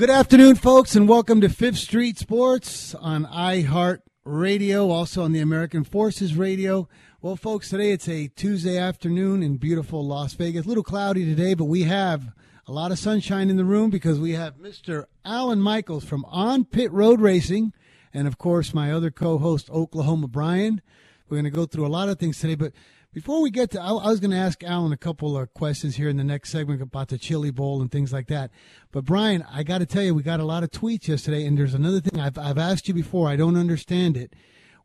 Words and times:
Good 0.00 0.08
afternoon, 0.08 0.54
folks, 0.54 0.96
and 0.96 1.06
welcome 1.06 1.42
to 1.42 1.50
Fifth 1.50 1.76
Street 1.76 2.16
Sports 2.16 2.94
on 2.94 3.26
iHeart 3.26 3.98
Radio, 4.24 4.88
also 4.88 5.22
on 5.24 5.32
the 5.32 5.40
American 5.40 5.84
Forces 5.84 6.34
Radio. 6.34 6.88
Well, 7.20 7.36
folks, 7.36 7.68
today 7.68 7.92
it's 7.92 8.08
a 8.08 8.28
Tuesday 8.28 8.78
afternoon 8.78 9.42
in 9.42 9.58
beautiful 9.58 10.02
Las 10.06 10.32
Vegas. 10.32 10.64
A 10.64 10.68
little 10.68 10.82
cloudy 10.82 11.26
today, 11.26 11.52
but 11.52 11.66
we 11.66 11.82
have 11.82 12.32
a 12.66 12.72
lot 12.72 12.92
of 12.92 12.98
sunshine 12.98 13.50
in 13.50 13.58
the 13.58 13.64
room 13.66 13.90
because 13.90 14.18
we 14.18 14.32
have 14.32 14.56
Mr. 14.56 15.04
Alan 15.22 15.60
Michaels 15.60 16.06
from 16.06 16.24
On 16.30 16.64
Pit 16.64 16.90
Road 16.92 17.20
Racing, 17.20 17.74
and 18.14 18.26
of 18.26 18.38
course, 18.38 18.72
my 18.72 18.90
other 18.90 19.10
co 19.10 19.36
host, 19.36 19.68
Oklahoma 19.68 20.28
Brian. 20.28 20.80
We're 21.28 21.36
going 21.36 21.44
to 21.44 21.50
go 21.50 21.66
through 21.66 21.86
a 21.86 21.88
lot 21.88 22.08
of 22.08 22.18
things 22.18 22.40
today, 22.40 22.54
but 22.54 22.72
before 23.12 23.42
we 23.42 23.50
get 23.50 23.70
to, 23.72 23.80
I, 23.80 23.88
I 23.88 24.08
was 24.08 24.20
going 24.20 24.30
to 24.30 24.36
ask 24.36 24.62
Alan 24.62 24.92
a 24.92 24.96
couple 24.96 25.36
of 25.36 25.52
questions 25.52 25.96
here 25.96 26.08
in 26.08 26.16
the 26.16 26.24
next 26.24 26.50
segment 26.50 26.80
about 26.80 27.08
the 27.08 27.18
Chili 27.18 27.50
Bowl 27.50 27.80
and 27.80 27.90
things 27.90 28.12
like 28.12 28.28
that. 28.28 28.50
But 28.92 29.04
Brian, 29.04 29.44
I 29.50 29.62
got 29.62 29.78
to 29.78 29.86
tell 29.86 30.02
you, 30.02 30.14
we 30.14 30.22
got 30.22 30.40
a 30.40 30.44
lot 30.44 30.62
of 30.62 30.70
tweets 30.70 31.08
yesterday, 31.08 31.44
and 31.44 31.58
there's 31.58 31.74
another 31.74 32.00
thing 32.00 32.20
I've 32.20 32.38
I've 32.38 32.58
asked 32.58 32.86
you 32.88 32.94
before. 32.94 33.28
I 33.28 33.36
don't 33.36 33.56
understand 33.56 34.16
it. 34.16 34.34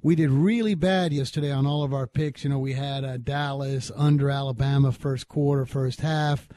We 0.02 0.16
did 0.16 0.30
really 0.30 0.76
bad 0.76 1.14
yesterday 1.14 1.52
on 1.52 1.66
all 1.66 1.84
of 1.84 1.94
our 1.94 2.08
picks. 2.08 2.44
You 2.44 2.50
know, 2.50 2.60
we 2.60 2.74
had 2.74 3.04
uh, 3.04 3.18
Dallas 3.18 3.92
under 3.96 4.30
Alabama 4.30 4.92
first 4.92 5.28
quarter, 5.28 5.66
first 5.66 6.02
half. 6.02 6.48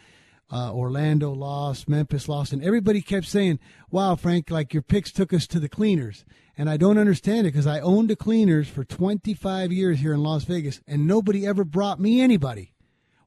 Uh, 0.51 0.73
Orlando 0.73 1.31
lost, 1.31 1.91
Memphis 1.91 2.27
lost, 2.27 2.55
and 2.55 2.65
everybody 2.65 3.03
kept 3.03 3.27
saying, 3.27 3.59
"Wow, 3.91 4.17
Frank, 4.17 4.51
like 4.51 4.73
your 4.73 4.83
picks 4.83 5.13
took 5.13 5.35
us 5.35 5.47
to 5.49 5.61
the 5.61 5.69
cleaners." 5.69 6.25
And 6.59 6.69
I 6.69 6.77
don't 6.77 6.99
understand 6.99 7.47
it 7.47 7.53
because 7.53 7.69
I 7.69 7.79
owned 7.79 8.11
the 8.11 8.17
cleaners 8.17 8.69
for 8.69 8.85
25 8.85 9.73
years 9.73 10.01
here 10.01 10.13
in 10.13 10.25
Las 10.25 10.43
Vegas, 10.43 10.81
and 10.89 11.07
nobody 11.07 11.47
ever 11.47 11.65
brought 11.65 12.01
me 12.01 12.21
anybody. 12.21 12.75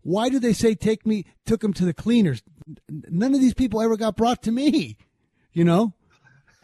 Why 0.01 0.27
do 0.27 0.37
they 0.37 0.51
say 0.51 0.75
take 0.75 1.05
me 1.05 1.25
took 1.45 1.61
them 1.61 1.73
to 1.75 1.85
the 1.85 1.93
cleaners? 1.93 2.43
None 2.89 3.33
of 3.33 3.39
these 3.39 3.53
people 3.53 3.81
ever 3.81 3.95
got 3.95 4.17
brought 4.17 4.43
to 4.43 4.51
me. 4.51 4.97
You 5.53 5.63
know? 5.63 5.93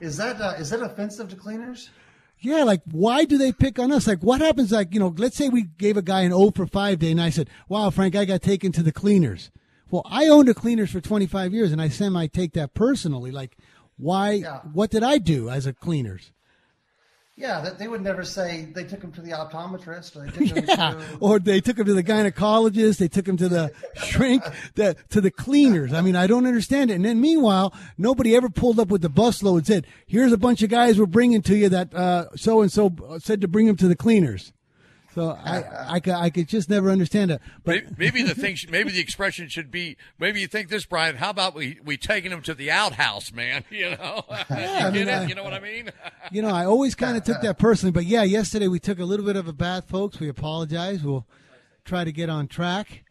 is 0.00 0.16
that 0.18 0.40
uh, 0.40 0.54
is 0.58 0.70
that 0.70 0.82
offensive 0.82 1.28
to 1.30 1.36
cleaners? 1.36 1.90
Yeah, 2.38 2.62
like 2.62 2.82
why 2.90 3.24
do 3.24 3.36
they 3.36 3.50
pick 3.50 3.78
on 3.78 3.90
us? 3.90 4.06
Like 4.06 4.22
what 4.22 4.40
happens? 4.40 4.70
Like 4.70 4.94
you 4.94 5.00
know, 5.00 5.14
let's 5.16 5.36
say 5.36 5.48
we 5.48 5.64
gave 5.78 5.96
a 5.96 6.02
guy 6.02 6.20
an 6.20 6.32
O 6.32 6.50
for 6.52 6.66
5 6.66 6.98
day, 6.98 7.10
and 7.10 7.20
I 7.20 7.30
said, 7.30 7.50
"Wow, 7.68 7.90
Frank, 7.90 8.14
I 8.14 8.24
got 8.24 8.42
taken 8.42 8.70
to 8.72 8.82
the 8.82 8.92
cleaners." 8.92 9.50
Well, 9.90 10.02
I 10.06 10.26
owned 10.26 10.48
the 10.48 10.54
cleaners 10.54 10.90
for 10.90 11.00
25 11.00 11.54
years, 11.54 11.72
and 11.72 11.80
I 11.80 11.88
semi 11.88 12.26
take 12.26 12.52
that 12.54 12.74
personally. 12.74 13.30
Like, 13.30 13.56
why? 13.98 14.32
Yeah. 14.32 14.60
What 14.72 14.90
did 14.90 15.02
I 15.02 15.18
do 15.18 15.48
as 15.48 15.66
a 15.66 15.72
cleaners? 15.72 16.32
Yeah, 17.38 17.68
they 17.78 17.86
would 17.86 18.00
never 18.00 18.24
say 18.24 18.68
they 18.74 18.84
took 18.84 19.02
him 19.02 19.12
to 19.12 19.20
the 19.20 19.32
optometrist, 19.32 20.16
or 20.16 20.30
they 20.30 20.46
took 20.46 20.56
him 20.56 20.64
yeah. 20.66 20.92
to, 20.92 21.18
or 21.20 21.38
they 21.38 21.60
took 21.60 21.78
him 21.78 21.84
to 21.84 21.92
the 21.92 22.02
gynecologist, 22.02 22.96
they 22.96 23.08
took 23.08 23.28
him 23.28 23.36
to 23.36 23.48
the 23.50 23.72
shrink, 23.94 24.42
the, 24.74 24.96
to 25.10 25.20
the 25.20 25.30
cleaners. 25.30 25.92
I 25.92 26.00
mean, 26.00 26.16
I 26.16 26.26
don't 26.26 26.46
understand 26.46 26.90
it. 26.90 26.94
And 26.94 27.04
then 27.04 27.20
meanwhile, 27.20 27.74
nobody 27.98 28.34
ever 28.34 28.48
pulled 28.48 28.80
up 28.80 28.88
with 28.88 29.02
the 29.02 29.10
busload 29.10 29.58
and 29.58 29.66
said, 29.66 29.86
"Here's 30.06 30.32
a 30.32 30.38
bunch 30.38 30.62
of 30.62 30.70
guys 30.70 30.98
we're 30.98 31.04
bringing 31.04 31.42
to 31.42 31.54
you 31.54 31.68
that 31.68 32.30
so 32.36 32.62
and 32.62 32.72
so 32.72 32.94
said 33.18 33.42
to 33.42 33.48
bring 33.48 33.66
them 33.66 33.76
to 33.76 33.88
the 33.88 33.96
cleaners." 33.96 34.54
So 35.16 35.30
I, 35.44 35.62
I, 35.62 36.00
I, 36.04 36.12
I, 36.24 36.30
could 36.30 36.46
just 36.46 36.68
never 36.68 36.90
understand 36.90 37.30
it. 37.30 37.40
But 37.64 37.98
maybe 37.98 38.22
the 38.22 38.34
thing, 38.34 38.58
maybe 38.68 38.90
the 38.90 39.00
expression 39.00 39.48
should 39.48 39.70
be, 39.70 39.96
maybe 40.18 40.42
you 40.42 40.46
think 40.46 40.68
this, 40.68 40.84
Brian. 40.84 41.16
How 41.16 41.30
about 41.30 41.54
we 41.54 41.80
we 41.82 41.96
taking 41.96 42.30
him 42.30 42.42
to 42.42 42.52
the 42.52 42.70
outhouse, 42.70 43.32
man? 43.32 43.64
You 43.76 43.90
know, 43.90 44.24
yeah, 44.50 44.88
you, 44.92 45.08
I 45.08 45.20
mean, 45.20 45.28
you 45.28 45.34
know 45.34 45.44
what 45.44 45.52
I 45.52 45.60
mean? 45.60 45.90
you 46.30 46.40
know, 46.40 46.48
I 46.48 46.64
always 46.64 46.94
kind 46.94 47.16
of 47.16 47.24
took 47.24 47.40
that 47.42 47.58
personally, 47.58 47.92
but 47.92 48.04
yeah, 48.04 48.22
yesterday 48.22 48.68
we 48.68 48.78
took 48.78 48.98
a 48.98 49.04
little 49.04 49.24
bit 49.24 49.36
of 49.36 49.48
a 49.48 49.52
bath, 49.52 49.88
folks. 49.88 50.18
We 50.18 50.28
apologize. 50.28 51.02
We'll 51.02 51.26
try 51.84 52.04
to 52.04 52.12
get 52.12 52.30
on 52.30 52.48
track. 52.48 53.04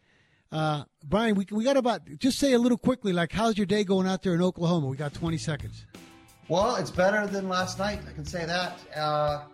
Uh, 0.50 0.84
Brian, 1.04 1.34
we 1.34 1.46
we 1.50 1.64
got 1.64 1.76
about 1.76 2.02
just 2.18 2.38
say 2.38 2.52
a 2.52 2.58
little 2.58 2.78
quickly, 2.78 3.12
like 3.12 3.32
how's 3.32 3.56
your 3.56 3.66
day 3.66 3.84
going 3.84 4.06
out 4.06 4.22
there 4.22 4.34
in 4.34 4.42
Oklahoma? 4.42 4.86
We 4.86 4.96
got 4.96 5.14
twenty 5.14 5.38
seconds. 5.38 5.86
Well, 6.48 6.76
it's 6.76 6.90
better 6.90 7.26
than 7.26 7.48
last 7.48 7.78
night. 7.78 8.00
I 8.08 8.12
can 8.12 8.24
say 8.24 8.44
that. 8.44 8.78
Uh, 8.96 9.44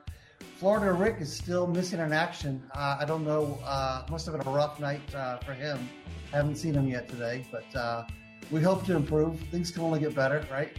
Florida 0.57 0.93
Rick 0.93 1.17
is 1.21 1.33
still 1.33 1.67
missing 1.67 2.01
in 2.01 2.13
action. 2.13 2.63
Uh, 2.75 2.97
I 3.01 3.05
don't 3.05 3.25
know. 3.25 3.59
Uh, 3.65 4.05
must 4.11 4.27
have 4.27 4.39
been 4.39 4.47
a 4.47 4.51
rough 4.51 4.79
night 4.79 5.03
uh, 5.15 5.39
for 5.39 5.55
him. 5.55 5.89
Haven't 6.31 6.57
seen 6.57 6.75
him 6.75 6.89
yet 6.89 7.09
today, 7.09 7.45
but 7.51 7.65
uh, 7.77 8.05
we 8.51 8.63
hope 8.63 8.85
to 8.87 8.97
improve. 8.97 9.39
Things 9.51 9.71
can 9.71 9.83
only 9.83 10.01
get 10.01 10.15
better, 10.15 10.47
right? 10.51 10.71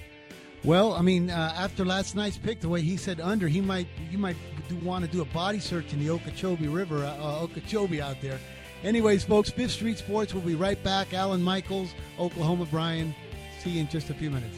Well, 0.64 0.94
I 0.94 1.02
mean, 1.02 1.30
uh, 1.30 1.54
after 1.58 1.84
last 1.84 2.16
night's 2.16 2.38
pick, 2.38 2.62
the 2.62 2.70
way 2.70 2.82
he 2.82 2.96
said 2.96 3.20
under, 3.20 3.50
he 3.50 3.60
might 3.60 3.88
you 4.10 4.18
might 4.18 4.38
do, 4.70 4.78
want 4.78 5.04
to 5.04 5.12
do 5.12 5.22
a 5.22 5.26
body 5.26 5.60
search 5.60 5.92
in 5.92 6.00
the 6.00 6.10
Okeechobee 6.10 6.70
River, 6.70 7.04
Okeechobee 7.20 8.02
out 8.02 8.22
there. 8.22 8.40
Anyways, 8.84 9.24
folks, 9.24 9.50
Fifth 9.50 9.72
Street 9.72 9.98
Sports. 9.98 10.34
We'll 10.34 10.44
be 10.44 10.56
right 10.56 10.82
back. 10.84 11.14
Alan 11.14 11.42
Michaels, 11.42 11.94
Oklahoma 12.20 12.66
Brian. 12.72 13.14
See 13.60 13.72
you 13.72 13.82
in 13.82 13.88
just 13.88 14.10
a 14.10 14.14
few 14.14 14.30
minutes. 14.30 14.58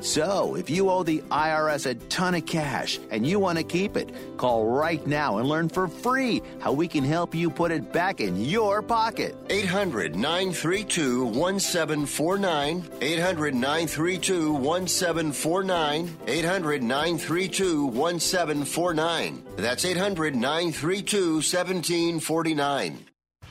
So, 0.00 0.54
if 0.54 0.70
you 0.70 0.88
owe 0.88 1.02
the 1.02 1.20
IRS 1.30 1.84
a 1.84 1.94
ton 1.94 2.34
of 2.34 2.46
cash 2.46 2.98
and 3.10 3.26
you 3.26 3.38
want 3.38 3.58
to 3.58 3.64
keep 3.64 3.98
it, 3.98 4.10
call 4.38 4.66
right 4.66 5.06
now 5.06 5.38
and 5.38 5.46
learn 5.46 5.68
for 5.68 5.88
free 5.88 6.40
how 6.58 6.72
we 6.72 6.88
can 6.88 7.04
help 7.04 7.34
you 7.34 7.50
put 7.50 7.70
it 7.70 7.92
back 7.92 8.20
in 8.20 8.36
your 8.36 8.80
pocket. 8.80 9.36
800 9.50 10.16
932 10.16 11.24
1749. 11.24 12.88
800 13.02 13.54
932 13.54 14.52
1749. 14.52 16.16
800 16.26 16.82
932 16.82 17.84
1749. 17.84 19.44
That's 19.56 19.84
800 19.84 20.34
932 20.34 21.34
1749. 21.34 22.98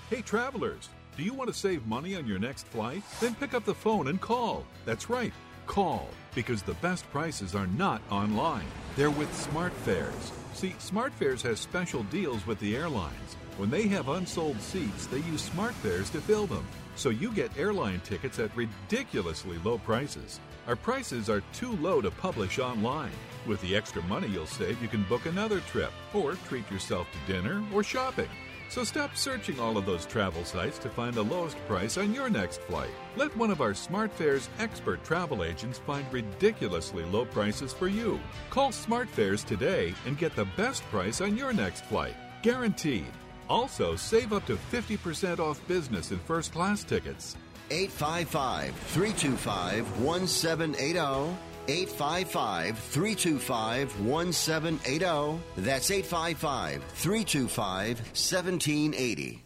Hey, 0.10 0.22
travelers, 0.22 0.90
do 1.16 1.24
you 1.24 1.36
want 1.36 1.50
to 1.50 1.56
save 1.56 1.86
money 1.86 2.16
on 2.16 2.26
your 2.26 2.40
next 2.40 2.66
flight? 2.70 3.04
Then 3.22 3.36
pick 3.36 3.54
up 3.54 3.66
the 3.66 3.76
phone 3.76 4.08
and 4.08 4.20
call. 4.20 4.66
That's 4.86 5.12
right, 5.12 5.32
call 5.68 6.10
because 6.36 6.62
the 6.62 6.74
best 6.76 7.10
prices 7.12 7.56
are 7.56 7.68
not 7.68 8.02
online. 8.12 8.66
They're 8.96 9.12
with 9.12 9.30
SmartFares. 9.32 10.32
See, 10.54 10.76
SmartFares 10.80 11.42
has 11.44 11.60
special 11.60 12.04
deals 12.04 12.46
with 12.46 12.60
the 12.60 12.76
airlines. 12.76 13.36
When 13.58 13.70
they 13.70 13.88
have 13.88 14.10
unsold 14.10 14.60
seats, 14.62 15.06
they 15.08 15.20
use 15.20 15.50
SmartFares 15.50 16.12
to 16.12 16.22
fill 16.22 16.48
them. 16.48 16.66
So 16.96 17.10
you 17.10 17.32
get 17.32 17.58
airline 17.58 18.02
tickets 18.02 18.40
at 18.40 18.56
ridiculously 18.56 19.58
low 19.64 19.78
prices. 19.78 20.40
Our 20.68 20.76
prices 20.76 21.30
are 21.30 21.42
too 21.54 21.76
low 21.78 22.02
to 22.02 22.12
publish 22.12 22.60
online. 22.60 23.12
With 23.48 23.62
the 23.62 23.76
extra 23.76 24.04
money 24.04 24.28
you'll 24.28 24.46
save, 24.46 24.82
you 24.82 24.88
can 24.88 25.04
book 25.04 25.26
another 25.26 25.62
trip 25.62 25.92
or 26.14 26.34
treat 26.48 26.70
yourself 26.70 27.08
to 27.12 27.34
dinner 27.34 27.64
or 27.74 27.84
shopping. 27.84 28.30
So 28.70 28.84
stop 28.84 29.16
searching 29.16 29.60
all 29.60 29.78
of 29.78 29.88
those 29.88 30.06
travel 30.06 30.44
sites 30.46 30.78
to 30.80 30.90
find 30.90 31.16
the 31.16 31.24
lowest 31.24 31.58
price 31.68 31.98
on 31.98 32.14
your 32.14 32.30
next 32.30 32.62
flight. 32.62 32.92
Let 33.20 33.36
one 33.36 33.52
of 33.52 33.60
our 33.60 33.74
SmartFares 33.74 34.48
expert 34.60 35.04
travel 35.04 35.44
agents 35.44 35.78
find 35.78 36.06
ridiculously 36.10 37.04
low 37.04 37.26
prices 37.26 37.74
for 37.74 37.90
you. 37.90 38.18
Call 38.50 38.72
SmartFares 38.72 39.44
today 39.44 39.94
and 40.06 40.18
get 40.18 40.38
the 40.38 40.46
best 40.56 40.84
price 40.84 41.20
on 41.20 41.36
your 41.36 41.52
next 41.52 41.84
flight. 41.84 42.16
Guaranteed. 42.44 43.12
Also, 43.50 43.98
save 43.98 44.32
up 44.32 44.46
to 44.46 44.56
50% 44.72 45.40
off 45.40 45.60
business 45.68 46.12
and 46.12 46.22
first 46.22 46.54
class 46.54 46.86
tickets. 46.86 47.36
855 47.70 48.74
325 48.74 50.00
1780. 50.00 51.36
855 51.68 52.80
325 52.80 54.00
1780. 54.00 55.40
That's 55.58 55.92
855 55.92 56.84
325 56.86 57.98
1780. 58.00 59.44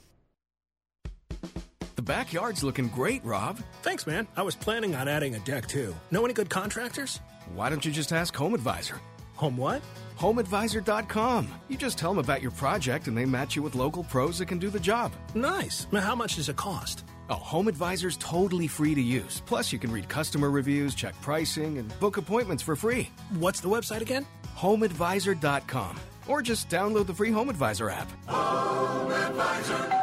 The 2.04 2.14
backyard's 2.14 2.66
looking 2.66 2.90
great, 2.90 3.24
Rob. 3.24 3.62
Thanks, 3.82 4.06
man. 4.06 4.28
I 4.36 4.42
was 4.42 4.58
planning 4.58 4.94
on 4.94 5.08
adding 5.08 5.36
a 5.36 5.40
deck 5.40 5.68
too. 5.68 5.96
Know 6.12 6.26
any 6.26 6.34
good 6.34 6.50
contractors? 6.50 7.22
Why 7.56 7.70
don't 7.70 7.86
you 7.86 7.94
just 7.94 8.12
ask 8.12 8.36
Home 8.36 8.54
Advisor? 8.54 8.98
Home 9.36 9.56
what? 9.56 9.82
HomeAdvisor.com. 10.20 11.48
You 11.70 11.78
just 11.78 11.98
tell 11.98 12.12
them 12.12 12.20
about 12.20 12.42
your 12.42 12.52
project 12.52 13.08
and 13.08 13.18
they 13.18 13.24
match 13.24 13.56
you 13.56 13.64
with 13.64 13.76
local 13.76 14.04
pros 14.04 14.38
that 14.40 14.48
can 14.48 14.60
do 14.60 14.70
the 14.70 14.82
job. 14.82 15.14
Nice. 15.34 15.88
Now, 15.94 16.02
how 16.02 16.14
much 16.14 16.36
does 16.36 16.50
it 16.50 16.58
cost? 16.58 17.06
Oh, 17.30 17.36
Home 17.36 17.70
Advisor's 17.70 18.18
totally 18.18 18.68
free 18.68 18.94
to 18.94 19.02
use. 19.02 19.42
Plus, 19.46 19.72
you 19.72 19.80
can 19.80 19.90
read 19.90 20.10
customer 20.10 20.52
reviews, 20.52 20.96
check 20.96 21.16
pricing, 21.22 21.78
and 21.78 21.98
book 22.02 22.18
appointments 22.18 22.64
for 22.64 22.76
free. 22.76 23.08
What's 23.40 23.62
the 23.62 23.70
website 23.70 24.02
again? 24.02 24.28
HomeAdvisor.com. 24.58 26.00
Or 26.28 26.42
just 26.42 26.68
download 26.68 27.06
the 27.08 27.14
free 27.14 27.32
Home 27.32 27.50
Advisor 27.50 27.90
app. 27.90 28.12
Home 28.28 29.10
Advisor. 29.10 30.03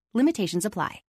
Limitations 0.13 0.65
apply. 0.65 1.01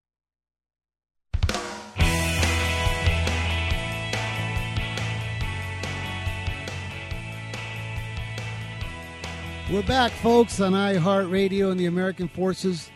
We're 9.73 9.83
back, 9.85 10.13
folks, 10.13 10.61
on 10.61 10.73
iHeartRadio 10.73 11.71
and 11.71 11.81
the 11.81 11.87
American 11.87 12.29
Forces 12.29 12.91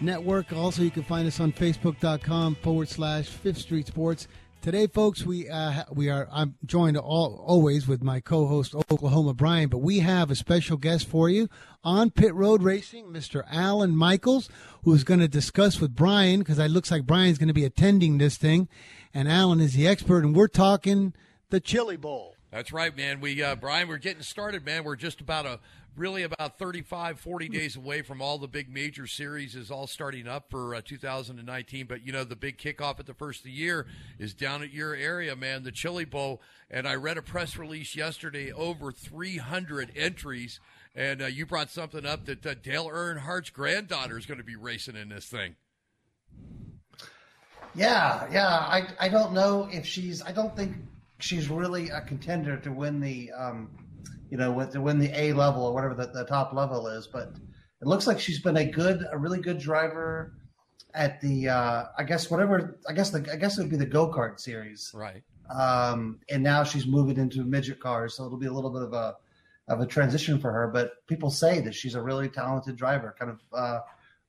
Network. 0.00 0.52
Also, 0.52 0.82
you 0.82 0.90
can 0.90 1.04
find 1.04 1.28
us 1.28 1.38
on 1.38 1.52
Facebook.com 1.52 2.56
forward 2.56 2.88
slash 2.88 3.28
Fifth 3.28 3.58
Street 3.58 3.86
Sports. 3.86 4.26
Today, 4.62 4.88
folks, 4.88 5.24
we 5.24 5.48
uh, 5.48 5.84
we 5.90 6.10
are. 6.10 6.28
I'm 6.30 6.54
joined 6.66 6.98
all, 6.98 7.42
always 7.46 7.88
with 7.88 8.02
my 8.02 8.20
co-host 8.20 8.74
Oklahoma 8.74 9.32
Brian, 9.32 9.70
but 9.70 9.78
we 9.78 10.00
have 10.00 10.30
a 10.30 10.34
special 10.34 10.76
guest 10.76 11.08
for 11.08 11.30
you 11.30 11.48
on 11.82 12.10
Pit 12.10 12.34
Road 12.34 12.62
Racing, 12.62 13.06
Mr. 13.06 13.42
Alan 13.50 13.96
Michaels, 13.96 14.50
who's 14.84 15.02
going 15.02 15.20
to 15.20 15.28
discuss 15.28 15.80
with 15.80 15.96
Brian 15.96 16.40
because 16.40 16.58
it 16.58 16.70
looks 16.70 16.90
like 16.90 17.06
Brian's 17.06 17.38
going 17.38 17.48
to 17.48 17.54
be 17.54 17.64
attending 17.64 18.18
this 18.18 18.36
thing, 18.36 18.68
and 19.14 19.30
Alan 19.30 19.60
is 19.60 19.72
the 19.72 19.88
expert, 19.88 20.24
and 20.24 20.36
we're 20.36 20.46
talking 20.46 21.14
the 21.48 21.60
Chili 21.60 21.96
Bowl. 21.96 22.36
That's 22.50 22.70
right, 22.70 22.94
man. 22.94 23.20
We 23.20 23.42
uh, 23.42 23.56
Brian, 23.56 23.88
we're 23.88 23.96
getting 23.96 24.22
started, 24.22 24.66
man. 24.66 24.84
We're 24.84 24.94
just 24.94 25.22
about 25.22 25.46
a 25.46 25.60
really 26.00 26.22
about 26.22 26.58
35, 26.58 27.20
40 27.20 27.48
days 27.50 27.76
away 27.76 28.00
from 28.00 28.22
all 28.22 28.38
the 28.38 28.48
big 28.48 28.72
major 28.72 29.06
series 29.06 29.54
is 29.54 29.70
all 29.70 29.86
starting 29.86 30.26
up 30.26 30.46
for 30.48 30.74
uh, 30.74 30.80
2019. 30.82 31.86
But, 31.86 32.04
you 32.04 32.10
know, 32.10 32.24
the 32.24 32.34
big 32.34 32.56
kickoff 32.56 32.98
at 32.98 33.06
the 33.06 33.12
first 33.12 33.40
of 33.40 33.44
the 33.44 33.50
year 33.50 33.86
is 34.18 34.32
down 34.32 34.62
at 34.62 34.72
your 34.72 34.94
area, 34.94 35.36
man, 35.36 35.62
the 35.62 35.70
Chili 35.70 36.06
Bowl. 36.06 36.40
And 36.70 36.88
I 36.88 36.94
read 36.94 37.18
a 37.18 37.22
press 37.22 37.58
release 37.58 37.94
yesterday, 37.94 38.50
over 38.50 38.90
300 38.90 39.92
entries. 39.94 40.58
And 40.94 41.20
uh, 41.20 41.26
you 41.26 41.44
brought 41.44 41.70
something 41.70 42.06
up 42.06 42.24
that 42.24 42.44
uh, 42.46 42.54
Dale 42.54 42.88
Earnhardt's 42.88 43.50
granddaughter 43.50 44.16
is 44.16 44.24
going 44.24 44.38
to 44.38 44.44
be 44.44 44.56
racing 44.56 44.96
in 44.96 45.10
this 45.10 45.26
thing. 45.26 45.54
Yeah, 47.74 48.26
yeah. 48.32 48.48
I, 48.48 48.88
I 48.98 49.08
don't 49.10 49.34
know 49.34 49.68
if 49.70 49.84
she's, 49.84 50.22
I 50.22 50.32
don't 50.32 50.56
think 50.56 50.76
she's 51.18 51.50
really 51.50 51.90
a 51.90 52.00
contender 52.00 52.56
to 52.56 52.72
win 52.72 53.00
the 53.00 53.30
um, 53.32 53.68
you 54.30 54.36
know, 54.36 54.52
with 54.52 54.72
to 54.72 54.80
win 54.80 54.98
the 54.98 55.10
A 55.18 55.32
level 55.32 55.64
or 55.64 55.74
whatever 55.74 55.94
the, 55.94 56.06
the 56.06 56.24
top 56.24 56.52
level 56.52 56.86
is. 56.86 57.06
But 57.06 57.34
it 57.80 57.86
looks 57.86 58.06
like 58.06 58.20
she's 58.20 58.40
been 58.40 58.56
a 58.56 58.64
good, 58.64 59.04
a 59.10 59.18
really 59.18 59.40
good 59.40 59.58
driver 59.58 60.34
at 60.94 61.20
the, 61.20 61.48
uh, 61.48 61.84
I 61.96 62.04
guess 62.04 62.30
whatever, 62.30 62.78
I 62.88 62.92
guess 62.92 63.10
the, 63.10 63.26
I 63.32 63.36
guess 63.36 63.58
it 63.58 63.62
would 63.62 63.70
be 63.70 63.76
the 63.76 63.86
go 63.86 64.08
kart 64.08 64.40
series, 64.40 64.90
right? 64.94 65.22
Um, 65.54 66.20
and 66.30 66.42
now 66.42 66.62
she's 66.62 66.86
moving 66.86 67.16
into 67.16 67.42
midget 67.42 67.80
cars, 67.80 68.16
so 68.16 68.24
it'll 68.24 68.38
be 68.38 68.46
a 68.46 68.52
little 68.52 68.70
bit 68.70 68.82
of 68.82 68.92
a 68.92 69.16
of 69.68 69.80
a 69.80 69.86
transition 69.86 70.38
for 70.40 70.52
her. 70.52 70.68
But 70.68 71.06
people 71.06 71.30
say 71.30 71.60
that 71.60 71.74
she's 71.74 71.94
a 71.94 72.02
really 72.02 72.28
talented 72.28 72.76
driver, 72.76 73.14
kind 73.18 73.32
of. 73.32 73.40
Uh, 73.52 73.80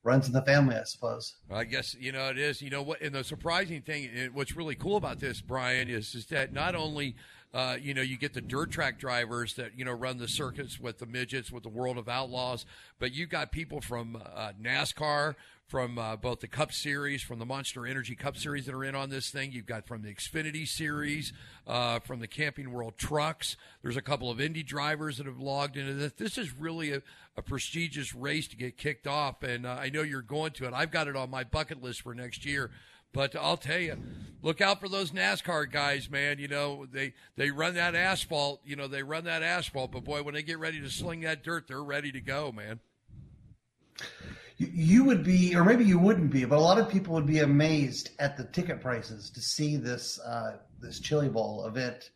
runs 0.04 0.26
in 0.26 0.32
the 0.32 0.42
family, 0.42 0.76
I 0.76 0.84
suppose. 0.84 1.36
I 1.50 1.64
guess 1.64 1.94
you 1.98 2.12
know 2.12 2.28
it 2.28 2.38
is. 2.38 2.60
You 2.60 2.70
know 2.70 2.82
what? 2.82 3.00
And 3.00 3.14
the 3.14 3.24
surprising 3.24 3.82
thing, 3.82 4.10
what's 4.32 4.56
really 4.56 4.74
cool 4.74 4.96
about 4.96 5.20
this, 5.20 5.40
Brian, 5.40 5.88
is 5.88 6.14
is 6.14 6.26
that 6.26 6.52
not 6.52 6.74
only 6.74 7.16
uh, 7.54 7.76
you 7.80 7.92
know, 7.92 8.02
you 8.02 8.16
get 8.16 8.32
the 8.32 8.40
dirt 8.40 8.70
track 8.70 8.98
drivers 8.98 9.54
that 9.54 9.78
you 9.78 9.84
know 9.84 9.92
run 9.92 10.16
the 10.16 10.28
circuits 10.28 10.80
with 10.80 10.98
the 10.98 11.06
midgets, 11.06 11.52
with 11.52 11.62
the 11.62 11.68
World 11.68 11.98
of 11.98 12.08
Outlaws. 12.08 12.64
But 12.98 13.12
you've 13.12 13.28
got 13.28 13.52
people 13.52 13.80
from 13.80 14.16
uh, 14.16 14.52
NASCAR, 14.60 15.34
from 15.68 15.98
uh, 15.98 16.16
both 16.16 16.40
the 16.40 16.48
Cup 16.48 16.72
Series, 16.72 17.22
from 17.22 17.38
the 17.38 17.44
Monster 17.44 17.86
Energy 17.86 18.14
Cup 18.14 18.38
Series 18.38 18.64
that 18.66 18.74
are 18.74 18.84
in 18.84 18.94
on 18.94 19.10
this 19.10 19.30
thing. 19.30 19.52
You've 19.52 19.66
got 19.66 19.86
from 19.86 20.02
the 20.02 20.14
Xfinity 20.14 20.66
Series, 20.66 21.34
uh, 21.66 21.98
from 22.00 22.20
the 22.20 22.26
Camping 22.26 22.72
World 22.72 22.96
Trucks. 22.96 23.56
There's 23.82 23.98
a 23.98 24.02
couple 24.02 24.30
of 24.30 24.40
Indy 24.40 24.62
drivers 24.62 25.18
that 25.18 25.26
have 25.26 25.38
logged 25.38 25.76
into 25.76 25.92
this. 25.92 26.12
This 26.12 26.38
is 26.38 26.54
really 26.56 26.92
a, 26.92 27.02
a 27.36 27.42
prestigious 27.42 28.14
race 28.14 28.48
to 28.48 28.56
get 28.56 28.78
kicked 28.78 29.06
off, 29.06 29.42
and 29.42 29.66
uh, 29.66 29.76
I 29.78 29.90
know 29.90 30.02
you're 30.02 30.22
going 30.22 30.52
to 30.52 30.66
it. 30.66 30.72
I've 30.72 30.90
got 30.90 31.06
it 31.06 31.16
on 31.16 31.28
my 31.30 31.44
bucket 31.44 31.82
list 31.82 32.00
for 32.00 32.14
next 32.14 32.46
year. 32.46 32.70
But 33.12 33.36
I'll 33.36 33.56
tell 33.56 33.78
you, 33.78 33.96
look 34.42 34.60
out 34.60 34.80
for 34.80 34.88
those 34.88 35.10
NASCAR 35.10 35.70
guys, 35.70 36.10
man. 36.10 36.38
You 36.38 36.48
know 36.48 36.86
they 36.90 37.14
they 37.36 37.50
run 37.50 37.74
that 37.74 37.94
asphalt. 37.94 38.60
You 38.64 38.76
know 38.76 38.88
they 38.88 39.02
run 39.02 39.24
that 39.24 39.42
asphalt, 39.42 39.92
but 39.92 40.04
boy, 40.04 40.22
when 40.22 40.34
they 40.34 40.42
get 40.42 40.58
ready 40.58 40.80
to 40.80 40.90
sling 40.90 41.20
that 41.20 41.44
dirt, 41.44 41.68
they're 41.68 41.82
ready 41.82 42.12
to 42.12 42.20
go, 42.20 42.52
man. 42.52 42.80
You 44.56 45.04
would 45.04 45.24
be, 45.24 45.56
or 45.56 45.64
maybe 45.64 45.84
you 45.84 45.98
wouldn't 45.98 46.30
be, 46.30 46.44
but 46.44 46.56
a 46.56 46.60
lot 46.60 46.78
of 46.78 46.88
people 46.88 47.14
would 47.14 47.26
be 47.26 47.40
amazed 47.40 48.10
at 48.18 48.36
the 48.36 48.44
ticket 48.44 48.80
prices 48.80 49.30
to 49.30 49.40
see 49.40 49.76
this 49.76 50.20
uh, 50.20 50.58
this 50.80 51.00
Chili 51.00 51.28
Bowl 51.28 51.66
event. 51.66 52.10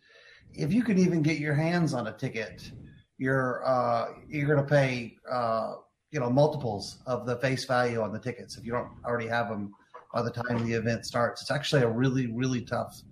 If 0.53 0.73
you 0.73 0.83
can 0.83 0.99
even 0.99 1.23
get 1.23 1.39
your 1.39 1.55
hands 1.55 1.93
on 1.93 2.07
a 2.07 2.13
ticket, 2.13 2.71
you're 3.19 3.63
uh, 3.67 4.09
you're 4.29 4.47
going 4.47 4.65
to 4.65 4.65
pay 4.65 5.17
uh, 5.31 5.75
you 6.11 6.21
know 6.21 6.31
multiples 6.31 6.99
of 7.07 7.27
the 7.27 7.37
face 7.37 7.65
value 7.65 8.01
on 8.01 8.13
the 8.13 8.19
tickets 8.19 8.57
if 8.57 8.65
you 8.65 8.73
don't 8.73 8.89
already 9.05 9.27
have 9.27 9.49
them 9.49 9.73
by 10.13 10.23
the 10.23 10.31
time 10.31 10.67
the 10.67 10.75
event 10.75 11.05
starts. 11.07 11.43
It's 11.43 11.51
actually 11.51 11.83
a 11.83 11.89
really, 11.89 12.27
really 12.29 12.63
tough 12.63 13.03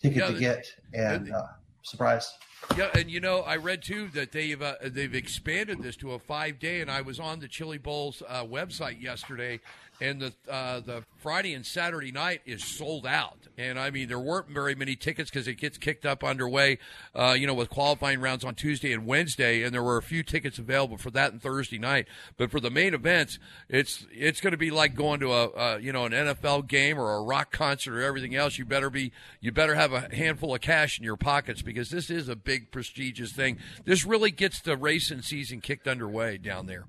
ticket 0.00 0.18
yeah, 0.18 0.26
to 0.26 0.38
get, 0.38 0.66
and 0.94 1.32
uh, 1.32 1.46
surprise. 1.82 2.32
Yeah, 2.76 2.90
and 2.94 3.10
you 3.10 3.20
know, 3.20 3.40
I 3.40 3.56
read 3.56 3.82
too 3.82 4.08
that 4.14 4.32
they've 4.32 4.60
uh, 4.60 4.74
they've 4.82 5.14
expanded 5.14 5.82
this 5.82 5.96
to 5.96 6.12
a 6.12 6.18
five 6.18 6.58
day, 6.58 6.80
and 6.80 6.90
I 6.90 7.00
was 7.02 7.18
on 7.18 7.40
the 7.40 7.48
Chili 7.48 7.78
Bowls 7.78 8.22
uh, 8.28 8.44
website 8.44 9.00
yesterday, 9.00 9.60
and 10.00 10.20
the 10.20 10.32
uh, 10.50 10.80
the 10.80 11.04
Friday 11.18 11.54
and 11.54 11.64
Saturday 11.64 12.12
night 12.12 12.42
is 12.44 12.64
sold 12.64 13.06
out. 13.06 13.38
And 13.58 13.78
I 13.78 13.90
mean, 13.90 14.08
there 14.08 14.20
weren't 14.20 14.48
very 14.48 14.74
many 14.74 14.96
tickets 14.96 15.30
because 15.30 15.48
it 15.48 15.54
gets 15.54 15.78
kicked 15.78 16.04
up 16.04 16.22
underway, 16.22 16.78
uh, 17.14 17.34
you 17.38 17.46
know, 17.46 17.54
with 17.54 17.70
qualifying 17.70 18.20
rounds 18.20 18.44
on 18.44 18.54
Tuesday 18.54 18.92
and 18.92 19.06
Wednesday, 19.06 19.62
and 19.62 19.72
there 19.72 19.82
were 19.82 19.96
a 19.96 20.02
few 20.02 20.22
tickets 20.22 20.58
available 20.58 20.98
for 20.98 21.10
that 21.10 21.32
and 21.32 21.40
Thursday 21.40 21.78
night. 21.78 22.06
But 22.36 22.50
for 22.50 22.60
the 22.60 22.70
main 22.70 22.92
events, 22.94 23.38
it's 23.68 24.06
it's 24.10 24.40
going 24.40 24.52
to 24.52 24.58
be 24.58 24.70
like 24.70 24.94
going 24.94 25.20
to 25.20 25.32
a, 25.32 25.78
you 25.78 25.92
know 25.92 26.04
an 26.04 26.12
NFL 26.12 26.68
game 26.68 26.98
or 26.98 27.14
a 27.16 27.22
rock 27.22 27.50
concert 27.50 27.96
or 27.96 28.02
everything 28.02 28.34
else. 28.34 28.58
You 28.58 28.64
better 28.64 28.90
be 28.90 29.12
you 29.40 29.52
better 29.52 29.74
have 29.74 29.92
a 29.92 30.14
handful 30.14 30.54
of 30.54 30.60
cash 30.60 30.98
in 30.98 31.04
your 31.04 31.16
pockets 31.16 31.62
because 31.62 31.90
this 31.90 32.10
is 32.10 32.28
a 32.28 32.36
big 32.36 32.55
prestigious 32.60 33.32
thing. 33.32 33.58
This 33.84 34.04
really 34.04 34.30
gets 34.30 34.60
the 34.60 34.76
racing 34.76 35.22
season 35.22 35.60
kicked 35.60 35.86
underway 35.86 36.38
down 36.38 36.66
there. 36.66 36.86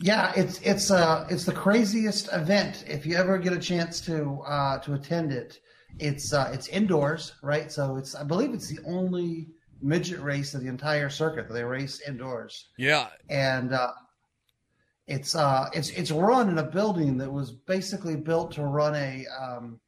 Yeah, 0.00 0.32
it's 0.36 0.60
it's 0.62 0.90
uh 0.90 1.26
it's 1.30 1.44
the 1.44 1.52
craziest 1.52 2.28
event. 2.32 2.84
If 2.86 3.06
you 3.06 3.16
ever 3.16 3.38
get 3.38 3.52
a 3.52 3.58
chance 3.58 4.00
to 4.02 4.40
uh, 4.46 4.78
to 4.80 4.94
attend 4.94 5.32
it, 5.32 5.60
it's 5.98 6.32
uh, 6.32 6.50
it's 6.52 6.68
indoors, 6.68 7.32
right? 7.42 7.70
So 7.70 7.96
it's 7.96 8.14
I 8.14 8.24
believe 8.24 8.52
it's 8.52 8.68
the 8.68 8.82
only 8.86 9.48
midget 9.80 10.20
race 10.20 10.54
of 10.54 10.62
the 10.62 10.68
entire 10.68 11.08
circuit 11.08 11.48
that 11.48 11.54
they 11.54 11.64
race 11.64 12.00
indoors. 12.06 12.68
Yeah, 12.76 13.06
and 13.30 13.72
uh, 13.72 13.92
it's 15.06 15.36
uh 15.36 15.68
it's 15.72 15.90
it's 15.90 16.10
run 16.10 16.48
in 16.48 16.58
a 16.58 16.70
building 16.70 17.16
that 17.18 17.32
was 17.32 17.52
basically 17.52 18.16
built 18.16 18.52
to 18.52 18.64
run 18.64 18.94
a 18.96 19.24
um, 19.40 19.78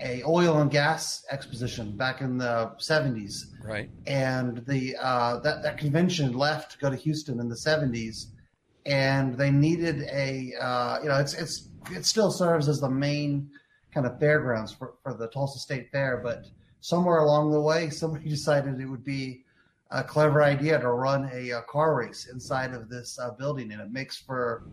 a 0.00 0.22
oil 0.24 0.58
and 0.58 0.70
gas 0.70 1.24
exposition 1.30 1.96
back 1.96 2.20
in 2.20 2.38
the 2.38 2.72
70s. 2.78 3.46
Right. 3.64 3.90
And 4.06 4.64
the 4.66 4.96
uh, 5.00 5.40
that 5.40 5.62
that 5.62 5.78
convention 5.78 6.32
left 6.32 6.72
to 6.72 6.78
go 6.78 6.90
to 6.90 6.96
Houston 6.96 7.40
in 7.40 7.48
the 7.48 7.56
70s 7.56 8.26
and 8.86 9.36
they 9.36 9.50
needed 9.50 10.02
a 10.12 10.52
uh, 10.60 10.98
you 11.02 11.08
know 11.08 11.18
it's 11.18 11.34
it's 11.34 11.68
it 11.90 12.04
still 12.04 12.30
serves 12.30 12.68
as 12.68 12.80
the 12.80 12.88
main 12.88 13.50
kind 13.92 14.06
of 14.06 14.18
fairgrounds 14.18 14.72
for, 14.72 14.94
for 15.02 15.14
the 15.14 15.28
Tulsa 15.28 15.58
State 15.58 15.90
Fair, 15.90 16.20
but 16.22 16.46
somewhere 16.80 17.18
along 17.18 17.50
the 17.50 17.60
way, 17.60 17.90
somebody 17.90 18.28
decided 18.28 18.80
it 18.80 18.86
would 18.86 19.04
be 19.04 19.44
a 19.90 20.02
clever 20.02 20.42
idea 20.42 20.80
to 20.80 20.88
run 20.90 21.30
a, 21.32 21.50
a 21.50 21.62
car 21.62 21.94
race 21.94 22.28
inside 22.32 22.74
of 22.74 22.88
this 22.88 23.18
uh, 23.20 23.30
building, 23.32 23.72
and 23.72 23.80
it 23.80 23.92
makes 23.92 24.16
for 24.16 24.64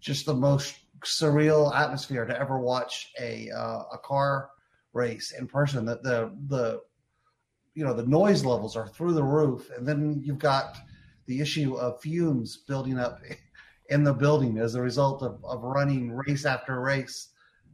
just 0.00 0.26
the 0.26 0.34
most 0.34 0.76
surreal 1.04 1.74
atmosphere 1.74 2.24
to 2.24 2.38
ever 2.38 2.58
watch 2.58 3.12
a 3.20 3.50
uh, 3.50 3.82
a 3.92 3.98
car 4.02 4.50
race 4.92 5.32
in 5.32 5.46
person. 5.46 5.84
That 5.84 6.02
the 6.02 6.32
the 6.48 6.80
you 7.74 7.84
know 7.84 7.94
the 7.94 8.06
noise 8.06 8.44
levels 8.44 8.76
are 8.76 8.88
through 8.88 9.14
the 9.14 9.24
roof, 9.24 9.70
and 9.76 9.86
then 9.86 10.20
you've 10.24 10.38
got 10.38 10.76
the 11.26 11.40
issue 11.40 11.74
of 11.74 12.00
fumes 12.00 12.58
building 12.68 12.98
up 12.98 13.20
in 13.88 14.04
the 14.04 14.12
building 14.12 14.58
as 14.58 14.74
a 14.74 14.80
result 14.80 15.22
of, 15.22 15.44
of 15.44 15.62
running 15.62 16.10
race 16.10 16.44
after 16.44 16.80
race 16.80 17.28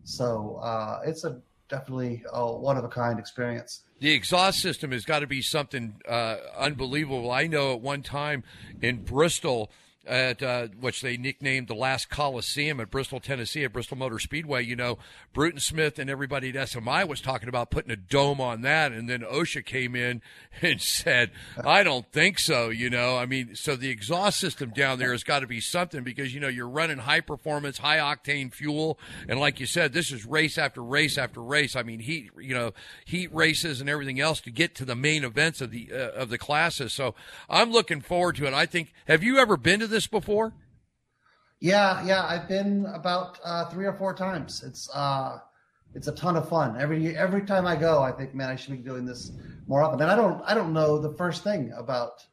So 0.04 0.60
uh, 0.62 1.00
it's 1.04 1.24
a 1.24 1.40
definitely 1.68 2.24
a 2.32 2.56
one 2.56 2.76
of 2.76 2.84
a 2.84 2.88
kind 2.88 3.18
experience. 3.18 3.82
The 4.00 4.12
exhaust 4.12 4.60
system 4.60 4.92
has 4.92 5.04
got 5.04 5.20
to 5.20 5.26
be 5.26 5.42
something 5.42 6.00
uh, 6.08 6.36
unbelievable. 6.56 7.30
I 7.30 7.46
know 7.46 7.74
at 7.74 7.80
one 7.80 8.02
time 8.02 8.44
in 8.80 9.04
Bristol 9.04 9.70
at 10.08 10.42
uh, 10.42 10.68
which 10.80 11.02
they 11.02 11.16
nicknamed 11.16 11.68
the 11.68 11.74
last 11.74 12.08
Coliseum 12.08 12.80
at 12.80 12.90
Bristol, 12.90 13.20
Tennessee, 13.20 13.64
at 13.64 13.72
Bristol 13.72 13.98
Motor 13.98 14.18
Speedway. 14.18 14.64
You 14.64 14.74
know, 14.74 14.98
Bruton 15.32 15.60
Smith 15.60 15.98
and 15.98 16.08
everybody 16.08 16.48
at 16.48 16.54
SMI 16.54 17.06
was 17.06 17.20
talking 17.20 17.48
about 17.48 17.70
putting 17.70 17.90
a 17.90 17.96
dome 17.96 18.40
on 18.40 18.62
that, 18.62 18.92
and 18.92 19.08
then 19.08 19.20
OSHA 19.20 19.64
came 19.66 19.94
in 19.94 20.22
and 20.62 20.80
said, 20.80 21.30
"I 21.62 21.82
don't 21.82 22.10
think 22.10 22.38
so." 22.38 22.70
You 22.70 22.88
know, 22.88 23.18
I 23.18 23.26
mean, 23.26 23.54
so 23.54 23.76
the 23.76 23.90
exhaust 23.90 24.40
system 24.40 24.70
down 24.70 24.98
there 24.98 25.12
has 25.12 25.24
got 25.24 25.40
to 25.40 25.46
be 25.46 25.60
something 25.60 26.02
because 26.02 26.34
you 26.34 26.40
know 26.40 26.48
you're 26.48 26.68
running 26.68 26.98
high 26.98 27.20
performance, 27.20 27.78
high 27.78 27.98
octane 27.98 28.52
fuel, 28.52 28.98
and 29.28 29.38
like 29.38 29.60
you 29.60 29.66
said, 29.66 29.92
this 29.92 30.10
is 30.10 30.24
race 30.24 30.56
after 30.56 30.82
race 30.82 31.18
after 31.18 31.42
race. 31.42 31.76
I 31.76 31.82
mean, 31.82 32.00
heat, 32.00 32.30
you 32.40 32.54
know, 32.54 32.72
heat 33.04 33.32
races 33.34 33.80
and 33.80 33.90
everything 33.90 34.20
else 34.20 34.40
to 34.42 34.50
get 34.50 34.74
to 34.76 34.84
the 34.84 34.96
main 34.96 35.24
events 35.24 35.60
of 35.60 35.70
the 35.70 35.90
uh, 35.92 36.10
of 36.12 36.30
the 36.30 36.38
classes. 36.38 36.92
So 36.94 37.14
I'm 37.50 37.70
looking 37.70 38.00
forward 38.00 38.36
to 38.36 38.46
it. 38.46 38.54
I 38.54 38.64
think. 38.64 38.94
Have 39.06 39.22
you 39.22 39.38
ever 39.38 39.56
been 39.56 39.80
to 39.80 39.86
this? 39.86 39.97
This 39.98 40.06
before? 40.06 40.54
Yeah, 41.60 42.06
yeah, 42.06 42.24
I've 42.24 42.46
been 42.46 42.86
about 42.94 43.40
uh, 43.44 43.64
three 43.64 43.84
or 43.84 43.94
four 43.94 44.14
times. 44.14 44.62
It's 44.64 44.88
uh, 44.94 45.38
it's 45.92 46.06
a 46.06 46.12
ton 46.12 46.36
of 46.36 46.48
fun. 46.48 46.80
Every 46.80 47.16
every 47.16 47.44
time 47.44 47.66
I 47.66 47.74
go, 47.74 48.00
I 48.00 48.12
think, 48.12 48.32
man, 48.32 48.48
I 48.48 48.54
should 48.54 48.70
be 48.70 48.88
doing 48.90 49.04
this 49.04 49.32
more 49.66 49.82
often. 49.82 50.00
And 50.00 50.08
I 50.08 50.14
don't 50.14 50.40
I 50.46 50.54
don't 50.54 50.72
know 50.72 50.98
the 50.98 51.14
first 51.14 51.42
thing 51.42 51.72
about 51.76 52.24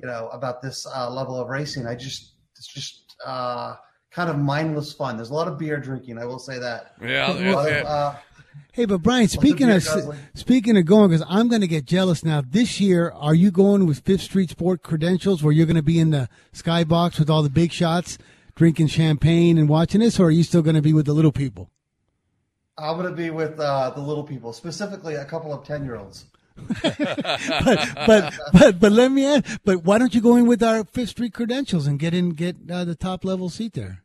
you 0.00 0.08
know 0.08 0.28
about 0.32 0.60
this 0.60 0.86
uh, 0.92 1.08
level 1.08 1.40
of 1.40 1.48
racing. 1.48 1.86
I 1.86 1.94
just 1.94 2.32
it's 2.56 2.66
just 2.66 3.14
uh, 3.24 3.76
kind 4.10 4.28
of 4.28 4.36
mindless 4.36 4.92
fun. 4.92 5.16
There's 5.16 5.30
a 5.30 5.34
lot 5.34 5.46
of 5.46 5.56
beer 5.56 5.78
drinking. 5.78 6.18
I 6.18 6.24
will 6.24 6.40
say 6.40 6.58
that. 6.58 6.94
Yeah. 7.00 7.30
Of, 7.30 7.86
uh, 7.86 8.14
Hey, 8.72 8.86
but 8.86 9.02
Brian, 9.02 9.28
speaking 9.28 9.70
of 9.70 9.84
speaking 10.34 10.76
of 10.76 10.84
going, 10.84 11.10
because 11.10 11.24
I'm 11.28 11.46
going 11.48 11.60
to 11.60 11.68
get 11.68 11.84
jealous 11.84 12.24
now. 12.24 12.42
This 12.44 12.80
year, 12.80 13.12
are 13.14 13.34
you 13.34 13.52
going 13.52 13.86
with 13.86 14.00
Fifth 14.00 14.22
Street 14.22 14.50
Sport 14.50 14.82
credentials, 14.82 15.42
where 15.42 15.52
you're 15.52 15.66
going 15.66 15.76
to 15.76 15.82
be 15.82 16.00
in 16.00 16.10
the 16.10 16.28
skybox 16.52 17.18
with 17.18 17.30
all 17.30 17.42
the 17.42 17.50
big 17.50 17.70
shots, 17.70 18.18
drinking 18.56 18.88
champagne 18.88 19.58
and 19.58 19.68
watching 19.68 20.00
this, 20.00 20.18
or 20.18 20.26
are 20.26 20.30
you 20.30 20.42
still 20.42 20.62
going 20.62 20.74
to 20.74 20.82
be 20.82 20.92
with 20.92 21.06
the 21.06 21.12
little 21.12 21.32
people? 21.32 21.70
I'm 22.76 22.96
going 22.96 23.08
to 23.08 23.16
be 23.16 23.30
with 23.30 23.60
uh, 23.60 23.90
the 23.90 24.00
little 24.00 24.24
people, 24.24 24.52
specifically 24.52 25.14
a 25.14 25.24
couple 25.24 25.52
of 25.52 25.64
ten 25.64 25.84
year 25.84 25.96
olds. 25.96 26.26
but, 26.82 27.88
but 28.06 28.34
but 28.52 28.80
but 28.80 28.92
let 28.92 29.10
me 29.10 29.26
ask. 29.26 29.60
But 29.64 29.84
why 29.84 29.98
don't 29.98 30.14
you 30.14 30.20
go 30.20 30.36
in 30.36 30.46
with 30.46 30.62
our 30.62 30.84
Fifth 30.84 31.10
Street 31.10 31.34
credentials 31.34 31.86
and 31.86 31.98
get 31.98 32.14
in 32.14 32.30
get 32.30 32.56
uh, 32.70 32.84
the 32.84 32.94
top 32.94 33.24
level 33.24 33.48
seat 33.48 33.72
there? 33.72 34.03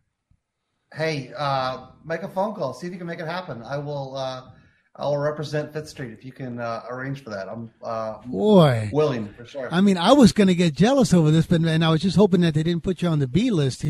Hey, 0.94 1.32
uh, 1.38 1.88
make 2.06 2.24
a 2.24 2.30
phone 2.30 2.56
call. 2.56 2.74
See 2.74 2.88
if 2.88 2.94
you 2.94 3.00
can 3.00 3.08
make 3.08 3.20
it 3.20 3.28
happen. 3.28 3.64
I 3.64 3.78
will. 3.78 4.16
Uh, 4.16 4.50
I 4.96 5.06
will 5.06 5.18
represent 5.18 5.72
Fifth 5.72 5.88
Street 5.88 6.12
if 6.12 6.26
you 6.26 6.34
can 6.34 6.60
uh, 6.60 6.84
arrange 6.90 7.24
for 7.24 7.30
that. 7.30 7.48
I'm 7.48 7.72
uh, 7.82 8.18
boy 8.26 8.90
willing 8.92 9.34
for 9.34 9.46
sure. 9.46 9.70
I 9.72 9.80
mean, 9.80 9.98
I 9.98 10.12
was 10.12 10.34
going 10.34 10.50
to 10.50 10.56
get 10.56 10.74
jealous 10.74 11.14
over 11.14 11.32
this, 11.32 11.46
but 11.46 11.62
and 11.62 11.86
I 11.86 11.90
was 11.90 12.02
just 12.02 12.18
hoping 12.18 12.42
that 12.42 12.54
they 12.54 12.64
didn't 12.64 12.84
put 12.84 13.02
you 13.02 13.08
on 13.08 13.20
the 13.20 13.28
B 13.28 13.50
list. 13.50 13.86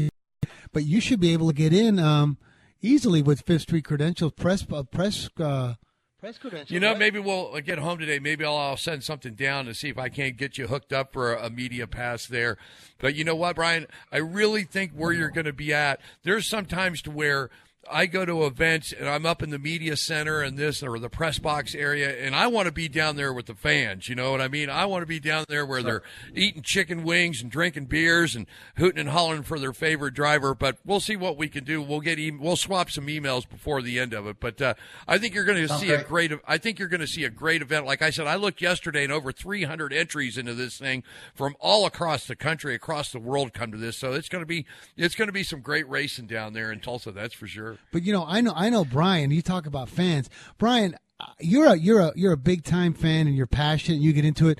But 0.71 0.85
you 0.85 1.01
should 1.01 1.19
be 1.19 1.33
able 1.33 1.47
to 1.47 1.53
get 1.53 1.73
in 1.73 1.97
um, 1.97 2.37
easily 2.81 3.23
with 3.23 3.41
Fifth 3.41 3.63
Street 3.63 3.85
credentials, 3.85 4.33
press 4.33 4.63
uh, 4.71 4.83
press 4.83 5.29
uh, 5.39 5.75
Press. 6.19 6.37
You 6.69 6.79
know, 6.79 6.89
right? 6.89 6.99
maybe 6.99 7.19
we'll 7.19 7.55
uh, 7.55 7.61
get 7.61 7.79
home 7.79 7.99
today. 7.99 8.19
Maybe 8.19 8.43
I'll, 8.43 8.57
I'll, 8.57 8.77
send 8.77 9.03
something 9.03 9.35
down 9.35 9.65
to 9.65 9.73
see 9.73 9.89
if 9.89 9.97
I 9.97 10.09
can't 10.09 10.35
get 10.35 10.57
you 10.57 10.67
hooked 10.67 10.91
up 10.91 11.13
for 11.13 11.33
a, 11.33 11.45
a 11.45 11.49
media 11.49 11.87
pass 11.87 12.25
there. 12.27 12.57
But 12.97 13.15
you 13.15 13.23
know 13.23 13.35
what, 13.35 13.55
Brian? 13.55 13.87
I 14.11 14.17
really 14.17 14.63
think 14.63 14.91
where 14.91 15.13
you're 15.13 15.29
going 15.29 15.45
to 15.45 15.53
be 15.53 15.73
at, 15.73 16.01
there's 16.23 16.49
sometimes 16.49 17.01
to 17.03 17.11
where– 17.11 17.49
I 17.89 18.05
go 18.05 18.25
to 18.25 18.45
events 18.45 18.91
and 18.91 19.07
I'm 19.07 19.25
up 19.25 19.41
in 19.41 19.49
the 19.49 19.59
media 19.59 19.95
center 19.95 20.41
and 20.41 20.57
this 20.57 20.83
or 20.83 20.99
the 20.99 21.09
press 21.09 21.39
box 21.39 21.73
area, 21.73 22.09
and 22.23 22.35
I 22.35 22.47
want 22.47 22.65
to 22.65 22.71
be 22.71 22.87
down 22.87 23.15
there 23.15 23.33
with 23.33 23.45
the 23.45 23.55
fans. 23.55 24.09
You 24.09 24.15
know 24.15 24.31
what 24.31 24.41
I 24.41 24.47
mean? 24.47 24.69
I 24.69 24.85
want 24.85 25.01
to 25.01 25.07
be 25.07 25.19
down 25.19 25.45
there 25.47 25.65
where 25.65 25.81
they're 25.81 26.03
eating 26.35 26.61
chicken 26.61 27.03
wings 27.03 27.41
and 27.41 27.49
drinking 27.49 27.85
beers 27.85 28.35
and 28.35 28.47
hooting 28.75 28.99
and 28.99 29.09
hollering 29.09 29.43
for 29.43 29.59
their 29.59 29.73
favorite 29.73 30.13
driver. 30.13 30.53
But 30.53 30.77
we'll 30.85 30.99
see 30.99 31.15
what 31.15 31.37
we 31.37 31.47
can 31.47 31.63
do. 31.63 31.81
We'll 31.81 32.01
get 32.01 32.19
e- 32.19 32.31
we'll 32.31 32.55
swap 32.57 32.91
some 32.91 33.07
emails 33.07 33.49
before 33.49 33.81
the 33.81 33.99
end 33.99 34.13
of 34.13 34.27
it. 34.27 34.39
But 34.39 34.61
uh, 34.61 34.73
I 35.07 35.17
think 35.17 35.33
you're 35.33 35.45
going 35.45 35.67
to 35.67 35.73
see 35.77 35.91
a 35.91 36.03
great. 36.03 36.31
I 36.47 36.57
think 36.57 36.79
you're 36.79 36.89
going 36.89 36.99
to 37.01 37.07
see 37.07 37.23
a 37.23 37.29
great 37.29 37.61
event. 37.61 37.85
Like 37.85 38.01
I 38.01 38.09
said, 38.09 38.27
I 38.27 38.35
looked 38.35 38.61
yesterday 38.61 39.03
and 39.03 39.13
over 39.13 39.31
300 39.31 39.93
entries 39.93 40.37
into 40.37 40.53
this 40.53 40.77
thing 40.77 41.03
from 41.33 41.55
all 41.59 41.85
across 41.85 42.27
the 42.27 42.35
country, 42.35 42.75
across 42.75 43.11
the 43.11 43.19
world, 43.19 43.53
come 43.53 43.71
to 43.71 43.77
this. 43.77 43.97
So 43.97 44.13
it's 44.13 44.29
going 44.29 44.41
to 44.41 44.47
be 44.47 44.65
it's 44.97 45.15
going 45.15 45.27
to 45.29 45.33
be 45.33 45.43
some 45.43 45.61
great 45.61 45.87
racing 45.89 46.27
down 46.27 46.53
there 46.53 46.71
in 46.71 46.81
Tulsa. 46.81 47.11
That's 47.11 47.33
for 47.33 47.47
sure. 47.47 47.68
But 47.91 48.03
you 48.03 48.13
know, 48.13 48.25
I 48.27 48.41
know, 48.41 48.53
I 48.55 48.69
know, 48.69 48.85
Brian. 48.85 49.31
You 49.31 49.41
talk 49.41 49.65
about 49.65 49.89
fans, 49.89 50.29
Brian. 50.57 50.95
You're 51.39 51.67
a 51.67 51.75
you're 51.75 51.99
a 51.99 52.11
you're 52.15 52.31
a 52.31 52.37
big 52.37 52.63
time 52.63 52.93
fan, 52.93 53.27
and 53.27 53.35
you're 53.35 53.47
passionate. 53.47 53.95
and 53.95 54.03
You 54.03 54.13
get 54.13 54.25
into 54.25 54.49
it. 54.49 54.59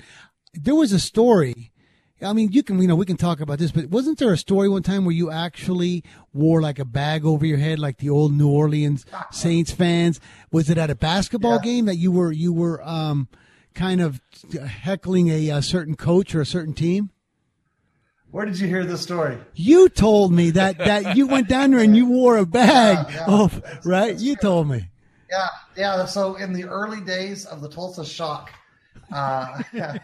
There 0.52 0.74
was 0.74 0.92
a 0.92 1.00
story. 1.00 1.70
I 2.22 2.32
mean, 2.34 2.52
you 2.52 2.62
can, 2.62 2.80
you 2.80 2.86
know, 2.86 2.96
we 2.96 3.06
can 3.06 3.16
talk 3.16 3.40
about 3.40 3.58
this, 3.58 3.72
but 3.72 3.86
wasn't 3.86 4.18
there 4.18 4.32
a 4.32 4.36
story 4.36 4.68
one 4.68 4.82
time 4.82 5.06
where 5.06 5.14
you 5.14 5.30
actually 5.30 6.04
wore 6.34 6.60
like 6.60 6.78
a 6.78 6.84
bag 6.84 7.24
over 7.24 7.46
your 7.46 7.56
head, 7.56 7.78
like 7.78 7.96
the 7.96 8.10
old 8.10 8.34
New 8.34 8.50
Orleans 8.50 9.06
Saints 9.30 9.72
fans? 9.72 10.20
Was 10.52 10.68
it 10.68 10.76
at 10.76 10.90
a 10.90 10.94
basketball 10.94 11.56
yeah. 11.56 11.62
game 11.62 11.84
that 11.86 11.96
you 11.96 12.12
were, 12.12 12.30
you 12.30 12.52
were, 12.52 12.86
um, 12.86 13.28
kind 13.74 14.00
of 14.00 14.20
heckling 14.66 15.28
a, 15.28 15.48
a 15.48 15.62
certain 15.62 15.94
coach 15.94 16.34
or 16.34 16.40
a 16.40 16.46
certain 16.46 16.74
team? 16.74 17.10
Where 18.30 18.46
did 18.46 18.60
you 18.60 18.68
hear 18.68 18.84
this 18.84 19.00
story? 19.00 19.38
You 19.54 19.88
told 19.88 20.32
me 20.32 20.50
that 20.50 20.78
that 20.78 21.16
you 21.16 21.26
went 21.26 21.48
down 21.48 21.72
there 21.72 21.80
and 21.80 21.96
you 21.96 22.06
wore 22.06 22.36
a 22.36 22.46
bag. 22.46 23.08
Yeah, 23.08 23.14
yeah, 23.14 23.24
oh, 23.26 23.48
that's, 23.48 23.86
right? 23.86 24.10
That's 24.12 24.22
you 24.22 24.36
true. 24.36 24.42
told 24.42 24.68
me. 24.68 24.88
Yeah, 25.28 25.48
yeah. 25.76 26.04
So 26.04 26.36
in 26.36 26.52
the 26.52 26.64
early 26.64 27.00
days 27.00 27.44
of 27.44 27.60
the 27.60 27.68
Tulsa 27.68 28.04
Shock, 28.04 28.52
uh, 29.12 29.60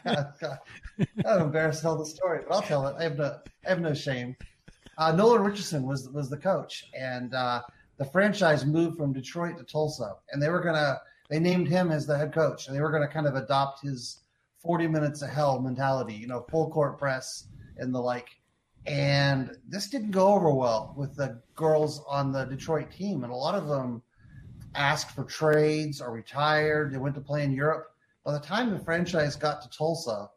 I'm 1.25 1.42
embarrassed 1.42 1.80
to 1.80 1.83
tell 1.83 1.99
the 1.99 2.06
story, 2.06 2.40
but 2.49 2.54
I'll 2.54 2.62
tell 2.62 2.87
it. 2.88 2.97
I 2.99 3.04
have 3.04 3.16
no, 3.16 3.38
I 3.64 3.68
have 3.68 3.80
no 3.80 3.95
shame. 3.95 4.37
Uh, 4.99 5.12
Nolan 5.12 5.42
Richardson 5.42 5.87
was 5.87 6.09
was 6.09 6.28
the 6.28 6.37
coach, 6.37 6.87
and 6.99 7.33
uh, 7.33 7.62
the 7.99 8.06
franchise 8.06 8.64
moved 8.64 8.97
from 8.97 9.12
Detroit 9.12 9.56
to 9.59 9.64
Tulsa, 9.64 10.16
and 10.33 10.42
they 10.42 10.49
were 10.49 10.61
gonna. 10.61 10.99
They 11.30 11.38
named 11.38 11.68
him 11.68 11.92
as 11.92 12.06
the 12.06 12.16
head 12.16 12.33
coach, 12.33 12.66
and 12.66 12.76
they 12.76 12.80
were 12.80 12.90
gonna 12.90 13.09
kind 13.09 13.26
of 13.26 13.37
adopt 13.37 13.83
his 13.83 14.23
40 14.62 14.88
minutes 14.88 15.23
of 15.23 15.28
hell 15.28 15.61
mentality. 15.61 16.14
You 16.14 16.26
know, 16.26 16.45
full 16.50 16.71
court 16.71 16.99
press 16.99 17.47
and 17.78 17.95
the 17.95 18.00
like. 18.00 18.28
And 18.87 19.50
this 19.68 19.88
didn't 19.88 20.12
go 20.12 20.28
over 20.28 20.52
well 20.52 20.95
with 20.97 21.16
the 21.16 21.40
girls 21.54 22.02
on 22.09 22.30
the 22.30 22.45
Detroit 22.45 22.90
team. 22.90 23.25
And 23.25 23.33
a 23.33 23.37
lot 23.37 23.56
of 23.56 23.66
them 23.66 24.02
asked 24.75 25.11
for 25.11 25.25
trades 25.25 26.00
or 26.00 26.12
retired. 26.12 26.92
They 26.92 26.99
went 26.99 27.14
to 27.16 27.21
play 27.21 27.42
in 27.42 27.52
Europe. 27.52 27.88
By 28.25 28.33
the 28.33 28.40
time 28.40 28.71
the 28.71 28.78
franchise 28.78 29.37
got 29.37 29.62
to 29.62 29.76
Tulsa, 29.76 30.30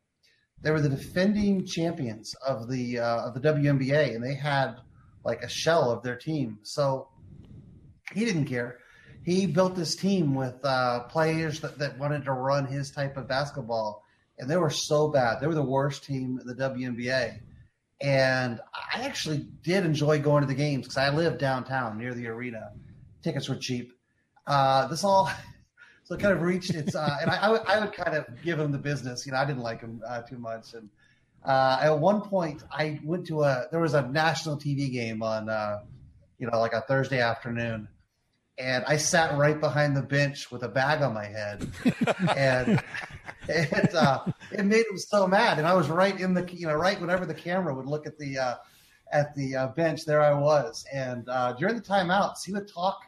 they 0.62 0.72
were 0.72 0.82
the 0.82 0.90
defending 0.90 1.66
champions 1.66 2.36
of 2.46 2.70
the 2.70 3.00
uh, 3.00 3.28
of 3.28 3.34
the 3.34 3.40
WNBA, 3.40 4.16
and 4.16 4.24
they 4.24 4.36
had 4.36 4.76
like 5.24 5.42
a 5.42 5.50
shell 5.50 5.92
of 5.92 6.04
their 6.04 6.16
team. 6.16 6.60
So 6.64 7.08
he 8.14 8.26
didn't 8.26 8.46
care. 8.46 8.80
He 9.24 9.46
built 9.46 9.76
this 9.76 9.96
team 9.96 10.34
with 10.34 10.64
uh, 10.64 11.02
players 11.04 11.60
that, 11.60 11.78
that 11.78 11.98
wanted 11.98 12.26
to 12.26 12.32
run 12.32 12.66
his 12.66 12.92
type 12.92 13.18
of 13.18 13.28
basketball 13.28 14.04
and 14.40 14.50
they 14.50 14.58
were 14.58 14.70
so 14.70 15.10
bad. 15.10 15.42
They 15.42 15.48
were 15.48 15.56
the 15.56 15.62
worst 15.62 16.04
team 16.06 16.40
in 16.42 16.48
the 16.48 16.56
WNBA. 16.56 17.40
And 18.02 18.62
I 18.74 19.02
actually 19.02 19.46
did 19.62 19.86
enjoy 19.86 20.20
going 20.20 20.42
to 20.42 20.48
the 20.48 20.56
games 20.56 20.84
because 20.84 20.98
I 20.98 21.10
lived 21.10 21.38
downtown 21.38 21.98
near 21.98 22.14
the 22.14 22.28
arena. 22.28 22.72
Tickets 23.22 23.50
were 23.50 23.58
cheap. 23.58 23.92
Uh, 24.48 24.88
this 24.88 25.04
all 25.04 25.30
so 26.06 26.16
it 26.16 26.22
kind 26.22 26.34
of 26.34 26.42
reached 26.42 26.74
its, 26.74 26.96
uh, 26.96 27.18
and 27.22 27.30
I, 27.30 27.36
I, 27.36 27.50
would, 27.50 27.62
I 27.68 27.80
would 27.82 27.94
kind 27.94 28.16
of 28.16 28.26
give 28.42 28.58
them 28.58 28.72
the 28.72 28.78
business. 28.78 29.26
You 29.26 29.34
know, 29.34 29.38
I 29.38 29.46
didn't 29.46 29.62
like 29.62 29.82
them 29.82 30.02
uh, 30.08 30.22
too 30.22 30.38
much. 30.38 30.74
And 30.74 30.90
uh, 31.46 31.80
at 31.82 32.00
one 32.00 32.22
point, 32.22 32.64
I 32.72 33.00
went 33.04 33.28
to 33.28 33.44
a 33.44 33.68
there 33.72 33.82
was 33.82 33.94
a 33.94 34.08
national 34.08 34.58
TV 34.58 34.92
game 34.92 35.22
on, 35.22 35.50
uh, 35.50 35.82
you 36.38 36.50
know, 36.50 36.58
like 36.60 36.74
a 36.74 36.82
Thursday 36.82 37.20
afternoon, 37.20 37.90
and 38.58 38.84
I 38.86 38.98
sat 38.98 39.38
right 39.38 39.60
behind 39.60 39.96
the 39.96 40.02
bench 40.02 40.52
with 40.52 40.64
a 40.64 40.68
bag 40.68 41.02
on 41.02 41.14
my 41.14 41.26
head, 41.26 41.70
and 42.36 42.82
it 43.50 43.96
uh, 43.96 44.24
it 44.52 44.66
made 44.66 44.86
him 44.86 44.98
so 44.98 45.28
mad. 45.28 45.58
And 45.58 45.68
I 45.68 45.74
was 45.74 45.90
right 45.90 46.20
in 46.20 46.34
the 46.34 46.48
you 46.54 46.68
know 46.68 46.76
right 46.76 47.00
whenever 47.00 47.26
the 47.26 47.34
camera 47.34 47.74
would 47.74 47.86
look 47.86 48.06
at 48.06 48.18
the 48.18 48.38
uh, 48.38 48.56
at 49.12 49.36
the 49.36 49.56
uh, 49.56 49.68
bench, 49.70 50.06
there 50.06 50.22
I 50.22 50.34
was. 50.34 50.86
And 50.94 51.28
uh, 51.28 51.54
during 51.54 51.76
the 51.76 51.82
timeouts, 51.82 52.46
he 52.46 52.54
would 52.54 52.72
talk, 52.72 53.00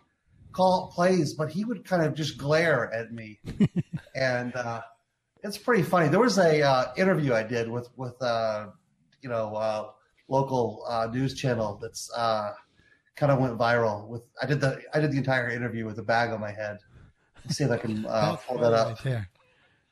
call 0.51 0.91
plays, 0.93 1.33
but 1.33 1.51
he 1.51 1.63
would 1.63 1.86
kind 1.86 2.03
of 2.03 2.15
just 2.15 2.38
glare 2.38 2.91
at 2.91 3.13
me, 3.13 3.39
and 4.15 4.55
uh, 4.55 4.81
it's 5.43 5.57
pretty 5.57 5.83
funny. 5.83 6.07
There 6.10 6.19
was 6.19 6.38
a 6.38 6.62
uh, 6.62 6.93
interview 6.98 7.33
I 7.33 7.43
did 7.43 7.69
with 7.69 7.89
with 7.95 8.15
you 9.21 9.29
know 9.29 9.93
local 10.27 11.10
news 11.13 11.36
channel 11.36 11.77
that's 11.81 12.10
kind 13.15 13.31
of 13.31 13.39
went 13.39 13.57
viral 13.57 14.07
with 14.07 14.24
I 14.41 14.48
did 14.48 14.62
the 14.62 14.81
I 14.93 15.00
did 15.00 15.12
the 15.12 15.17
entire 15.17 15.50
interview 15.50 15.86
with 15.86 16.00
a 16.00 16.03
bag 16.03 16.31
on 16.31 16.39
my 16.39 16.51
head. 16.51 16.79
Let's 17.45 17.57
see 17.57 17.63
if 17.63 17.71
I 17.71 17.77
can 17.77 18.05
uh, 18.05 18.36
pull 18.36 18.57
that 18.60 18.74
up. 18.74 19.03
Right 19.05 19.25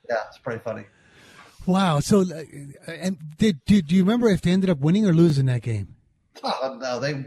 yeah, 0.10 0.24
it's 0.28 0.38
pretty 0.38 0.60
funny. 0.60 0.86
Wow. 1.66 2.00
So, 2.00 2.22
uh, 2.22 2.44
and 2.88 3.18
did, 3.38 3.64
did 3.66 3.88
do 3.88 3.96
you 3.96 4.04
remember 4.04 4.28
if 4.30 4.42
they 4.42 4.52
ended 4.52 4.70
up 4.70 4.80
winning 4.80 5.06
or 5.06 5.14
losing 5.14 5.46
that 5.48 5.62
game? 5.62 5.96
Oh, 6.44 6.78
no, 6.80 7.00
they 7.00 7.26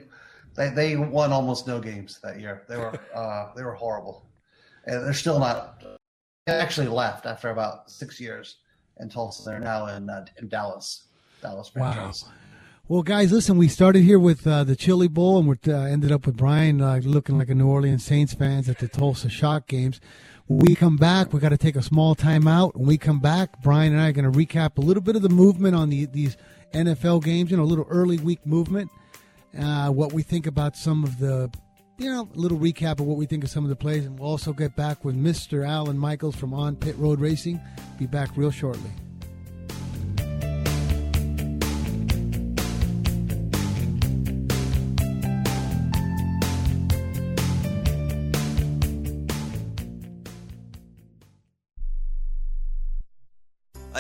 They 0.55 0.71
they 0.71 0.97
won 0.97 1.33
almost 1.33 1.67
no 1.67 1.81
games 1.81 2.19
that 2.23 2.41
year. 2.41 2.65
They 2.69 2.77
were 2.77 2.99
uh, 3.15 3.53
they 3.55 3.63
were 3.63 3.75
horrible, 3.75 4.27
and 4.87 5.05
they're 5.05 5.13
still 5.15 5.39
not. 5.39 5.83
They 6.47 6.55
actually 6.55 6.89
left 6.89 7.27
after 7.27 7.51
about 7.51 7.91
six 7.91 8.21
years 8.21 8.57
in 8.99 9.09
Tulsa. 9.09 9.51
They're 9.51 9.61
now 9.61 9.87
in 9.87 10.11
uh, 10.11 10.27
in 10.41 10.49
Dallas. 10.49 11.05
Dallas 11.41 11.69
franchise. 11.69 12.25
Wow. 12.25 12.33
Well, 12.89 13.03
guys, 13.03 13.33
listen. 13.33 13.59
We 13.59 13.69
started 13.69 14.03
here 14.03 14.19
with 14.19 14.47
uh, 14.47 14.65
the 14.65 14.77
Chili 14.77 15.09
Bowl, 15.09 15.39
and 15.39 15.49
we 15.49 15.57
uh, 15.73 15.79
ended 15.83 16.13
up 16.13 16.27
with 16.27 16.37
Brian 16.37 16.81
uh, 16.81 17.01
looking 17.03 17.39
like 17.39 17.49
a 17.49 17.55
New 17.55 17.69
Orleans 17.69 18.05
Saints 18.05 18.35
fans 18.35 18.69
at 18.69 18.79
the 18.79 18.89
Tulsa 18.89 19.29
Shock 19.29 19.67
games. 19.67 20.01
We 20.61 20.75
come 20.75 20.97
back, 20.97 21.33
we 21.33 21.41
got 21.41 21.49
to 21.49 21.57
take 21.57 21.77
a 21.77 21.83
small 21.83 22.15
time 22.15 22.47
out. 22.47 22.77
When 22.77 22.87
we 22.87 22.99
come 22.99 23.21
back, 23.21 23.63
Brian 23.63 23.93
and 23.93 24.03
I 24.03 24.11
are 24.11 24.13
going 24.13 24.31
to 24.31 24.39
recap 24.39 24.77
a 24.77 24.83
little 24.83 25.03
bit 25.03 25.17
of 25.17 25.23
the 25.23 25.31
movement 25.31 25.75
on 25.75 25.89
the, 25.89 26.05
these 26.05 26.37
NFL 26.73 27.25
games. 27.25 27.51
You 27.51 27.57
know, 27.57 27.63
a 27.63 27.65
little 27.65 27.87
early 27.89 28.19
week 28.19 28.45
movement. 28.47 28.91
Uh, 29.59 29.89
what 29.89 30.13
we 30.13 30.23
think 30.23 30.47
about 30.47 30.77
some 30.77 31.05
of 31.05 31.19
the, 31.19 31.51
you 31.97 32.11
know, 32.11 32.29
a 32.35 32.39
little 32.39 32.59
recap 32.59 33.01
of 33.01 33.07
what 33.07 33.17
we 33.17 33.25
think 33.25 33.45
of 33.45 33.51
some 33.51 33.65
of 33.65 33.71
the 33.71 33.77
plays, 33.77 34.05
and 34.05 34.19
we'll 34.19 34.29
also 34.29 34.53
get 34.53 34.77
back 34.77 35.05
with 35.05 35.15
Mister 35.15 35.65
Alan 35.65 35.99
Michaels 35.99 36.37
from 36.37 36.53
On 36.53 36.77
Pit 36.77 36.97
Road 36.99 37.19
Racing. 37.19 37.59
Be 37.99 38.07
back 38.07 38.31
real 38.37 38.51
shortly. 38.51 38.91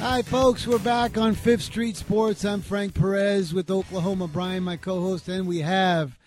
Hi, 0.00 0.22
folks. 0.22 0.66
We're 0.66 0.78
back 0.78 1.18
on 1.18 1.34
Fifth 1.34 1.60
Street 1.60 1.94
Sports. 1.94 2.42
I'm 2.46 2.62
Frank 2.62 2.94
Perez 2.94 3.52
with 3.52 3.70
Oklahoma 3.70 4.28
Brian, 4.28 4.62
my 4.62 4.78
co-host, 4.78 5.28
and 5.28 5.46
we 5.46 5.58
have 5.58 6.18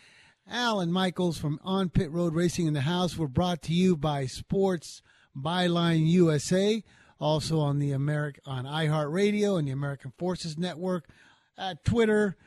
Alan 0.48 0.92
Michaels 0.92 1.40
from 1.40 1.60
On 1.64 1.90
Pit 1.90 2.12
Road 2.12 2.36
Racing 2.36 2.68
in 2.68 2.76
the 2.76 2.82
house. 2.82 3.18
We're 3.18 3.26
brought 3.26 3.64
to 3.64 3.74
you 3.74 3.98
by 3.98 4.28
Sports 4.28 5.02
Byline 5.36 6.06
USA, 6.06 6.84
also 7.20 7.62
on 7.62 7.80
the 7.80 7.94
American 7.94 8.44
on 8.46 8.66
iHeartRadio 8.66 9.58
and 9.58 9.68
the 9.68 9.72
American 9.72 10.14
Forces 10.20 10.56
Network, 10.56 11.10
at 11.58 11.84
Twitter 11.84 12.38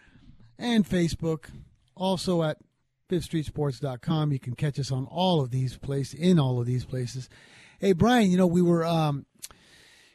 and 0.60 0.88
Facebook, 0.88 1.46
also 1.96 2.44
at 2.44 2.58
FifthStreetSports.com. 3.10 4.30
You 4.30 4.38
can 4.38 4.54
catch 4.54 4.78
us 4.78 4.92
on 4.92 5.06
all 5.06 5.40
of 5.40 5.50
these 5.50 5.76
places, 5.76 6.14
in 6.20 6.38
all 6.38 6.60
of 6.60 6.66
these 6.66 6.84
places. 6.84 7.28
Hey, 7.80 7.94
Brian, 7.94 8.30
you 8.30 8.36
know 8.36 8.46
we 8.46 8.62
were. 8.62 8.86
Um, 8.86 9.26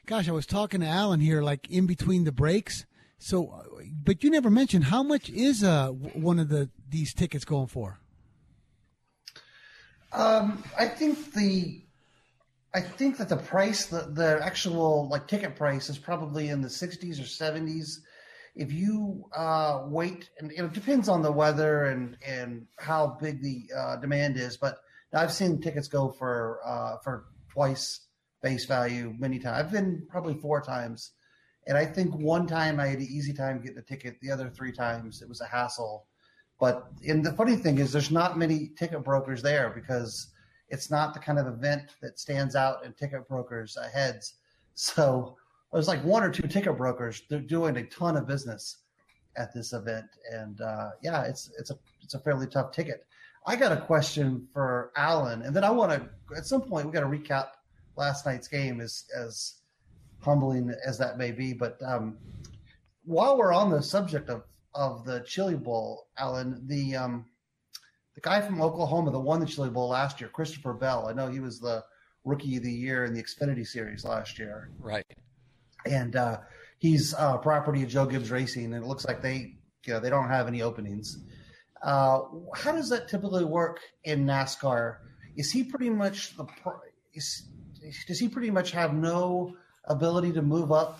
gosh, 0.06 0.28
I 0.28 0.32
was 0.32 0.46
talking 0.46 0.82
to 0.82 0.88
Alan 0.88 1.20
here, 1.20 1.42
like 1.42 1.70
in 1.70 1.86
between 1.86 2.24
the 2.24 2.32
breaks. 2.32 2.86
So, 3.18 3.64
but 4.04 4.24
you 4.24 4.30
never 4.30 4.50
mentioned 4.50 4.86
how 4.86 5.04
much 5.04 5.30
is 5.30 5.64
uh 5.64 5.90
one 5.90 6.40
of 6.40 6.50
the 6.50 6.70
these 6.90 7.14
tickets 7.14 7.46
going 7.46 7.68
for? 7.68 8.00
Um, 10.14 10.64
I 10.78 10.88
think 10.88 11.34
the, 11.34 11.84
I 12.74 12.82
think 12.82 13.18
that 13.18 13.30
the 13.30 13.38
price, 13.38 13.86
the 13.86 14.10
the 14.12 14.40
actual 14.44 15.08
like 15.10 15.28
ticket 15.28 15.56
price 15.56 15.90
is 15.90 15.98
probably 15.98 16.50
in 16.50 16.62
the 16.62 16.70
sixties 16.70 17.20
or 17.20 17.26
seventies. 17.26 18.02
If 18.56 18.74
you 18.74 19.26
uh, 19.34 19.84
wait, 19.86 20.30
and 20.40 20.52
it 20.52 20.74
depends 20.74 21.08
on 21.08 21.22
the 21.22 21.32
weather 21.32 21.86
and 21.86 22.18
and 22.26 22.68
how 22.78 23.18
big 23.22 23.42
the 23.42 23.70
uh, 23.78 23.96
demand 23.98 24.38
is, 24.38 24.58
but 24.58 24.80
I've 25.14 25.32
seen 25.32 25.62
tickets 25.62 25.88
go 25.88 26.10
for 26.10 26.60
uh, 26.66 26.98
for 27.04 27.26
twice 27.50 28.08
base 28.42 28.66
value 28.66 29.14
many 29.20 29.40
times. 29.40 29.58
I've 29.58 29.72
been 29.72 30.06
probably 30.10 30.36
four 30.36 30.62
times, 30.62 31.12
and 31.68 31.78
I 31.78 31.86
think 31.86 32.14
one 32.16 32.48
time 32.48 32.80
I 32.80 32.88
had 32.88 33.00
an 33.00 33.08
easy 33.10 33.34
time 33.34 33.62
getting 33.62 33.78
a 33.78 33.84
ticket. 33.84 34.20
The 34.22 34.32
other 34.32 34.50
three 34.50 34.72
times 34.72 35.22
it 35.22 35.30
was 35.30 35.42
a 35.42 35.46
hassle. 35.46 36.08
But 36.60 36.88
and 37.08 37.26
the 37.26 37.34
funny 37.34 37.56
thing 37.56 37.80
is, 37.80 37.92
there's 37.92 38.12
not 38.12 38.38
many 38.38 38.72
ticket 38.78 39.04
brokers 39.04 39.42
there 39.42 39.70
because 39.70 40.28
it's 40.70 40.90
not 40.90 41.14
the 41.14 41.20
kind 41.20 41.40
of 41.40 41.48
event 41.48 41.96
that 42.02 42.20
stands 42.20 42.56
out 42.56 42.86
in 42.86 42.94
ticket 42.94 43.28
brokers' 43.28 43.78
heads. 43.94 44.36
So 44.76 45.36
there's 45.74 45.88
like 45.88 46.04
one 46.04 46.24
or 46.24 46.32
two 46.32 46.48
ticket 46.48 46.78
brokers. 46.78 47.24
They're 47.30 47.40
doing 47.40 47.78
a 47.78 47.84
ton 47.86 48.18
of 48.18 48.28
business 48.28 48.78
at 49.38 49.54
this 49.54 49.74
event, 49.74 50.08
and 50.32 50.60
uh, 50.62 50.92
yeah, 51.02 51.24
it's 51.24 51.52
it's 51.58 51.72
a 51.72 51.78
it's 52.02 52.14
a 52.14 52.20
fairly 52.20 52.48
tough 52.48 52.72
ticket. 52.72 53.06
I 53.46 53.56
got 53.56 53.72
a 53.72 53.82
question 53.82 54.48
for 54.54 54.92
Alan, 54.98 55.42
and 55.42 55.56
then 55.56 55.64
I 55.64 55.70
want 55.72 55.92
to 55.92 56.38
at 56.38 56.46
some 56.46 56.62
point 56.62 56.86
we 56.86 56.92
got 56.92 57.02
to 57.02 57.08
recap 57.08 57.48
last 58.02 58.26
night's 58.26 58.48
game 58.48 58.82
is 58.82 59.06
as 59.18 59.62
humbling 60.20 60.74
as 60.86 60.98
that 60.98 61.18
may 61.18 61.32
be. 61.32 61.54
But 61.54 61.78
um, 61.86 62.18
while 63.06 63.38
we're 63.38 63.54
on 63.54 63.70
the 63.70 63.82
subject 63.82 64.30
of 64.30 64.44
of 64.74 65.06
the 65.06 65.20
Chili 65.22 65.56
Bowl, 65.56 66.08
Alan, 66.18 66.66
the 66.68 66.96
um, 66.96 67.26
the 68.16 68.22
guy 68.22 68.42
from 68.42 68.62
Oklahoma 68.62 69.12
that 69.12 69.20
won 69.20 69.40
the 69.40 69.46
Chili 69.46 69.70
Bowl 69.70 69.90
last 69.90 70.20
year, 70.20 70.30
Christopher 70.30 70.74
Bell. 70.74 71.08
I 71.08 71.14
know 71.14 71.28
he 71.30 71.40
was 71.40 71.60
the 71.60 71.84
rookie 72.26 72.58
of 72.58 72.64
the 72.64 72.72
year 72.72 73.06
in 73.06 73.14
the 73.14 73.24
Xfinity 73.24 73.66
Series 73.66 74.04
last 74.04 74.38
year. 74.38 74.70
Right. 74.80 75.06
And 75.86 76.16
uh, 76.16 76.40
he's 76.80 77.14
uh, 77.14 77.38
property 77.38 77.84
of 77.84 77.90
Joe 77.90 78.06
Gibbs 78.06 78.32
Racing, 78.32 78.66
and 78.66 78.84
it 78.84 78.88
looks 78.88 79.06
like 79.06 79.22
they 79.22 79.56
you 79.86 79.94
know 79.94 80.00
they 80.00 80.10
don't 80.10 80.30
have 80.30 80.48
any 80.48 80.62
openings. 80.62 81.20
Uh, 81.84 82.22
how 82.56 82.72
does 82.72 82.90
that 82.90 83.08
typically 83.08 83.46
work 83.46 83.80
in 84.04 84.26
NASCAR? 84.26 84.98
Is 85.36 85.52
he 85.52 85.64
pretty 85.64 85.90
much 85.90 86.38
the 86.38 86.46
is, 87.14 87.44
does 88.08 88.20
he 88.20 88.28
pretty 88.28 88.52
much 88.52 88.72
have 88.72 88.94
no 88.94 89.56
ability 89.86 90.32
to 90.34 90.42
move 90.42 90.72
up 90.72 91.00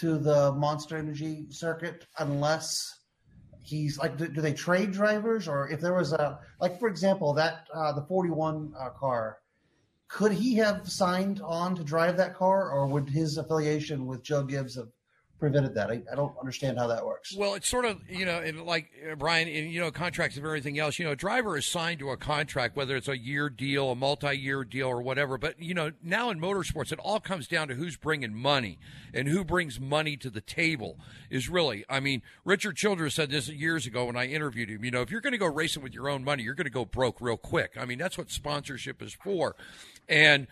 to 0.00 0.18
the 0.18 0.52
Monster 0.52 0.96
Energy 0.96 1.46
circuit 1.50 2.06
unless 2.18 3.00
he's 3.62 3.98
like 3.98 4.16
do, 4.16 4.28
do, 4.28 4.40
they 4.40 4.52
trade 4.52 4.92
drivers? 4.92 5.48
Or 5.48 5.68
if 5.68 5.80
there 5.80 5.94
was 5.94 6.12
a 6.12 6.40
like 6.60 6.78
for 6.78 6.88
example 6.88 7.34
that 7.34 7.66
uh, 7.74 7.92
the 7.92 8.02
41 8.02 8.72
uh, 8.78 8.90
car 8.90 9.38
could 10.08 10.32
he 10.32 10.54
have 10.56 10.88
signed 10.88 11.40
on 11.44 11.76
to 11.76 11.84
drive 11.84 12.16
that 12.16 12.34
car? 12.34 12.70
Or 12.70 12.86
would 12.86 13.08
his 13.08 13.36
affiliation 13.36 14.06
with 14.06 14.22
Joe 14.22 14.42
Gibbs 14.42 14.76
have 14.76 14.88
prevented 15.38 15.74
that. 15.74 15.90
I, 15.90 16.02
I, 16.10 16.14
don't 16.14 16.36
understand 16.38 16.78
how 16.78 16.86
that 16.88 17.04
works. 17.04 17.34
Well, 17.36 17.54
it's 17.54 17.68
sort 17.68 17.84
of 17.84 18.00
you 18.08 18.24
know, 18.24 18.38
and 18.38 18.64
like 18.64 18.90
uh, 19.10 19.14
Brian, 19.14 19.48
and 19.48 19.72
you 19.72 19.80
know, 19.80 19.90
contracts 19.90 20.36
and 20.36 20.44
everything 20.44 20.78
else. 20.78 20.98
You 20.98 21.04
know, 21.04 21.12
a 21.12 21.16
driver 21.16 21.56
is 21.56 21.66
signed 21.66 22.00
to 22.00 22.10
a 22.10 22.16
contract, 22.16 22.76
whether 22.76 22.96
it's 22.96 23.08
a 23.08 23.16
year 23.16 23.48
deal, 23.48 23.90
a 23.90 23.94
multi-year 23.94 24.64
deal, 24.64 24.88
or 24.88 25.00
whatever. 25.00 25.38
But 25.38 25.60
you 25.60 25.74
know, 25.74 25.92
now 26.02 26.30
in 26.30 26.40
motorsports, 26.40 26.92
it 26.92 26.98
all 26.98 27.20
comes 27.20 27.46
down 27.46 27.68
to 27.68 27.74
who's 27.74 27.96
bringing 27.96 28.34
money 28.34 28.78
and 29.14 29.28
who 29.28 29.44
brings 29.44 29.78
money 29.78 30.16
to 30.16 30.30
the 30.30 30.40
table. 30.40 30.98
Is 31.30 31.48
really, 31.48 31.84
I 31.88 32.00
mean, 32.00 32.22
Richard 32.44 32.76
Childress 32.76 33.14
said 33.14 33.30
this 33.30 33.48
years 33.48 33.86
ago 33.86 34.06
when 34.06 34.16
I 34.16 34.26
interviewed 34.26 34.70
him. 34.70 34.84
You 34.84 34.90
know, 34.90 35.02
if 35.02 35.10
you're 35.10 35.20
going 35.20 35.32
to 35.32 35.38
go 35.38 35.46
racing 35.46 35.82
with 35.82 35.94
your 35.94 36.08
own 36.08 36.24
money, 36.24 36.42
you're 36.42 36.54
going 36.54 36.64
to 36.64 36.70
go 36.70 36.84
broke 36.84 37.20
real 37.20 37.36
quick. 37.36 37.76
I 37.78 37.84
mean, 37.84 37.98
that's 37.98 38.18
what 38.18 38.30
sponsorship 38.30 39.02
is 39.02 39.12
for, 39.12 39.56
and 40.08 40.46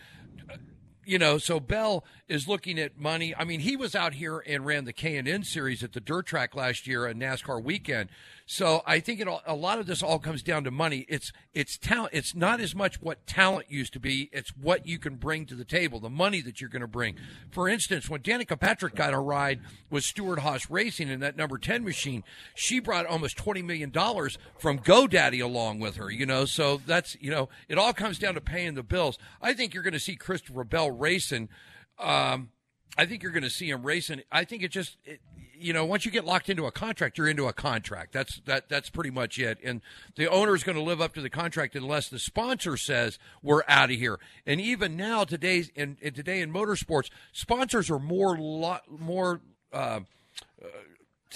you 1.06 1.18
know, 1.18 1.38
so 1.38 1.60
Bell 1.60 2.04
is 2.28 2.48
looking 2.48 2.78
at 2.78 2.98
money. 2.98 3.34
I 3.34 3.44
mean, 3.44 3.60
he 3.60 3.76
was 3.76 3.94
out 3.94 4.14
here 4.14 4.42
and 4.46 4.66
ran 4.66 4.84
the 4.84 4.92
K 4.92 5.16
and 5.16 5.28
N 5.28 5.44
series 5.44 5.82
at 5.84 5.92
the 5.92 6.00
dirt 6.00 6.26
track 6.26 6.54
last 6.54 6.86
year 6.86 7.06
at 7.06 7.16
NASCAR 7.16 7.62
weekend. 7.62 8.10
So 8.48 8.82
I 8.86 9.00
think 9.00 9.18
it 9.18 9.26
all, 9.26 9.42
a 9.44 9.56
lot 9.56 9.80
of 9.80 9.86
this 9.86 10.04
all 10.04 10.20
comes 10.20 10.40
down 10.40 10.62
to 10.64 10.70
money. 10.70 11.04
It's 11.08 11.32
it's 11.52 11.76
talent. 11.76 12.14
It's 12.14 12.32
not 12.32 12.60
as 12.60 12.76
much 12.76 13.02
what 13.02 13.26
talent 13.26 13.68
used 13.68 13.92
to 13.94 14.00
be. 14.00 14.30
It's 14.32 14.50
what 14.56 14.86
you 14.86 15.00
can 15.00 15.16
bring 15.16 15.46
to 15.46 15.56
the 15.56 15.64
table, 15.64 15.98
the 15.98 16.08
money 16.08 16.40
that 16.42 16.60
you're 16.60 16.70
going 16.70 16.82
to 16.82 16.86
bring. 16.86 17.16
For 17.50 17.68
instance, 17.68 18.08
when 18.08 18.20
Danica 18.20 18.58
Patrick 18.58 18.94
got 18.94 19.12
a 19.12 19.18
ride 19.18 19.62
with 19.90 20.04
Stewart-Haas 20.04 20.70
Racing 20.70 21.08
in 21.08 21.18
that 21.20 21.36
number 21.36 21.58
ten 21.58 21.84
machine, 21.84 22.22
she 22.54 22.78
brought 22.78 23.04
almost 23.04 23.36
twenty 23.36 23.62
million 23.62 23.90
dollars 23.90 24.38
from 24.60 24.78
GoDaddy 24.78 25.42
along 25.42 25.80
with 25.80 25.96
her. 25.96 26.08
You 26.08 26.24
know, 26.24 26.44
so 26.44 26.80
that's 26.86 27.16
you 27.20 27.32
know, 27.32 27.48
it 27.68 27.78
all 27.78 27.92
comes 27.92 28.16
down 28.16 28.34
to 28.34 28.40
paying 28.40 28.74
the 28.74 28.84
bills. 28.84 29.18
I 29.42 29.54
think 29.54 29.74
you're 29.74 29.82
going 29.82 29.92
to 29.92 30.00
see 30.00 30.14
Christopher 30.14 30.62
Bell 30.62 30.88
racing. 30.88 31.48
Um, 31.98 32.50
I 32.98 33.06
think 33.06 33.22
you're 33.22 33.32
going 33.32 33.42
to 33.42 33.50
see 33.50 33.68
him 33.68 33.82
racing. 33.82 34.22
I 34.32 34.44
think 34.44 34.62
it 34.62 34.70
just, 34.70 34.96
it, 35.04 35.20
you 35.58 35.72
know, 35.72 35.84
once 35.84 36.04
you 36.04 36.10
get 36.10 36.24
locked 36.24 36.48
into 36.48 36.66
a 36.66 36.72
contract, 36.72 37.18
you're 37.18 37.28
into 37.28 37.46
a 37.46 37.52
contract. 37.52 38.12
That's 38.12 38.40
that. 38.46 38.68
That's 38.68 38.90
pretty 38.90 39.10
much 39.10 39.38
it. 39.38 39.58
And 39.62 39.80
the 40.16 40.28
owner 40.28 40.54
is 40.54 40.64
going 40.64 40.76
to 40.76 40.82
live 40.82 41.00
up 41.00 41.14
to 41.14 41.20
the 41.20 41.30
contract 41.30 41.74
unless 41.74 42.08
the 42.08 42.18
sponsor 42.18 42.76
says 42.76 43.18
we're 43.42 43.62
out 43.68 43.90
of 43.90 43.96
here. 43.96 44.18
And 44.46 44.60
even 44.60 44.96
now, 44.96 45.24
today's 45.24 45.70
in, 45.74 45.96
in 46.00 46.14
today 46.14 46.40
in 46.40 46.52
motorsports, 46.52 47.10
sponsors 47.32 47.90
are 47.90 47.98
more 47.98 48.36
lot 48.38 48.82
more. 48.90 49.40
Uh, 49.72 50.00
uh, 50.62 50.68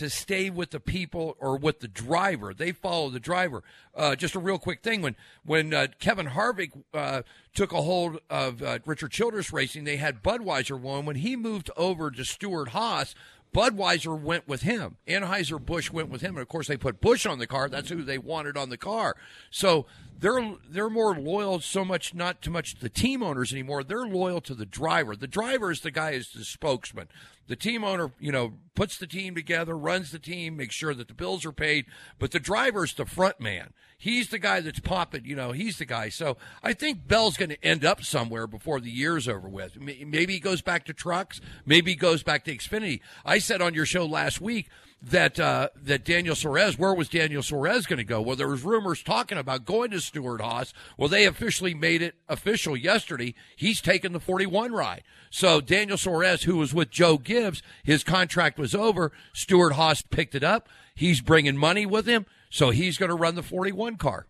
to 0.01 0.09
stay 0.09 0.49
with 0.49 0.71
the 0.71 0.81
people 0.81 1.37
or 1.39 1.59
with 1.59 1.81
the 1.81 1.87
driver. 1.87 2.55
They 2.55 2.73
follow 2.73 3.11
the 3.11 3.21
driver. 3.21 3.63
Uh, 3.95 4.17
just 4.17 4.35
a 4.35 4.39
real 4.39 4.59
quick 4.59 4.81
thing 4.83 5.03
when 5.03 5.15
when 5.45 5.75
uh, 5.75 5.89
Kevin 5.99 6.29
Harvick 6.29 6.73
uh, 6.95 7.21
took 7.55 7.75
a 7.75 7.83
hold 7.83 8.19
of 8.31 8.63
uh, 8.63 8.79
Richard 8.87 9.11
Childress 9.11 9.53
Racing, 9.53 9.85
they 9.85 9.99
had 9.99 10.23
Budweiser 10.23 10.81
one. 10.81 11.05
When 11.05 11.17
he 11.17 11.37
moved 11.37 11.71
over 11.77 12.11
to 12.11 12.25
Stewart-Haas, 12.25 13.15
Budweiser 13.55 14.19
went 14.19 14.49
with 14.49 14.63
him. 14.63 14.97
Anheuser 15.07 15.63
Busch 15.63 15.91
went 15.91 16.09
with 16.09 16.23
him, 16.23 16.37
and 16.37 16.43
of 16.43 16.49
course 16.49 16.67
they 16.67 16.79
put 16.79 17.03
Busch 17.03 17.27
on 17.27 17.39
the 17.39 17.47
car. 17.47 17.69
That's 17.69 17.91
who 17.91 18.03
they 18.03 18.17
wanted 18.17 18.57
on 18.57 18.71
the 18.71 18.79
car. 18.79 19.17
So 19.51 19.85
they're 20.21 20.55
they're 20.69 20.91
more 20.91 21.15
loyal, 21.19 21.61
so 21.61 21.85
much 21.85 22.15
not 22.15 22.43
too 22.43 22.51
much 22.51 22.79
the 22.79 22.89
team 22.89 23.23
owners 23.23 23.53
anymore. 23.53 23.83
They're 23.83 24.07
loyal 24.07 24.41
to 24.43 24.55
the 24.55 24.67
driver. 24.67 25.17
The 25.17 25.27
driver 25.27 25.71
is 25.71 25.81
the 25.81 25.91
guy 25.91 26.11
is 26.11 26.31
the 26.31 26.45
spokesman. 26.45 27.09
The 27.49 27.57
team 27.57 27.83
owner, 27.83 28.13
you 28.21 28.31
know, 28.31 28.53
puts 28.77 28.97
the 28.97 29.09
team 29.09 29.35
together, 29.35 29.77
runs 29.77 30.13
the 30.13 30.21
team, 30.21 30.57
makes 30.57 30.75
sure 30.75 30.95
that 30.95 31.09
the 31.09 31.15
bills 31.15 31.45
are 31.45 31.53
paid, 31.53 31.87
but 32.19 32.31
the 32.31 32.39
driver's 32.39 32.95
the 32.95 33.07
front 33.07 33.41
man. 33.41 33.73
He's 33.99 34.29
the 34.29 34.39
guy 34.39 34.61
that's 34.61 34.79
popping, 34.79 35.25
you 35.25 35.35
know, 35.35 35.51
he's 35.51 35.79
the 35.79 35.85
guy. 35.85 36.11
So 36.11 36.37
I 36.63 36.75
think 36.75 37.09
Bell's 37.09 37.37
going 37.37 37.51
to 37.51 37.65
end 37.65 37.85
up 37.85 38.05
somewhere 38.05 38.47
before 38.47 38.81
the 38.81 38.91
year's 38.91 39.27
over 39.27 39.49
with. 39.49 39.81
Maybe 39.81 40.35
he 40.35 40.39
goes 40.39 40.63
back 40.63 40.85
to 40.85 40.95
trucks, 40.95 41.41
maybe 41.67 41.91
he 41.91 41.97
goes 41.97 42.23
back 42.23 42.45
to 42.45 42.55
Xfinity. 42.55 43.01
I 43.25 43.41
said 43.41 43.61
on 43.61 43.75
your 43.75 43.85
show 43.85 44.07
last 44.07 44.41
week 44.41 44.71
that 45.03 45.41
uh, 45.41 45.69
that 45.83 46.05
Daniel 46.05 46.35
Suarez, 46.35 46.79
where 46.79 46.95
was 46.95 47.09
Daniel 47.09 47.43
Suarez 47.43 47.87
going 47.87 47.99
to 47.99 48.05
go? 48.05 48.21
Well, 48.21 48.37
there 48.37 48.49
was 48.49 48.63
rumors 48.63 49.03
talking 49.03 49.39
about 49.39 49.65
going 49.65 49.91
to 49.93 50.01
Stewart-Haas. 50.01 50.73
Well, 50.99 51.09
they 51.09 51.25
officially 51.25 51.75
made 51.75 52.03
it 52.03 52.17
official 52.29 52.77
yesterday. 52.77 53.35
He's 53.57 53.81
taking 53.81 54.13
the 54.13 54.21
41 54.21 54.73
ride. 54.73 55.03
So 55.31 55.61
Daniel 55.61 55.97
Suarez, 55.97 56.43
who 56.43 56.57
was 56.57 56.75
with 56.75 56.91
Joe 56.91 57.17
Gibbs, 57.17 57.63
his 57.83 58.05
contract 58.05 58.59
was 58.59 58.75
over. 58.75 59.13
Stewart-Haas 59.33 60.03
picked 60.03 60.35
it 60.35 60.45
up. 60.45 60.69
He's 60.95 61.21
bringing 61.21 61.57
money 61.57 61.87
with 61.87 62.07
him, 62.07 62.27
so 62.51 62.71
he's 62.71 62.99
going 62.99 63.11
to 63.11 63.17
run 63.17 63.37
the 63.37 63.43
41 63.43 63.97
car. 63.97 64.27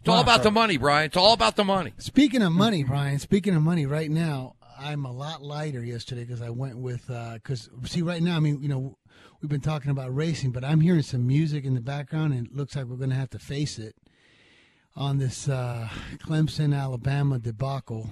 It's 0.00 0.08
all 0.08 0.20
about 0.20 0.44
the 0.44 0.52
money, 0.52 0.76
Brian. 0.76 1.06
It's 1.06 1.16
all 1.16 1.32
about 1.32 1.56
the 1.56 1.64
money. 1.64 1.92
Speaking 1.98 2.40
of 2.40 2.52
money, 2.52 2.84
Brian. 2.84 3.18
Speaking 3.18 3.56
of 3.56 3.62
money, 3.62 3.86
right 3.86 4.08
now 4.08 4.54
I'm 4.78 5.04
a 5.04 5.12
lot 5.12 5.42
lighter 5.42 5.82
yesterday 5.82 6.24
because 6.24 6.42
I 6.42 6.50
went 6.50 6.78
with 6.78 7.06
because 7.06 7.68
uh, 7.68 7.86
see 7.86 8.02
right 8.02 8.22
now 8.22 8.36
I 8.36 8.40
mean 8.40 8.62
you 8.62 8.68
know 8.68 8.96
we've 9.40 9.50
been 9.50 9.60
talking 9.60 9.90
about 9.90 10.14
racing, 10.14 10.50
but 10.50 10.64
I'm 10.64 10.80
hearing 10.80 11.02
some 11.02 11.26
music 11.26 11.64
in 11.64 11.74
the 11.74 11.80
background, 11.80 12.32
and 12.32 12.46
it 12.46 12.54
looks 12.54 12.76
like 12.76 12.86
we're 12.86 12.96
going 12.96 13.10
to 13.10 13.16
have 13.16 13.30
to 13.30 13.38
face 13.38 13.78
it 13.78 13.94
on 14.94 15.18
this 15.18 15.48
uh, 15.48 15.88
Clemson, 16.18 16.76
Alabama 16.76 17.38
debacle. 17.38 18.10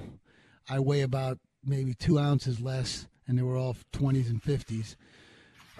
I 0.69 0.81
weigh 0.81 1.03
about 1.03 1.39
maybe 1.65 1.95
two 1.95 2.19
ounces 2.19 2.61
less, 2.61 3.07
and 3.27 3.39
they 3.39 3.43
were 3.43 3.57
all 3.57 3.77
20s 3.93 4.29
and 4.29 4.43
50s. 4.43 4.97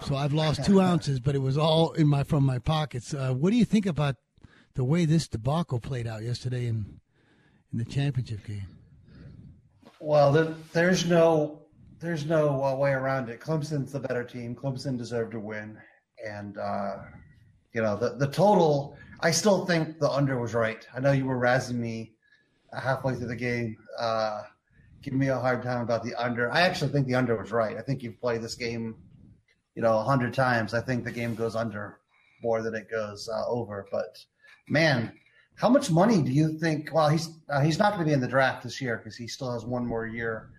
So 0.05 0.15
I've 0.15 0.33
lost 0.33 0.65
two 0.65 0.81
ounces, 0.91 1.19
but 1.19 1.35
it 1.35 1.39
was 1.39 1.57
all 1.57 1.91
in 1.93 2.07
my 2.07 2.23
from 2.23 2.45
my 2.45 2.59
pockets. 2.59 3.13
Uh, 3.13 3.33
what 3.33 3.51
do 3.51 3.55
you 3.55 3.65
think 3.65 3.85
about 3.85 4.15
the 4.73 4.83
way 4.83 5.05
this 5.05 5.27
debacle 5.27 5.79
played 5.79 6.07
out 6.07 6.23
yesterday 6.23 6.67
in 6.67 6.99
in 7.71 7.79
the 7.79 7.85
championship 7.85 8.45
game? 8.45 8.67
Well, 9.99 10.31
there, 10.31 10.53
there's 10.73 11.05
no 11.05 11.64
there's 12.05 12.25
no 12.25 12.63
uh, 12.63 12.75
way 12.75 12.91
around 12.91 13.29
it. 13.29 13.39
Clemson's 13.39 13.91
the 13.91 13.99
better 13.99 14.23
team. 14.23 14.55
Clemson 14.55 14.95
deserved 14.95 15.31
to 15.31 15.39
win, 15.39 15.77
and 16.23 16.57
uh, 16.57 16.97
you 17.73 17.81
know 17.81 17.97
the 17.97 18.11
the 18.11 18.27
total. 18.27 18.95
I 19.21 19.31
still 19.31 19.65
think 19.65 19.99
the 19.99 20.09
under 20.09 20.39
was 20.39 20.53
right. 20.53 20.87
I 20.95 20.99
know 20.99 21.11
you 21.11 21.25
were 21.25 21.39
razzing 21.39 21.75
me 21.75 22.13
halfway 22.79 23.15
through 23.15 23.27
the 23.27 23.35
game, 23.35 23.77
uh, 23.97 24.43
giving 25.01 25.17
me 25.17 25.29
a 25.29 25.39
hard 25.39 25.63
time 25.63 25.81
about 25.81 26.03
the 26.03 26.13
under. 26.15 26.51
I 26.51 26.61
actually 26.61 26.91
think 26.91 27.07
the 27.07 27.15
under 27.15 27.35
was 27.35 27.51
right. 27.51 27.75
I 27.75 27.81
think 27.81 28.03
you've 28.03 28.19
played 28.19 28.41
this 28.41 28.55
game, 28.55 28.95
you 29.73 29.81
know, 29.81 29.97
a 29.97 30.03
hundred 30.03 30.33
times. 30.33 30.73
I 30.73 30.81
think 30.81 31.05
the 31.05 31.11
game 31.11 31.33
goes 31.33 31.55
under 31.55 32.01
more 32.43 32.61
than 32.61 32.75
it 32.75 32.91
goes 32.91 33.27
uh, 33.27 33.47
over. 33.47 33.87
But 33.91 34.23
man, 34.69 35.11
how 35.55 35.69
much 35.69 35.89
money 35.89 36.21
do 36.21 36.31
you 36.31 36.59
think? 36.59 36.93
Well, 36.93 37.09
he's 37.09 37.39
uh, 37.49 37.61
he's 37.61 37.79
not 37.79 37.93
going 37.93 38.05
to 38.05 38.09
be 38.09 38.13
in 38.13 38.21
the 38.21 38.27
draft 38.27 38.63
this 38.63 38.79
year 38.79 38.97
because 38.97 39.17
he 39.17 39.27
still 39.27 39.51
has 39.51 39.65
one 39.65 39.87
more 39.87 40.05
year 40.05 40.51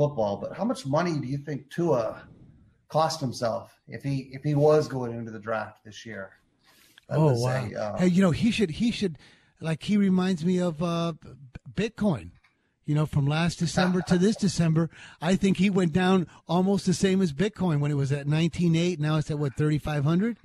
football, 0.00 0.38
but 0.38 0.56
how 0.56 0.64
much 0.64 0.86
money 0.86 1.18
do 1.20 1.26
you 1.26 1.36
think 1.36 1.70
Tua 1.70 2.22
cost 2.88 3.20
himself 3.20 3.78
if 3.86 4.02
he 4.02 4.30
if 4.32 4.42
he 4.42 4.54
was 4.54 4.88
going 4.88 5.12
into 5.12 5.30
the 5.30 5.38
draft 5.38 5.84
this 5.84 6.06
year? 6.06 6.30
I 7.10 7.16
oh 7.16 7.34
wow! 7.34 7.68
Say, 7.68 7.74
uh, 7.74 7.98
hey, 7.98 8.06
you 8.06 8.22
know 8.22 8.30
he 8.30 8.50
should 8.50 8.70
he 8.70 8.92
should 8.92 9.18
like 9.60 9.82
he 9.82 9.98
reminds 9.98 10.42
me 10.42 10.58
of 10.58 10.82
uh, 10.82 11.12
Bitcoin. 11.74 12.30
You 12.86 12.94
know, 12.94 13.04
from 13.04 13.26
last 13.26 13.58
December 13.58 14.00
to 14.08 14.16
this 14.16 14.36
December, 14.36 14.88
I 15.20 15.36
think 15.36 15.58
he 15.58 15.68
went 15.68 15.92
down 15.92 16.26
almost 16.48 16.86
the 16.86 16.94
same 16.94 17.20
as 17.20 17.32
Bitcoin 17.32 17.78
when 17.78 17.90
it 17.90 17.94
was 17.94 18.10
at 18.10 18.26
19.8. 18.26 18.98
Now 18.98 19.16
it's 19.16 19.30
at 19.30 19.38
what 19.38 19.54
3,500. 19.56 20.38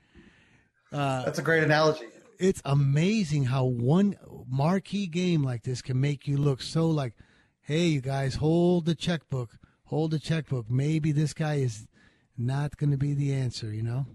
Uh, 0.92 1.26
That's 1.26 1.40
a 1.40 1.42
great 1.42 1.64
analogy. 1.64 2.06
It's 2.38 2.62
amazing 2.64 3.46
how 3.46 3.66
one 3.66 4.18
marquee 4.48 5.08
game 5.08 5.44
like 5.44 5.64
this 5.64 5.82
can 5.82 6.00
make 6.00 6.28
you 6.28 6.38
look 6.38 6.62
so 6.62 6.88
like, 6.88 7.14
hey, 7.66 7.88
you 7.88 8.02
guys, 8.02 8.36
hold 8.36 8.86
the 8.86 8.96
checkbook, 8.96 9.52
hold 9.86 10.12
the 10.12 10.20
checkbook. 10.20 10.70
Maybe 10.70 11.12
this 11.12 11.34
guy 11.34 11.56
is 11.56 11.88
not 12.38 12.78
going 12.78 12.92
to 12.92 12.98
be 12.98 13.14
the 13.14 13.34
answer. 13.34 13.74
You 13.74 13.84
know 13.84 14.06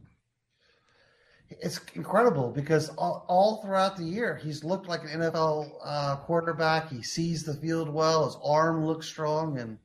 it's 1.51 1.81
incredible 1.95 2.51
because 2.51 2.91
all, 2.91 3.25
all, 3.29 3.61
throughout 3.63 3.97
the 3.97 4.05
year 4.05 4.37
he's 4.37 4.63
looked 4.63 4.89
like 4.89 5.03
an 5.03 5.21
NFL 5.21 5.71
uh, 5.85 6.17
quarterback. 6.17 6.89
He 6.89 7.03
sees 7.03 7.43
the 7.43 7.55
field 7.55 7.89
well. 7.89 8.27
His 8.27 8.37
arm 8.45 8.87
looks 8.87 9.07
strong, 9.07 9.59
and 9.59 9.79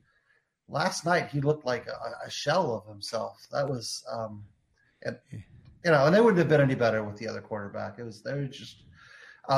last 0.68 1.04
night 1.04 1.28
he 1.28 1.40
looked 1.40 1.66
like 1.66 1.86
a, 1.86 2.26
a 2.26 2.30
shell 2.30 2.74
of 2.74 2.86
himself. 2.86 3.46
That 3.50 3.68
was, 3.68 4.04
um, 4.10 4.44
and, 5.02 5.18
you 5.32 5.90
know, 5.90 6.06
and 6.06 6.14
they 6.14 6.20
wouldn't 6.20 6.38
have 6.38 6.48
been 6.48 6.60
any 6.60 6.76
better 6.76 7.02
with 7.02 7.16
the 7.16 7.28
other 7.28 7.40
quarterback. 7.40 7.98
It 7.98 8.04
was 8.04 8.22
they 8.22 8.34
were 8.34 8.46
just 8.46 8.82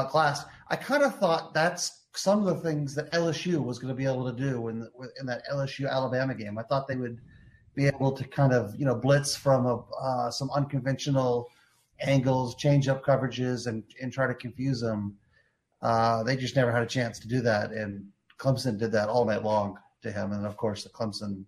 class. 0.08 0.44
I 0.68 0.76
kind 0.76 1.02
of 1.02 1.16
thought 1.16 1.52
that's 1.52 2.04
some 2.18 2.44
of 2.44 2.46
the 2.46 2.68
things 2.68 2.94
that 2.94 3.10
LSU 3.12 3.62
was 3.62 3.78
going 3.78 3.94
to 3.94 3.94
be 3.94 4.04
able 4.04 4.24
to 4.30 4.36
do 4.36 4.68
in 4.68 4.80
the, 4.80 4.90
in 5.20 5.26
that 5.26 5.42
LSU 5.52 5.88
Alabama 5.88 6.34
game. 6.34 6.58
I 6.58 6.62
thought 6.64 6.88
they 6.88 6.96
would 6.96 7.20
be 7.74 7.86
able 7.86 8.10
to 8.10 8.24
kind 8.24 8.52
of 8.52 8.74
you 8.76 8.84
know 8.84 8.94
blitz 8.94 9.36
from 9.36 9.66
a 9.66 9.76
uh, 10.00 10.30
some 10.30 10.50
unconventional 10.50 11.48
angles, 12.00 12.56
change 12.56 12.88
up 12.88 13.04
coverages, 13.04 13.68
and 13.68 13.84
and 14.02 14.12
try 14.12 14.26
to 14.26 14.34
confuse 14.34 14.80
them. 14.80 15.16
Uh, 15.80 16.24
they 16.24 16.36
just 16.36 16.56
never 16.56 16.72
had 16.72 16.82
a 16.82 16.86
chance 16.86 17.20
to 17.20 17.28
do 17.28 17.40
that, 17.40 17.70
and 17.70 18.04
Clemson 18.38 18.76
did 18.78 18.90
that 18.92 19.08
all 19.08 19.24
night 19.24 19.44
long 19.44 19.78
to 20.02 20.10
him. 20.10 20.32
And 20.32 20.44
of 20.44 20.56
course, 20.56 20.82
the 20.82 20.90
Clemson 20.90 21.44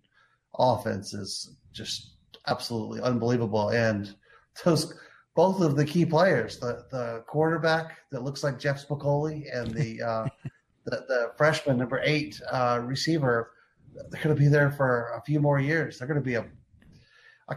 offense 0.57 1.13
is 1.13 1.55
just 1.73 2.11
absolutely 2.47 3.01
unbelievable. 3.01 3.69
And 3.69 4.15
those 4.63 4.93
both 5.35 5.61
of 5.61 5.75
the 5.75 5.85
key 5.85 6.05
players, 6.05 6.59
the 6.59 6.85
the 6.91 7.23
quarterback 7.27 7.97
that 8.11 8.23
looks 8.23 8.41
like 8.41 8.57
Jeff 8.57 8.87
Spicoli, 8.87 9.45
and 9.53 9.71
the 9.71 10.01
uh, 10.01 10.25
the, 10.85 11.05
the 11.07 11.31
freshman 11.37 11.77
number 11.77 12.01
eight 12.03 12.41
uh, 12.51 12.79
receiver, 12.83 13.51
they're 13.93 14.21
going 14.21 14.35
to 14.35 14.41
be 14.41 14.47
there 14.47 14.71
for 14.71 15.11
a 15.15 15.21
few 15.21 15.39
more 15.39 15.59
years. 15.59 15.99
They're 15.99 16.07
going 16.07 16.19
to 16.19 16.25
be 16.25 16.35
a 16.35 16.45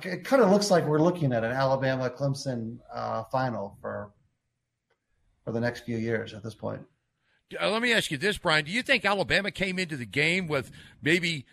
it 0.03 0.25
kind 0.25 0.43
of 0.43 0.51
looks 0.51 0.73
like 0.73 0.85
we're 0.87 0.99
looking 0.99 1.33
at 1.33 1.45
an 1.45 1.53
Alabama 1.53 2.11
Clemson 2.11 2.79
uh, 2.93 3.23
final 3.31 3.79
for 3.81 4.11
for 5.45 5.53
the 5.53 5.61
next 5.61 5.85
few 5.85 5.99
years 5.99 6.35
at 6.35 6.43
this 6.43 6.55
point. 6.55 6.83
Uh, 7.61 7.71
let 7.71 7.83
me 7.83 7.93
ask 7.93 8.11
you 8.11 8.17
this, 8.17 8.39
Brian. 8.39 8.65
Do 8.65 8.73
you 8.73 8.83
think 8.83 9.05
Alabama 9.05 9.51
came 9.51 9.79
into 9.79 9.97
the 9.97 10.07
game 10.07 10.49
with 10.49 10.71
maybe 11.03 11.45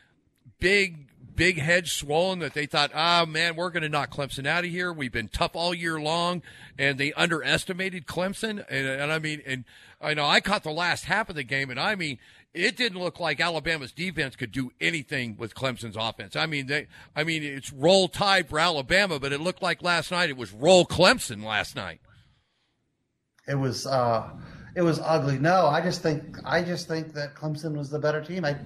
big, 0.60 1.10
big 1.36 1.58
head 1.58 1.88
swollen 1.88 2.40
that 2.40 2.54
they 2.54 2.66
thought, 2.66 2.92
ah, 2.94 3.22
oh, 3.22 3.26
man, 3.26 3.56
we're 3.56 3.70
going 3.70 3.84
to 3.84 3.90
knock 3.90 4.14
Clemson 4.14 4.46
out 4.46 4.64
of 4.64 4.70
here. 4.70 4.92
We've 4.92 5.12
been 5.12 5.28
tough 5.28 5.52
all 5.56 5.74
year 5.74 6.00
long, 6.00 6.42
and 6.78 6.98
they 6.98 7.14
underestimated 7.14 8.06
Clemson. 8.06 8.66
And, 8.70 8.88
and 8.88 9.12
I 9.12 9.20
mean, 9.20 9.42
and 9.46 9.66
I 10.00 10.14
know 10.14 10.26
I 10.26 10.42
caught 10.42 10.64
the 10.64 10.72
last 10.72 11.06
half 11.06 11.30
of 11.30 11.36
the 11.36 11.44
game, 11.44 11.70
and 11.70 11.80
I 11.80 11.96
mean, 11.96 12.20
it 12.54 12.76
didn't 12.76 13.00
look 13.00 13.20
like 13.20 13.40
Alabama's 13.40 13.92
defense 13.92 14.36
could 14.36 14.52
do 14.52 14.72
anything 14.82 15.38
with 15.38 15.56
Clemson's 15.56 15.96
offense. 15.98 16.36
I 16.36 16.46
mean, 16.48 16.68
they, 16.68 16.88
I 17.16 17.24
mean, 17.24 17.44
it's 17.44 17.72
roll 17.72 18.10
tide 18.10 18.50
for 18.50 18.60
Alabama, 18.60 19.20
but 19.20 19.32
it 19.32 19.40
looked 19.40 19.62
like 19.62 19.82
last 19.82 20.12
night 20.12 20.30
it 20.30 20.38
was 20.38 20.52
roll 20.52 20.86
Clemson 20.86 21.44
last 21.44 21.76
night. 21.76 22.02
It 23.48 23.56
was, 23.56 23.88
uh, 23.88 24.30
it 24.76 24.82
was 24.82 25.00
ugly. 25.00 25.40
No, 25.40 25.68
I 25.68 25.82
just 25.82 26.02
think, 26.02 26.38
I 26.46 26.62
just 26.62 26.88
think 26.88 27.14
that 27.14 27.36
Clemson 27.36 27.76
was 27.78 27.90
the 27.90 28.00
better 28.00 28.22
team. 28.22 28.44
I, 28.44 28.58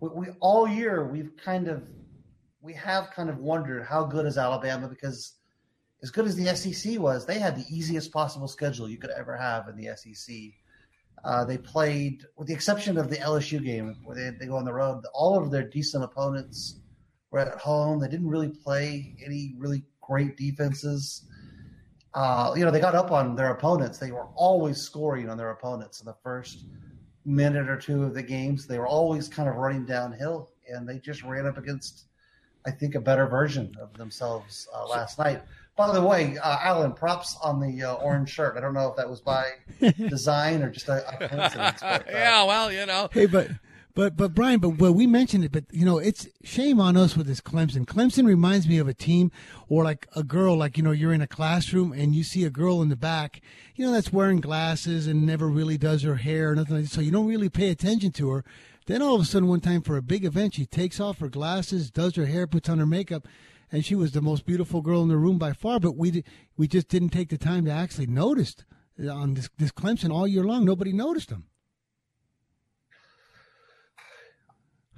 we, 0.00 0.08
we 0.08 0.26
all 0.40 0.68
year 0.68 1.04
we've 1.04 1.36
kind 1.36 1.68
of, 1.68 1.82
we 2.62 2.72
have 2.74 3.10
kind 3.10 3.28
of 3.28 3.38
wondered 3.38 3.84
how 3.84 4.04
good 4.04 4.24
is 4.24 4.38
Alabama 4.38 4.88
because 4.88 5.34
as 6.02 6.10
good 6.10 6.26
as 6.26 6.36
the 6.36 6.54
SEC 6.56 6.98
was, 6.98 7.26
they 7.26 7.38
had 7.38 7.56
the 7.56 7.64
easiest 7.68 8.12
possible 8.12 8.48
schedule 8.48 8.88
you 8.88 8.98
could 8.98 9.10
ever 9.10 9.36
have 9.36 9.68
in 9.68 9.76
the 9.76 9.94
SEC 9.96 10.34
uh, 11.24 11.44
they 11.44 11.58
played, 11.58 12.24
with 12.36 12.48
the 12.48 12.54
exception 12.54 12.98
of 12.98 13.08
the 13.08 13.16
LSU 13.16 13.62
game 13.62 13.96
where 14.04 14.16
they, 14.16 14.36
they 14.38 14.46
go 14.46 14.56
on 14.56 14.64
the 14.64 14.72
road, 14.72 15.04
all 15.14 15.40
of 15.40 15.50
their 15.50 15.62
decent 15.62 16.02
opponents 16.02 16.80
were 17.30 17.38
at 17.38 17.58
home. 17.60 18.00
They 18.00 18.08
didn't 18.08 18.28
really 18.28 18.48
play 18.48 19.14
any 19.24 19.54
really 19.56 19.84
great 20.00 20.36
defenses. 20.36 21.28
Uh, 22.14 22.52
you 22.56 22.64
know, 22.64 22.70
they 22.70 22.80
got 22.80 22.94
up 22.94 23.12
on 23.12 23.36
their 23.36 23.52
opponents. 23.52 23.98
They 23.98 24.10
were 24.10 24.26
always 24.34 24.78
scoring 24.78 25.30
on 25.30 25.38
their 25.38 25.50
opponents 25.50 26.00
in 26.00 26.06
the 26.06 26.16
first 26.24 26.66
minute 27.24 27.68
or 27.68 27.76
two 27.76 28.02
of 28.02 28.14
the 28.14 28.22
games. 28.22 28.66
They 28.66 28.78
were 28.78 28.88
always 28.88 29.28
kind 29.28 29.48
of 29.48 29.54
running 29.54 29.86
downhill, 29.86 30.50
and 30.68 30.88
they 30.88 30.98
just 30.98 31.22
ran 31.22 31.46
up 31.46 31.56
against, 31.56 32.06
I 32.66 32.70
think, 32.70 32.94
a 32.94 33.00
better 33.00 33.26
version 33.26 33.74
of 33.80 33.92
themselves 33.96 34.68
uh, 34.74 34.86
last 34.86 35.18
night. 35.18 35.42
By 35.76 35.92
the 35.92 36.02
way, 36.02 36.36
uh, 36.38 36.58
Alan, 36.60 36.92
props 36.92 37.36
on 37.42 37.58
the 37.58 37.82
uh, 37.82 37.94
orange 37.94 38.30
shirt. 38.30 38.56
I 38.56 38.60
don't 38.60 38.74
know 38.74 38.88
if 38.88 38.96
that 38.96 39.08
was 39.08 39.20
by 39.20 39.46
design 39.80 40.62
or 40.62 40.70
just 40.70 40.88
a, 40.88 41.08
a 41.08 41.28
coincidence. 41.28 41.80
But, 41.80 42.08
uh, 42.08 42.10
yeah, 42.10 42.44
well, 42.44 42.70
you 42.70 42.84
know. 42.84 43.08
Hey, 43.12 43.26
but 43.26 43.48
but 43.94 44.16
but 44.16 44.34
Brian, 44.34 44.58
but 44.58 44.78
well, 44.78 44.92
we 44.92 45.06
mentioned 45.06 45.44
it, 45.44 45.52
but 45.52 45.64
you 45.70 45.84
know, 45.84 45.98
it's 45.98 46.26
shame 46.42 46.80
on 46.80 46.96
us 46.96 47.16
with 47.16 47.26
this 47.26 47.40
Clemson. 47.40 47.84
Clemson 47.84 48.26
reminds 48.26 48.66
me 48.66 48.78
of 48.78 48.88
a 48.88 48.94
team 48.94 49.30
or 49.68 49.84
like 49.84 50.06
a 50.16 50.22
girl, 50.22 50.56
like 50.56 50.76
you 50.76 50.82
know, 50.82 50.92
you're 50.92 51.12
in 51.12 51.20
a 51.20 51.26
classroom 51.26 51.92
and 51.92 52.14
you 52.14 52.22
see 52.22 52.44
a 52.44 52.50
girl 52.50 52.80
in 52.80 52.88
the 52.88 52.96
back, 52.96 53.42
you 53.74 53.84
know, 53.84 53.92
that's 53.92 54.12
wearing 54.12 54.40
glasses 54.40 55.06
and 55.06 55.26
never 55.26 55.48
really 55.48 55.76
does 55.76 56.02
her 56.02 56.16
hair 56.16 56.52
or 56.52 56.54
nothing 56.54 56.76
like 56.76 56.84
that, 56.84 56.90
so 56.90 57.00
you 57.00 57.10
don't 57.10 57.26
really 57.26 57.50
pay 57.50 57.68
attention 57.68 58.12
to 58.12 58.30
her. 58.30 58.44
Then 58.86 59.02
all 59.02 59.14
of 59.14 59.20
a 59.20 59.24
sudden, 59.24 59.48
one 59.48 59.60
time 59.60 59.82
for 59.82 59.96
a 59.96 60.02
big 60.02 60.24
event, 60.24 60.54
she 60.54 60.66
takes 60.66 60.98
off 60.98 61.20
her 61.20 61.28
glasses, 61.28 61.90
does 61.90 62.16
her 62.16 62.26
hair, 62.26 62.46
puts 62.46 62.68
on 62.68 62.78
her 62.78 62.86
makeup, 62.86 63.28
and 63.70 63.84
she 63.84 63.94
was 63.94 64.12
the 64.12 64.20
most 64.20 64.44
beautiful 64.44 64.82
girl 64.82 65.02
in 65.02 65.08
the 65.08 65.16
room 65.16 65.38
by 65.38 65.52
far. 65.52 65.78
But 65.80 65.96
we 65.96 66.24
we 66.56 66.68
just 66.68 66.88
didn't 66.88 67.10
take 67.10 67.28
the 67.28 67.38
time 67.38 67.64
to 67.64 67.70
actually 67.70 68.06
notice 68.06 68.56
on 68.98 69.34
this 69.34 69.48
this 69.58 69.72
Clemson 69.72 70.12
all 70.12 70.26
year 70.26 70.44
long. 70.44 70.64
Nobody 70.64 70.92
noticed 70.92 71.30
them. 71.30 71.44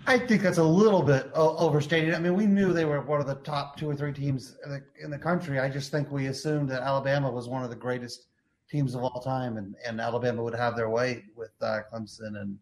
I 0.07 0.19
think 0.19 0.43
that's 0.43 0.59
a 0.59 0.65
little 0.65 1.03
bit 1.03 1.31
overstated. 1.35 2.13
I 2.13 2.19
mean, 2.19 2.35
we 2.35 2.45
knew 2.45 2.75
they 2.75 2.85
were 2.85 3.01
one 3.01 3.21
of 3.21 3.27
the 3.27 3.37
top 3.37 3.79
two 3.79 3.89
or 3.89 3.97
three 3.97 4.13
teams 4.13 4.57
in 4.65 4.71
the, 4.71 4.83
in 5.03 5.11
the 5.11 5.19
country. 5.19 5.59
I 5.59 5.71
just 5.71 5.91
think 5.91 6.11
we 6.11 6.27
assumed 6.27 6.69
that 6.71 6.83
Alabama 6.83 7.31
was 7.31 7.49
one 7.49 7.65
of 7.65 7.71
the 7.71 7.77
greatest 7.77 8.27
teams 8.69 8.95
of 8.95 9.03
all 9.03 9.23
time, 9.23 9.57
and, 9.57 9.75
and 9.87 10.01
Alabama 10.01 10.43
would 10.43 10.55
have 10.55 10.77
their 10.77 10.91
way 10.91 11.25
with 11.35 11.53
uh, 11.63 11.81
Clemson. 11.91 12.39
And 12.39 12.59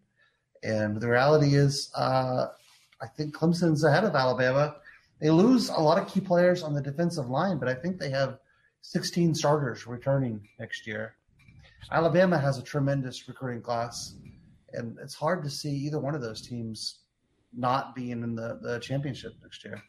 and 0.63 1.01
the 1.01 1.09
reality 1.09 1.55
is, 1.55 1.91
uh, 1.97 2.47
I 3.01 3.07
think 3.07 3.35
Clemson's 3.35 3.85
ahead 3.85 4.05
of 4.05 4.15
Alabama 4.15 4.77
they 5.23 5.31
lose 5.31 5.69
a 5.69 5.79
lot 5.79 6.03
of 6.03 6.09
key 6.09 6.21
players 6.21 6.65
on 6.65 6.75
the 6.75 6.81
defensive 6.83 7.31
line, 7.31 7.57
but 7.57 7.69
I 7.69 7.75
think 7.75 7.97
they 7.97 8.11
have 8.11 8.41
16 8.81 9.37
starters 9.37 9.87
returning 9.87 10.49
next 10.59 10.85
year. 10.85 11.15
Alabama 11.93 12.37
has 12.37 12.59
a 12.59 12.63
tremendous 12.63 13.29
recruiting 13.29 13.63
class, 13.63 14.17
and 14.73 14.99
it's 15.01 15.15
hard 15.15 15.45
to 15.45 15.51
see 15.51 15.71
either 15.71 16.01
one 16.01 16.17
of 16.17 16.23
those 16.23 16.43
teams 16.43 17.03
not 17.57 17.95
being 17.95 18.25
in 18.25 18.35
the, 18.35 18.59
the 18.63 18.81
championship 18.81 19.35
next 19.43 19.65
year. 19.65 19.81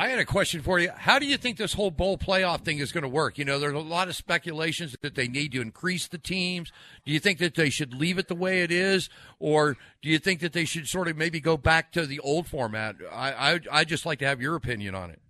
I 0.00 0.08
had 0.08 0.18
a 0.18 0.24
question 0.24 0.62
for 0.62 0.78
you. 0.78 0.88
How 0.96 1.18
do 1.18 1.26
you 1.26 1.36
think 1.36 1.58
this 1.58 1.74
whole 1.74 1.90
bowl 1.90 2.16
playoff 2.16 2.62
thing 2.62 2.78
is 2.78 2.90
going 2.90 3.02
to 3.02 3.08
work? 3.08 3.36
You 3.36 3.44
know, 3.44 3.58
there's 3.58 3.74
a 3.74 3.78
lot 3.80 4.08
of 4.08 4.16
speculations 4.16 4.96
that 5.02 5.14
they 5.14 5.28
need 5.28 5.52
to 5.52 5.60
increase 5.60 6.08
the 6.08 6.16
teams. 6.16 6.72
Do 7.04 7.12
you 7.12 7.20
think 7.20 7.38
that 7.40 7.54
they 7.54 7.68
should 7.68 7.92
leave 7.92 8.16
it 8.16 8.26
the 8.26 8.34
way 8.34 8.62
it 8.62 8.72
is, 8.72 9.10
or 9.38 9.76
do 10.00 10.08
you 10.08 10.18
think 10.18 10.40
that 10.40 10.54
they 10.54 10.64
should 10.64 10.88
sort 10.88 11.08
of 11.08 11.18
maybe 11.18 11.38
go 11.38 11.58
back 11.58 11.92
to 11.92 12.06
the 12.06 12.18
old 12.20 12.46
format? 12.46 12.96
I 13.12 13.32
I 13.32 13.60
I 13.70 13.84
just 13.84 14.06
like 14.06 14.20
to 14.20 14.26
have 14.26 14.40
your 14.40 14.54
opinion 14.54 14.94
on 14.94 15.10
it. 15.10 15.20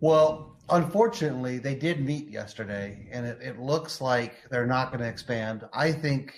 Well, 0.00 0.56
unfortunately, 0.68 1.58
they 1.58 1.76
did 1.76 2.04
meet 2.04 2.28
yesterday, 2.28 3.08
and 3.12 3.24
it, 3.24 3.38
it 3.40 3.60
looks 3.60 4.00
like 4.00 4.34
they're 4.50 4.66
not 4.66 4.90
going 4.90 5.04
to 5.04 5.08
expand. 5.08 5.64
I 5.72 5.92
think 5.92 6.34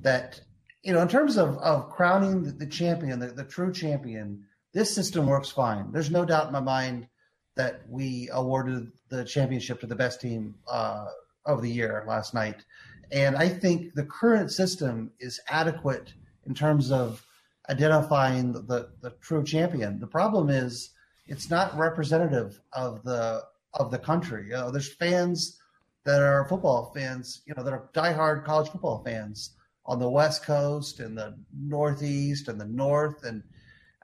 that 0.00 0.40
you 0.82 0.92
know, 0.92 1.00
in 1.00 1.06
terms 1.06 1.38
of 1.38 1.58
of 1.58 1.90
crowning 1.90 2.42
the, 2.42 2.50
the 2.50 2.66
champion, 2.66 3.20
the, 3.20 3.28
the 3.28 3.44
true 3.44 3.72
champion 3.72 4.46
this 4.72 4.94
system 4.94 5.26
works 5.26 5.50
fine. 5.50 5.92
There's 5.92 6.10
no 6.10 6.24
doubt 6.24 6.46
in 6.46 6.52
my 6.52 6.60
mind 6.60 7.08
that 7.56 7.82
we 7.88 8.28
awarded 8.32 8.90
the 9.08 9.24
championship 9.24 9.80
to 9.80 9.86
the 9.86 9.94
best 9.94 10.20
team 10.20 10.54
uh, 10.68 11.06
of 11.44 11.62
the 11.62 11.70
year 11.70 12.04
last 12.08 12.32
night. 12.32 12.64
And 13.10 13.36
I 13.36 13.48
think 13.48 13.94
the 13.94 14.04
current 14.04 14.50
system 14.50 15.10
is 15.20 15.40
adequate 15.48 16.14
in 16.46 16.54
terms 16.54 16.90
of 16.90 17.24
identifying 17.68 18.52
the, 18.52 18.88
the, 19.02 19.10
true 19.20 19.44
champion. 19.44 20.00
The 20.00 20.06
problem 20.06 20.48
is 20.48 20.90
it's 21.26 21.50
not 21.50 21.76
representative 21.76 22.60
of 22.72 23.02
the 23.04 23.42
of 23.74 23.90
the 23.90 23.98
country. 23.98 24.46
You 24.46 24.52
know, 24.52 24.70
there's 24.70 24.92
fans 24.94 25.58
that 26.04 26.20
are 26.20 26.46
football 26.48 26.92
fans, 26.94 27.42
you 27.46 27.54
know, 27.56 27.62
that 27.62 27.72
are 27.72 27.88
diehard 27.94 28.44
college 28.44 28.70
football 28.70 29.02
fans 29.04 29.50
on 29.86 29.98
the 29.98 30.10
West 30.10 30.44
Coast 30.44 31.00
and 31.00 31.16
the 31.16 31.34
Northeast 31.56 32.48
and 32.48 32.60
the 32.60 32.66
North 32.66 33.24
and 33.24 33.42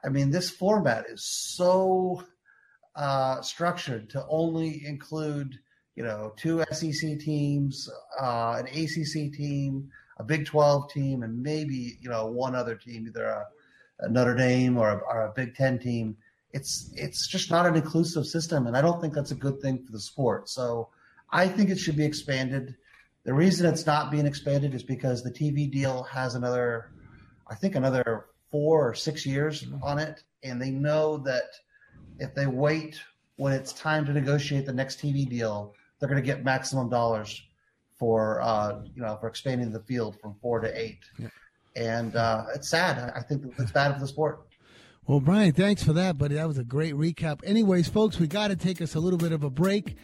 I 0.03 0.09
mean, 0.09 0.31
this 0.31 0.49
format 0.49 1.05
is 1.09 1.25
so 1.25 2.23
uh, 2.95 3.41
structured 3.41 4.09
to 4.11 4.25
only 4.29 4.85
include, 4.85 5.59
you 5.95 6.03
know, 6.03 6.33
two 6.37 6.63
SEC 6.71 7.19
teams, 7.19 7.89
uh, 8.21 8.61
an 8.63 8.67
ACC 8.67 9.33
team, 9.33 9.89
a 10.19 10.23
Big 10.23 10.45
12 10.45 10.91
team 10.91 11.23
and 11.23 11.41
maybe 11.41 11.97
you 12.01 12.09
know 12.09 12.27
one 12.27 12.53
other 12.53 12.75
team, 12.75 13.07
either 13.07 13.25
a, 13.25 13.47
a 13.99 14.09
Notre 14.09 14.35
Dame 14.35 14.77
or 14.77 14.89
a, 14.89 14.97
or 14.97 15.21
a 15.27 15.33
Big 15.33 15.55
Ten 15.55 15.79
team. 15.79 16.17
It's 16.51 16.91
it's 16.95 17.27
just 17.27 17.49
not 17.49 17.65
an 17.65 17.75
inclusive 17.75 18.25
system, 18.25 18.67
and 18.67 18.75
I 18.75 18.81
don't 18.81 18.99
think 18.99 19.13
that's 19.13 19.31
a 19.31 19.35
good 19.35 19.61
thing 19.61 19.83
for 19.85 19.91
the 19.91 19.99
sport. 19.99 20.49
So 20.49 20.89
I 21.31 21.47
think 21.47 21.69
it 21.69 21.79
should 21.79 21.95
be 21.95 22.05
expanded. 22.05 22.75
The 23.23 23.33
reason 23.33 23.71
it's 23.71 23.85
not 23.85 24.11
being 24.11 24.25
expanded 24.25 24.73
is 24.73 24.83
because 24.83 25.23
the 25.23 25.31
TV 25.31 25.71
deal 25.71 26.03
has 26.03 26.35
another, 26.35 26.91
I 27.47 27.55
think, 27.55 27.75
another 27.75 28.25
four 28.51 28.89
or 28.89 28.93
six 28.93 29.25
years 29.25 29.65
on 29.83 29.99
it, 29.99 30.23
and 30.43 30.61
they 30.61 30.71
know 30.71 31.17
that 31.17 31.51
if 32.19 32.33
they 32.35 32.47
wait 32.47 32.99
when 33.37 33.53
it's 33.53 33.71
time 33.73 34.05
to 34.05 34.13
negotiate 34.13 34.65
the 34.65 34.73
next 34.73 34.99
TV 34.99 35.27
deal, 35.27 35.73
they're 35.99 36.09
going 36.09 36.21
to 36.21 36.25
get 36.25 36.43
maximum 36.43 36.89
dollars 36.89 37.41
for 37.97 38.41
uh, 38.41 38.81
you 38.95 39.01
know 39.01 39.17
for 39.19 39.27
expanding 39.27 39.71
the 39.71 39.81
field 39.81 40.19
from 40.19 40.35
four 40.41 40.59
to 40.59 40.79
eight. 40.79 40.99
Yeah. 41.17 41.27
And 41.75 42.15
uh, 42.15 42.45
it's 42.55 42.69
sad. 42.69 43.13
I 43.15 43.21
think 43.21 43.43
it's 43.57 43.71
bad 43.71 43.93
for 43.93 43.99
the 43.99 44.07
sport. 44.07 44.41
Well, 45.05 45.19
Brian, 45.19 45.53
thanks 45.53 45.83
for 45.83 45.93
that, 45.93 46.17
buddy. 46.17 46.35
That 46.35 46.47
was 46.47 46.57
a 46.57 46.63
great 46.63 46.93
recap. 46.93 47.39
Anyways, 47.43 47.87
folks, 47.87 48.19
we 48.19 48.27
got 48.27 48.49
to 48.49 48.55
take 48.55 48.81
us 48.81 48.95
a 48.95 48.99
little 48.99 49.17
bit 49.17 49.31
of 49.31 49.43
a 49.43 49.49
break. 49.49 49.95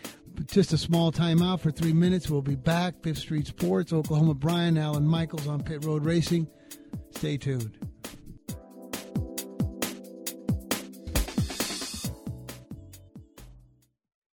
Just 0.47 0.73
a 0.73 0.77
small 0.77 1.11
timeout 1.11 1.59
for 1.59 1.71
three 1.71 1.93
minutes. 1.93 2.29
We'll 2.29 2.41
be 2.41 2.55
back. 2.55 3.01
Fifth 3.03 3.19
Street 3.19 3.47
Sports, 3.47 3.93
Oklahoma. 3.93 4.33
Brian, 4.33 4.77
Alan 4.77 5.05
Michaels 5.05 5.47
on 5.47 5.61
Pit 5.63 5.85
Road 5.85 6.05
Racing. 6.05 6.47
Stay 7.11 7.37
tuned. 7.37 7.77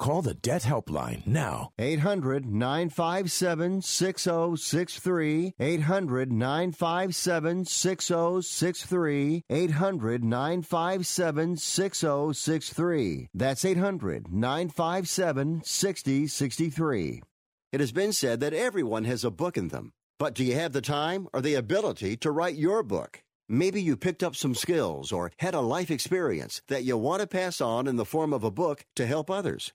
Call 0.00 0.22
the 0.22 0.32
Debt 0.32 0.62
Helpline 0.62 1.26
now. 1.26 1.72
800 1.78 2.46
957 2.46 3.82
6063. 3.82 5.54
800 5.60 6.32
957 6.32 7.64
6063. 7.66 9.44
800 9.50 10.24
957 10.24 11.56
6063. 11.58 13.28
That's 13.34 13.62
800 13.62 14.32
957 14.32 15.62
6063. 15.64 17.22
It 17.70 17.80
has 17.80 17.92
been 17.92 18.14
said 18.14 18.40
that 18.40 18.54
everyone 18.54 19.04
has 19.04 19.22
a 19.22 19.30
book 19.30 19.58
in 19.58 19.68
them. 19.68 19.92
But 20.18 20.32
do 20.32 20.44
you 20.44 20.54
have 20.54 20.72
the 20.72 20.80
time 20.80 21.28
or 21.34 21.42
the 21.42 21.56
ability 21.56 22.16
to 22.16 22.30
write 22.30 22.54
your 22.54 22.82
book? 22.82 23.22
Maybe 23.50 23.82
you 23.82 23.98
picked 23.98 24.22
up 24.22 24.34
some 24.34 24.54
skills 24.54 25.12
or 25.12 25.30
had 25.40 25.54
a 25.54 25.60
life 25.60 25.90
experience 25.90 26.62
that 26.68 26.84
you 26.84 26.96
want 26.96 27.20
to 27.20 27.26
pass 27.26 27.60
on 27.60 27.86
in 27.86 27.96
the 27.96 28.06
form 28.06 28.32
of 28.32 28.44
a 28.44 28.50
book 28.50 28.86
to 28.96 29.04
help 29.04 29.28
others. 29.28 29.74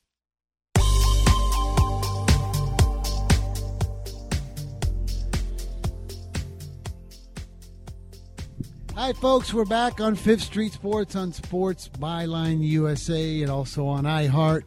Hi, 8.95 9.13
folks. 9.13 9.53
We're 9.53 9.63
back 9.63 10.01
on 10.01 10.15
Fifth 10.15 10.41
Street 10.41 10.73
Sports 10.73 11.15
on 11.15 11.31
Sports 11.31 11.87
Byline 11.87 12.61
USA 12.61 13.41
and 13.41 13.49
also 13.49 13.87
on 13.87 14.03
iHeart. 14.03 14.63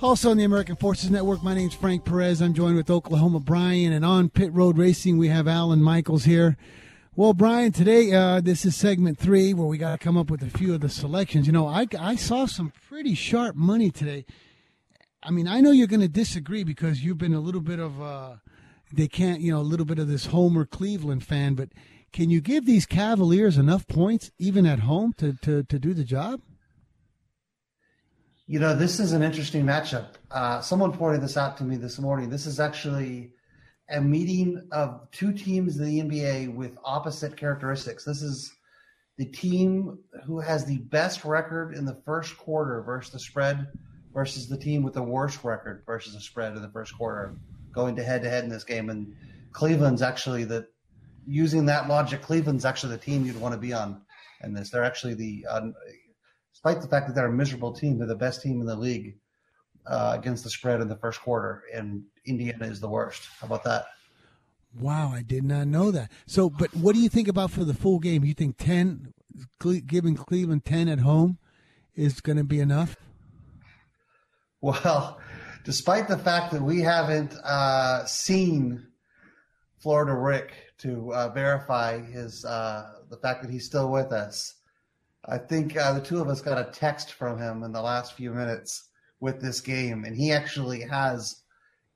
Also 0.00 0.30
on 0.30 0.38
the 0.38 0.44
American 0.44 0.76
Forces 0.76 1.10
Network. 1.10 1.42
My 1.42 1.54
name's 1.54 1.74
Frank 1.74 2.06
Perez. 2.06 2.40
I'm 2.40 2.54
joined 2.54 2.74
with 2.74 2.88
Oklahoma 2.88 3.40
Brian, 3.40 3.92
and 3.92 4.02
on 4.02 4.30
Pit 4.30 4.50
Road 4.54 4.78
Racing 4.78 5.18
we 5.18 5.28
have 5.28 5.46
Alan 5.46 5.82
Michaels 5.82 6.24
here. 6.24 6.56
Well, 7.14 7.34
Brian, 7.34 7.70
today 7.70 8.12
uh, 8.14 8.40
this 8.40 8.64
is 8.64 8.74
segment 8.74 9.18
three 9.18 9.52
where 9.52 9.66
we 9.66 9.76
got 9.76 9.92
to 9.92 9.98
come 10.02 10.16
up 10.16 10.30
with 10.30 10.42
a 10.42 10.50
few 10.50 10.72
of 10.72 10.80
the 10.80 10.88
selections. 10.88 11.46
You 11.46 11.52
know, 11.52 11.66
I 11.66 11.86
I 12.00 12.16
saw 12.16 12.46
some 12.46 12.72
pretty 12.88 13.14
sharp 13.14 13.56
money 13.56 13.90
today. 13.90 14.24
I 15.22 15.30
mean, 15.30 15.46
I 15.46 15.60
know 15.60 15.70
you're 15.70 15.86
going 15.86 16.00
to 16.00 16.08
disagree 16.08 16.64
because 16.64 17.04
you've 17.04 17.18
been 17.18 17.34
a 17.34 17.40
little 17.40 17.60
bit 17.60 17.78
of 17.78 18.00
uh, 18.00 18.36
they 18.90 19.08
can't, 19.08 19.40
you 19.42 19.52
know, 19.52 19.60
a 19.60 19.62
little 19.62 19.86
bit 19.86 19.98
of 19.98 20.08
this 20.08 20.26
Homer 20.26 20.64
Cleveland 20.64 21.24
fan, 21.24 21.54
but 21.54 21.68
can 22.16 22.30
you 22.30 22.40
give 22.40 22.64
these 22.64 22.86
Cavaliers 22.86 23.58
enough 23.58 23.86
points, 23.86 24.30
even 24.38 24.64
at 24.64 24.78
home, 24.78 25.12
to, 25.18 25.34
to, 25.42 25.64
to 25.64 25.78
do 25.78 25.92
the 25.92 26.02
job? 26.02 26.40
You 28.46 28.58
know, 28.58 28.74
this 28.74 28.98
is 28.98 29.12
an 29.12 29.22
interesting 29.22 29.66
matchup. 29.66 30.14
Uh, 30.30 30.62
someone 30.62 30.92
pointed 30.92 31.20
this 31.20 31.36
out 31.36 31.58
to 31.58 31.64
me 31.64 31.76
this 31.76 31.98
morning. 31.98 32.30
This 32.30 32.46
is 32.46 32.58
actually 32.58 33.32
a 33.90 34.00
meeting 34.00 34.66
of 34.72 35.10
two 35.10 35.30
teams 35.30 35.76
in 35.76 35.84
the 35.84 36.00
NBA 36.00 36.54
with 36.54 36.78
opposite 36.86 37.36
characteristics. 37.36 38.02
This 38.06 38.22
is 38.22 38.50
the 39.18 39.26
team 39.26 39.98
who 40.24 40.40
has 40.40 40.64
the 40.64 40.78
best 40.78 41.22
record 41.26 41.74
in 41.74 41.84
the 41.84 42.00
first 42.06 42.38
quarter 42.38 42.80
versus 42.80 43.12
the 43.12 43.18
spread 43.18 43.66
versus 44.14 44.48
the 44.48 44.56
team 44.56 44.82
with 44.82 44.94
the 44.94 45.02
worst 45.02 45.44
record 45.44 45.82
versus 45.84 46.14
the 46.14 46.20
spread 46.22 46.56
in 46.56 46.62
the 46.62 46.70
first 46.70 46.96
quarter 46.96 47.36
going 47.72 47.94
to 47.94 48.02
head 48.02 48.22
to 48.22 48.30
head 48.30 48.42
in 48.42 48.48
this 48.48 48.64
game. 48.64 48.88
And 48.88 49.14
Cleveland's 49.52 50.00
actually 50.00 50.44
the 50.44 50.66
using 51.26 51.66
that 51.66 51.88
logic. 51.88 52.22
Cleveland's 52.22 52.64
actually 52.64 52.92
the 52.92 53.02
team 53.02 53.26
you'd 53.26 53.40
want 53.40 53.54
to 53.54 53.60
be 53.60 53.72
on 53.72 54.02
in 54.42 54.54
this. 54.54 54.70
They're 54.70 54.84
actually 54.84 55.14
the, 55.14 55.46
uh, 55.48 55.60
despite 56.52 56.80
the 56.80 56.88
fact 56.88 57.06
that 57.06 57.14
they're 57.14 57.26
a 57.26 57.32
miserable 57.32 57.72
team, 57.72 57.98
they're 57.98 58.06
the 58.06 58.14
best 58.14 58.42
team 58.42 58.60
in 58.60 58.66
the 58.66 58.76
league 58.76 59.18
uh, 59.86 60.16
against 60.18 60.44
the 60.44 60.50
spread 60.50 60.80
in 60.80 60.88
the 60.88 60.96
first 60.96 61.20
quarter, 61.20 61.62
and 61.74 62.02
Indiana 62.24 62.66
is 62.66 62.80
the 62.80 62.88
worst. 62.88 63.28
How 63.40 63.46
about 63.46 63.64
that? 63.64 63.86
Wow, 64.78 65.10
I 65.14 65.22
did 65.22 65.44
not 65.44 65.68
know 65.68 65.90
that. 65.90 66.10
So, 66.26 66.50
but 66.50 66.74
what 66.74 66.94
do 66.94 67.00
you 67.00 67.08
think 67.08 67.28
about 67.28 67.50
for 67.50 67.64
the 67.64 67.72
full 67.72 67.98
game? 67.98 68.24
You 68.24 68.34
think 68.34 68.58
ten, 68.58 69.14
giving 69.86 70.16
Cleveland 70.16 70.64
ten 70.64 70.88
at 70.88 70.98
home, 70.98 71.38
is 71.94 72.20
going 72.20 72.36
to 72.36 72.44
be 72.44 72.60
enough? 72.60 72.96
Well, 74.60 75.18
despite 75.64 76.08
the 76.08 76.18
fact 76.18 76.52
that 76.52 76.60
we 76.60 76.80
haven't 76.80 77.32
uh, 77.42 78.04
seen 78.04 78.86
Florida 79.78 80.14
Rick 80.14 80.52
to 80.78 81.12
uh, 81.14 81.28
verify 81.30 82.00
his 82.00 82.44
uh, 82.44 83.00
the 83.10 83.16
fact 83.16 83.42
that 83.42 83.50
he's 83.50 83.64
still 83.64 83.90
with 83.90 84.12
us, 84.12 84.54
I 85.24 85.38
think 85.38 85.76
uh, 85.76 85.94
the 85.94 86.00
two 86.00 86.20
of 86.20 86.28
us 86.28 86.40
got 86.40 86.58
a 86.58 86.70
text 86.70 87.12
from 87.12 87.38
him 87.38 87.62
in 87.62 87.72
the 87.72 87.82
last 87.82 88.14
few 88.14 88.30
minutes 88.30 88.90
with 89.20 89.40
this 89.40 89.60
game, 89.60 90.04
and 90.04 90.16
he 90.16 90.32
actually 90.32 90.82
has 90.82 91.42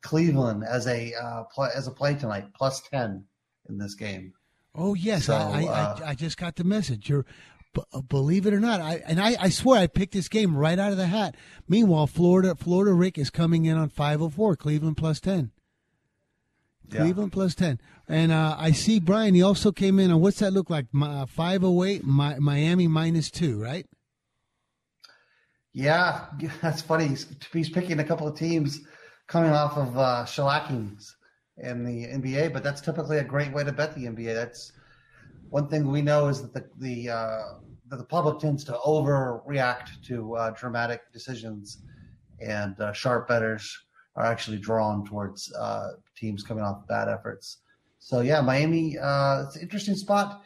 Cleveland 0.02 0.64
as 0.64 0.86
a 0.86 1.14
uh, 1.14 1.44
play, 1.44 1.68
as 1.74 1.86
a 1.86 1.90
play 1.90 2.14
tonight, 2.14 2.46
plus 2.54 2.80
ten 2.88 3.24
in 3.68 3.78
this 3.78 3.94
game. 3.94 4.32
Oh 4.74 4.94
yes, 4.94 5.26
so, 5.26 5.34
I, 5.34 5.62
I, 5.62 5.66
uh, 5.66 5.98
I, 6.06 6.14
just 6.14 6.36
got 6.36 6.56
the 6.56 6.64
message. 6.64 7.08
You're 7.08 7.26
B- 7.72 7.82
believe 8.08 8.46
it 8.46 8.54
or 8.54 8.60
not, 8.60 8.80
I 8.80 9.02
and 9.06 9.20
I, 9.20 9.36
I 9.38 9.48
swear 9.48 9.80
I 9.80 9.86
picked 9.86 10.12
this 10.12 10.28
game 10.28 10.56
right 10.56 10.78
out 10.78 10.90
of 10.92 10.98
the 10.98 11.06
hat. 11.06 11.36
Meanwhile, 11.68 12.08
Florida 12.08 12.54
Florida 12.56 12.92
Rick 12.92 13.16
is 13.18 13.30
coming 13.30 13.64
in 13.64 13.76
on 13.76 13.88
five 13.88 14.20
oh 14.20 14.28
four, 14.28 14.56
Cleveland 14.56 14.96
plus 14.96 15.20
ten. 15.20 15.52
Yeah. 16.90 17.00
Cleveland 17.00 17.32
plus 17.32 17.54
ten, 17.54 17.80
and 18.08 18.32
uh, 18.32 18.56
I 18.58 18.72
see 18.72 18.98
Brian. 18.98 19.34
He 19.34 19.42
also 19.42 19.70
came 19.72 19.98
in 19.98 20.10
on 20.10 20.20
what's 20.20 20.40
that 20.40 20.52
look 20.52 20.70
like? 20.70 20.86
Uh, 21.00 21.26
five 21.26 21.62
oh 21.62 21.84
eight, 21.84 22.04
Miami 22.04 22.88
minus 22.88 23.30
two, 23.30 23.60
right? 23.60 23.86
Yeah, 25.72 26.26
that's 26.62 26.82
funny. 26.82 27.08
He's, 27.08 27.26
he's 27.52 27.70
picking 27.70 28.00
a 28.00 28.04
couple 28.04 28.26
of 28.26 28.36
teams 28.36 28.80
coming 29.26 29.52
off 29.52 29.76
of 29.76 29.96
uh, 29.96 30.24
shellackings 30.26 31.12
in 31.58 31.84
the 31.84 32.06
NBA, 32.06 32.52
but 32.52 32.62
that's 32.62 32.80
typically 32.80 33.18
a 33.18 33.24
great 33.24 33.52
way 33.52 33.64
to 33.64 33.72
bet 33.72 33.94
the 33.94 34.06
NBA. 34.06 34.34
That's 34.34 34.72
one 35.50 35.68
thing 35.68 35.90
we 35.90 36.02
know 36.02 36.28
is 36.28 36.42
that 36.42 36.52
the 36.52 36.64
the 36.78 37.10
uh, 37.10 37.42
that 37.88 37.96
the 37.96 38.04
public 38.04 38.38
tends 38.38 38.64
to 38.64 38.72
overreact 38.72 40.02
to 40.06 40.34
uh, 40.36 40.50
dramatic 40.50 41.12
decisions, 41.12 41.82
and 42.40 42.80
uh, 42.80 42.92
sharp 42.92 43.28
bettors 43.28 43.76
are 44.16 44.24
actually 44.24 44.58
drawn 44.58 45.04
towards 45.06 45.52
uh, 45.54 45.92
teams 46.20 46.42
coming 46.42 46.62
off 46.62 46.86
bad 46.86 47.08
efforts. 47.08 47.58
So 47.98 48.20
yeah, 48.20 48.40
Miami, 48.40 48.98
uh, 48.98 49.44
it's 49.46 49.56
an 49.56 49.62
interesting 49.62 49.94
spot. 49.94 50.42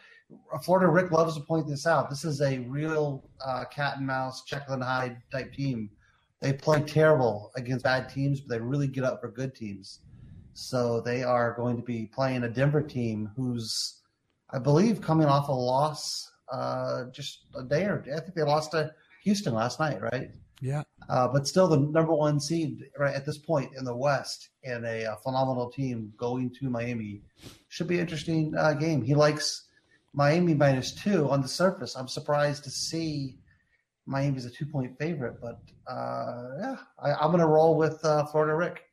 Florida 0.62 0.88
Rick 0.88 1.10
loves 1.10 1.34
to 1.34 1.40
point 1.42 1.66
this 1.68 1.86
out. 1.86 2.08
This 2.08 2.24
is 2.24 2.40
a 2.40 2.58
real 2.60 3.28
uh, 3.44 3.64
cat 3.66 3.98
and 3.98 4.06
mouse, 4.06 4.42
Jekyll 4.42 4.74
and 4.74 4.82
Hyde 4.82 5.18
type 5.30 5.52
team. 5.52 5.90
They 6.40 6.52
play 6.52 6.80
terrible 6.82 7.52
against 7.56 7.84
bad 7.84 8.08
teams, 8.08 8.40
but 8.40 8.54
they 8.54 8.60
really 8.60 8.88
get 8.88 9.04
up 9.04 9.20
for 9.20 9.28
good 9.28 9.54
teams. 9.54 10.00
So 10.54 11.00
they 11.00 11.22
are 11.22 11.54
going 11.54 11.76
to 11.76 11.82
be 11.82 12.06
playing 12.06 12.44
a 12.44 12.48
Denver 12.48 12.82
team 12.82 13.30
who's 13.36 14.00
I 14.54 14.58
believe, 14.58 15.00
coming 15.00 15.26
off 15.26 15.48
a 15.48 15.52
loss 15.52 16.30
uh, 16.52 17.04
just 17.12 17.46
a 17.56 17.64
day 17.64 17.84
or 17.84 18.04
I 18.14 18.20
think 18.20 18.34
they 18.34 18.42
lost 18.42 18.70
to 18.70 18.92
Houston 19.24 19.52
last 19.52 19.80
night, 19.80 20.00
right? 20.00 20.30
Yeah. 20.64 20.82
Uh, 21.10 21.28
but 21.28 21.46
still 21.46 21.68
the 21.68 21.76
number 21.76 22.14
one 22.14 22.40
seed 22.40 22.86
right 22.98 23.14
at 23.14 23.26
this 23.26 23.36
point 23.36 23.72
in 23.76 23.84
the 23.84 23.94
West 23.94 24.48
and 24.64 24.86
a, 24.86 25.12
a 25.12 25.16
phenomenal 25.16 25.70
team 25.70 26.10
going 26.16 26.50
to 26.58 26.70
Miami 26.70 27.20
should 27.68 27.86
be 27.86 27.96
an 27.96 28.00
interesting 28.00 28.54
uh, 28.56 28.72
game. 28.72 29.02
He 29.02 29.14
likes 29.14 29.64
Miami 30.14 30.54
minus 30.54 30.92
two 30.92 31.28
on 31.28 31.42
the 31.42 31.48
surface. 31.48 31.96
I'm 31.96 32.08
surprised 32.08 32.64
to 32.64 32.70
see 32.70 33.36
Miami's 34.06 34.46
a 34.46 34.50
two 34.50 34.64
point 34.64 34.98
favorite, 34.98 35.38
but 35.38 35.60
uh, 35.86 36.48
yeah, 36.58 36.76
I, 36.98 37.24
am 37.24 37.30
going 37.30 37.40
to 37.40 37.46
roll 37.46 37.76
with 37.76 38.02
uh, 38.02 38.24
Florida 38.24 38.54
Rick. 38.54 38.84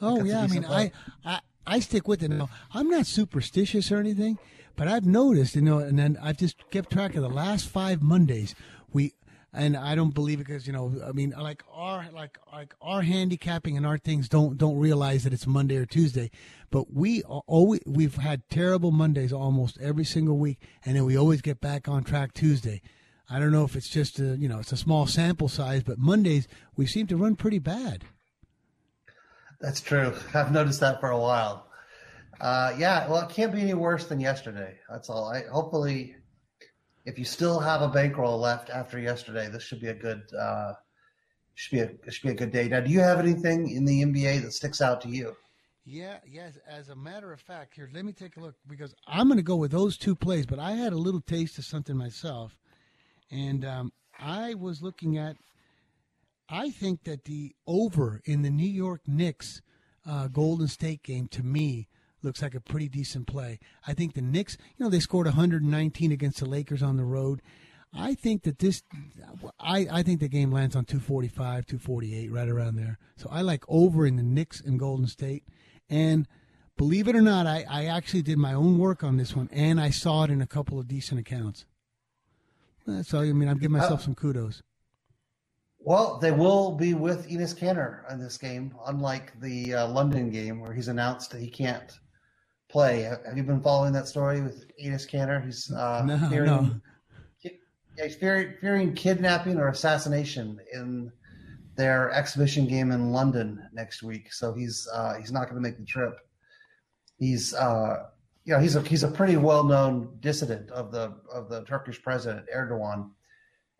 Oh 0.00 0.24
yeah, 0.24 0.40
I 0.40 0.46
mean, 0.46 0.64
I, 0.64 0.92
I 1.26 1.40
I 1.66 1.80
stick 1.80 2.08
with 2.08 2.22
it. 2.22 2.30
Now, 2.30 2.48
I'm 2.72 2.88
not 2.88 3.04
superstitious 3.04 3.92
or 3.92 3.98
anything, 3.98 4.38
but 4.76 4.88
I've 4.88 5.04
noticed, 5.04 5.56
you 5.56 5.60
know, 5.60 5.78
and 5.78 5.98
then 5.98 6.18
I've 6.22 6.38
just 6.38 6.70
kept 6.70 6.90
track 6.90 7.14
of 7.16 7.22
the 7.22 7.28
last 7.28 7.68
five 7.68 8.00
Mondays. 8.00 8.54
We 8.92 9.12
and 9.52 9.76
I 9.76 9.94
don't 9.94 10.14
believe 10.14 10.40
it 10.40 10.46
because 10.46 10.66
you 10.66 10.72
know, 10.72 10.94
I 11.06 11.12
mean, 11.12 11.34
like 11.36 11.62
our 11.72 12.06
like 12.12 12.38
like 12.52 12.74
our 12.80 13.02
handicapping 13.02 13.76
and 13.76 13.86
our 13.86 13.98
things 13.98 14.28
don't 14.28 14.56
don't 14.56 14.78
realize 14.78 15.24
that 15.24 15.32
it's 15.32 15.46
Monday 15.46 15.76
or 15.76 15.86
Tuesday, 15.86 16.30
but 16.70 16.92
we 16.92 17.22
always 17.22 17.80
we've 17.86 18.16
had 18.16 18.48
terrible 18.48 18.90
Mondays 18.90 19.32
almost 19.32 19.78
every 19.80 20.04
single 20.04 20.38
week, 20.38 20.58
and 20.84 20.96
then 20.96 21.04
we 21.04 21.16
always 21.16 21.42
get 21.42 21.60
back 21.60 21.88
on 21.88 22.04
track 22.04 22.32
Tuesday. 22.32 22.80
I 23.28 23.38
don't 23.38 23.52
know 23.52 23.64
if 23.64 23.76
it's 23.76 23.88
just 23.88 24.18
a 24.18 24.36
you 24.36 24.48
know 24.48 24.58
it's 24.60 24.72
a 24.72 24.76
small 24.76 25.06
sample 25.06 25.48
size, 25.48 25.82
but 25.82 25.98
Mondays 25.98 26.46
we 26.76 26.86
seem 26.86 27.06
to 27.08 27.16
run 27.16 27.36
pretty 27.36 27.58
bad. 27.58 28.04
That's 29.60 29.80
true. 29.80 30.14
I've 30.34 30.52
noticed 30.52 30.80
that 30.80 31.00
for 31.00 31.10
a 31.10 31.18
while. 31.18 31.66
Uh, 32.40 32.74
yeah, 32.78 33.06
well, 33.08 33.20
it 33.20 33.28
can't 33.28 33.52
be 33.52 33.60
any 33.60 33.74
worse 33.74 34.06
than 34.06 34.18
yesterday. 34.18 34.78
That's 34.88 35.10
all. 35.10 35.28
I 35.28 35.42
hopefully, 35.52 36.16
if 37.04 37.18
you 37.18 37.24
still 37.24 37.58
have 37.58 37.82
a 37.82 37.88
bankroll 37.88 38.38
left 38.38 38.70
after 38.70 38.98
yesterday, 38.98 39.48
this 39.48 39.62
should 39.62 39.80
be 39.80 39.88
a 39.88 39.94
good 39.94 40.22
uh, 40.38 40.74
should 41.54 41.70
be 41.70 41.80
a 41.80 42.10
should 42.10 42.22
be 42.22 42.30
a 42.30 42.34
good 42.34 42.52
day. 42.52 42.68
Now, 42.68 42.80
do 42.80 42.90
you 42.90 43.00
have 43.00 43.18
anything 43.18 43.70
in 43.70 43.84
the 43.84 44.02
NBA 44.02 44.42
that 44.42 44.52
sticks 44.52 44.80
out 44.80 45.00
to 45.02 45.08
you? 45.08 45.36
Yeah, 45.84 46.18
yes. 46.26 46.58
As 46.68 46.90
a 46.90 46.94
matter 46.96 47.32
of 47.32 47.40
fact, 47.40 47.74
here, 47.74 47.90
let 47.92 48.04
me 48.04 48.12
take 48.12 48.36
a 48.36 48.40
look 48.40 48.54
because 48.66 48.94
I'm 49.06 49.28
going 49.28 49.38
to 49.38 49.42
go 49.42 49.56
with 49.56 49.70
those 49.70 49.96
two 49.96 50.14
plays. 50.14 50.46
But 50.46 50.58
I 50.58 50.72
had 50.72 50.92
a 50.92 50.98
little 50.98 51.20
taste 51.20 51.58
of 51.58 51.64
something 51.64 51.96
myself, 51.96 52.56
and 53.30 53.64
um, 53.64 53.92
I 54.18 54.54
was 54.54 54.82
looking 54.82 55.18
at. 55.18 55.36
I 56.52 56.70
think 56.70 57.04
that 57.04 57.24
the 57.26 57.54
over 57.66 58.20
in 58.24 58.42
the 58.42 58.50
New 58.50 58.68
York 58.68 59.02
Knicks 59.06 59.62
uh, 60.04 60.26
Golden 60.28 60.66
State 60.66 61.02
game 61.04 61.28
to 61.28 61.44
me 61.44 61.86
looks 62.22 62.42
like 62.42 62.54
a 62.54 62.60
pretty 62.60 62.88
decent 62.88 63.26
play. 63.26 63.58
I 63.86 63.94
think 63.94 64.14
the 64.14 64.22
Knicks, 64.22 64.56
you 64.76 64.84
know, 64.84 64.90
they 64.90 65.00
scored 65.00 65.26
119 65.26 66.12
against 66.12 66.40
the 66.40 66.46
Lakers 66.46 66.82
on 66.82 66.96
the 66.96 67.04
road. 67.04 67.42
I 67.92 68.14
think 68.14 68.42
that 68.44 68.60
this, 68.60 68.82
I, 69.58 69.86
I 69.90 70.02
think 70.02 70.20
the 70.20 70.28
game 70.28 70.52
lands 70.52 70.76
on 70.76 70.84
245, 70.84 71.66
248, 71.66 72.30
right 72.30 72.48
around 72.48 72.76
there. 72.76 72.98
So 73.16 73.28
I 73.30 73.42
like 73.42 73.64
over 73.68 74.06
in 74.06 74.16
the 74.16 74.22
Knicks 74.22 74.60
and 74.60 74.78
Golden 74.78 75.06
State. 75.06 75.44
And 75.88 76.28
believe 76.76 77.08
it 77.08 77.16
or 77.16 77.22
not, 77.22 77.46
I, 77.46 77.64
I 77.68 77.86
actually 77.86 78.22
did 78.22 78.38
my 78.38 78.54
own 78.54 78.78
work 78.78 79.02
on 79.02 79.16
this 79.16 79.34
one, 79.34 79.48
and 79.52 79.80
I 79.80 79.90
saw 79.90 80.24
it 80.24 80.30
in 80.30 80.40
a 80.40 80.46
couple 80.46 80.78
of 80.78 80.86
decent 80.86 81.20
accounts. 81.20 81.64
So 83.02 83.20
I 83.20 83.32
mean, 83.32 83.48
I'm 83.48 83.58
giving 83.58 83.76
myself 83.76 84.00
uh, 84.00 84.04
some 84.04 84.14
kudos. 84.14 84.62
Well, 85.78 86.18
they 86.18 86.30
will 86.30 86.72
be 86.72 86.94
with 86.94 87.28
Enes 87.28 87.56
Kanter 87.56 88.10
in 88.12 88.20
this 88.20 88.36
game, 88.36 88.74
unlike 88.86 89.38
the 89.40 89.74
uh, 89.74 89.88
London 89.88 90.30
game 90.30 90.60
where 90.60 90.72
he's 90.72 90.88
announced 90.88 91.30
that 91.30 91.40
he 91.40 91.48
can't 91.48 91.98
play. 92.70 93.02
Have 93.02 93.36
you 93.36 93.42
been 93.42 93.60
following 93.60 93.92
that 93.92 94.08
story 94.08 94.40
with 94.40 94.66
Enes 94.78 95.08
Kanter? 95.08 95.44
He's 95.44 95.70
uh, 95.72 96.02
no, 96.04 96.18
fearing, 96.28 96.46
no. 96.46 96.70
Yeah, 97.42 98.04
he's 98.04 98.16
fearing, 98.16 98.54
fearing 98.60 98.94
kidnapping 98.94 99.58
or 99.58 99.68
assassination 99.68 100.60
in 100.72 101.12
their 101.76 102.10
exhibition 102.10 102.66
game 102.66 102.92
in 102.92 103.10
London 103.10 103.68
next 103.72 104.02
week. 104.02 104.32
So 104.32 104.52
he's 104.52 104.88
uh, 104.92 105.14
he's 105.14 105.32
not 105.32 105.44
going 105.48 105.56
to 105.56 105.68
make 105.68 105.78
the 105.78 105.84
trip. 105.84 106.18
He's 107.18 107.54
uh, 107.54 108.06
you 108.44 108.54
know 108.54 108.60
he's 108.60 108.76
a 108.76 108.82
he's 108.82 109.02
a 109.02 109.10
pretty 109.10 109.36
well 109.36 109.64
known 109.64 110.16
dissident 110.20 110.70
of 110.70 110.92
the 110.92 111.14
of 111.32 111.48
the 111.48 111.64
Turkish 111.64 112.00
president 112.02 112.46
Erdogan, 112.54 113.10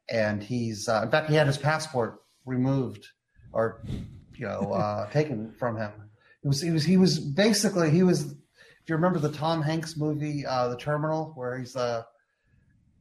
and 0.09 0.43
he's 0.43 0.89
uh, 0.89 1.03
in 1.05 1.11
fact 1.11 1.31
he 1.31 1.37
had 1.37 1.47
his 1.47 1.59
passport 1.59 2.23
removed 2.45 3.07
or 3.53 3.83
you 4.35 4.47
know 4.47 4.73
uh, 4.73 5.11
taken 5.13 5.53
from 5.53 5.77
him. 5.77 5.93
It 6.43 6.49
was 6.49 6.61
he 6.61 6.71
was 6.71 6.85
he 6.85 6.97
was 6.97 7.19
basically 7.19 7.91
he 7.91 8.03
was 8.03 8.35
you 8.89 8.95
remember 8.95 9.19
the 9.19 9.33
Tom 9.33 9.63
Hanks 9.63 9.97
movie, 9.97 10.45
uh, 10.45 10.69
The 10.69 10.77
Terminal, 10.77 11.33
where 11.37 11.59
he's 11.59 11.77
uh, 11.77 12.03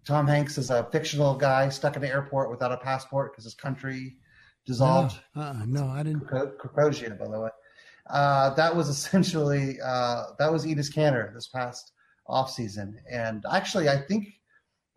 Tom 0.06 0.28
Hanks 0.28 0.58
is 0.58 0.70
a 0.70 0.88
fictional 0.92 1.36
guy 1.36 1.70
stuck 1.70 1.96
in 1.96 2.02
the 2.02 2.10
airport 2.10 2.50
without 2.50 2.72
a 2.72 2.78
passport 2.78 3.32
because 3.32 3.44
his 3.44 3.54
country 3.54 4.18
dissolved. 4.66 5.20
No, 5.36 5.42
uh, 5.42 5.66
no 5.66 5.88
I 5.88 6.04
didn't. 6.04 6.26
Krakozhia, 6.26 7.18
by 7.18 7.28
the 7.28 7.40
way. 7.40 7.50
Uh, 8.10 8.54
that 8.56 8.76
was 8.76 8.90
essentially 8.96 9.78
uh, 9.84 10.26
that 10.38 10.52
was 10.52 10.66
Enes 10.66 10.94
Kanter 10.94 11.34
this 11.34 11.48
past 11.48 11.92
off 12.28 12.52
season, 12.52 13.00
and 13.12 13.44
actually, 13.52 13.90
I 13.90 13.98
think 13.98 14.28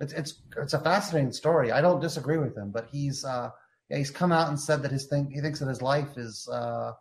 it's 0.01 0.13
it's 0.13 0.43
it's 0.57 0.75
a 0.75 0.81
fascinating 0.81 1.33
story. 1.33 1.73
I 1.73 1.81
don't 1.81 2.01
disagree 2.01 2.39
with 2.39 2.57
him, 2.57 2.71
but 2.71 2.89
he's 2.91 3.25
uh, 3.25 3.51
yeah, 3.89 3.99
he's 3.99 4.11
come 4.11 4.33
out 4.33 4.49
and 4.49 4.59
said 4.59 4.83
that 4.83 4.91
his 4.91 5.07
thing 5.07 5.31
he 5.31 5.41
thinks 5.41 5.61
that 5.61 5.69
his 5.69 5.83
life 5.83 6.17
is 6.17 6.49
uh, 6.49 6.93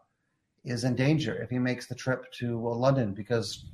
is 0.63 0.83
in 0.83 0.95
danger 0.95 1.41
if 1.41 1.49
he 1.49 1.57
makes 1.57 1.87
the 1.87 1.95
trip 1.95 2.31
to 2.33 2.59
London 2.69 3.13
because 3.13 3.65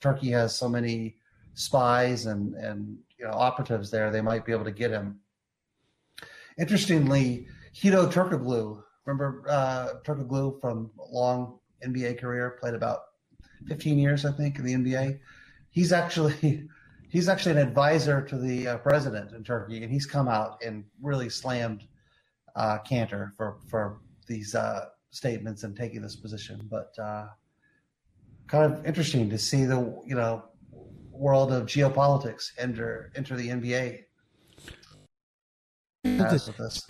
Turkey 0.00 0.30
has 0.30 0.54
so 0.54 0.68
many 0.68 1.16
spies 1.54 2.26
and 2.26 2.54
and 2.54 2.98
you 3.18 3.24
know, 3.24 3.32
operatives 3.32 3.90
there. 3.90 4.10
They 4.10 4.20
might 4.20 4.44
be 4.44 4.52
able 4.52 4.64
to 4.64 4.72
get 4.72 4.90
him. 4.90 5.20
Interestingly, 6.58 7.46
Hedo 7.74 8.12
Turkoglu, 8.12 8.82
remember 9.04 9.44
uh, 9.48 9.94
Turkoglu 10.04 10.60
from 10.60 10.90
long 11.10 11.58
NBA 11.86 12.20
career, 12.20 12.58
played 12.60 12.74
about 12.74 13.00
15 13.68 13.98
years, 13.98 14.24
I 14.24 14.32
think, 14.32 14.58
in 14.58 14.64
the 14.64 14.74
NBA. 14.74 15.20
He's 15.70 15.92
actually 15.92 16.68
he's 17.08 17.28
actually 17.28 17.52
an 17.52 17.68
advisor 17.68 18.22
to 18.22 18.36
the 18.36 18.68
uh, 18.68 18.78
president 18.78 19.32
in 19.32 19.44
Turkey, 19.44 19.82
and 19.82 19.92
he's 19.92 20.06
come 20.06 20.28
out 20.28 20.62
and 20.64 20.84
really 21.00 21.28
slammed 21.28 21.84
uh, 22.56 22.78
Kanter 22.88 23.32
for 23.36 23.58
for 23.68 24.00
these 24.26 24.54
uh, 24.54 24.86
statements 25.12 25.62
and 25.62 25.76
taking 25.76 26.02
this 26.02 26.16
position. 26.16 26.68
But 26.68 26.92
uh, 26.98 27.28
kind 28.48 28.72
of 28.72 28.84
interesting 28.84 29.30
to 29.30 29.38
see 29.38 29.64
the 29.64 29.78
you 30.04 30.16
know 30.16 30.44
world 31.10 31.52
of 31.52 31.66
geopolitics 31.66 32.50
enter 32.58 33.12
enter 33.14 33.36
the 33.36 33.48
NBA. 33.48 34.04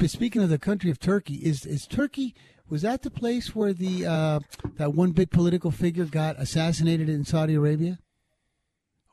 Speaking 0.06 0.42
of 0.42 0.48
the 0.48 0.58
country 0.58 0.90
of 0.90 0.98
Turkey, 0.98 1.34
is 1.34 1.66
is 1.66 1.86
Turkey 1.86 2.34
was 2.70 2.80
that 2.80 3.02
the 3.02 3.10
place 3.10 3.54
where 3.54 3.74
the 3.74 4.06
uh, 4.06 4.40
that 4.76 4.94
one 4.94 5.10
big 5.10 5.30
political 5.30 5.70
figure 5.70 6.06
got 6.06 6.40
assassinated 6.40 7.10
in 7.10 7.24
Saudi 7.24 7.54
Arabia? 7.54 7.98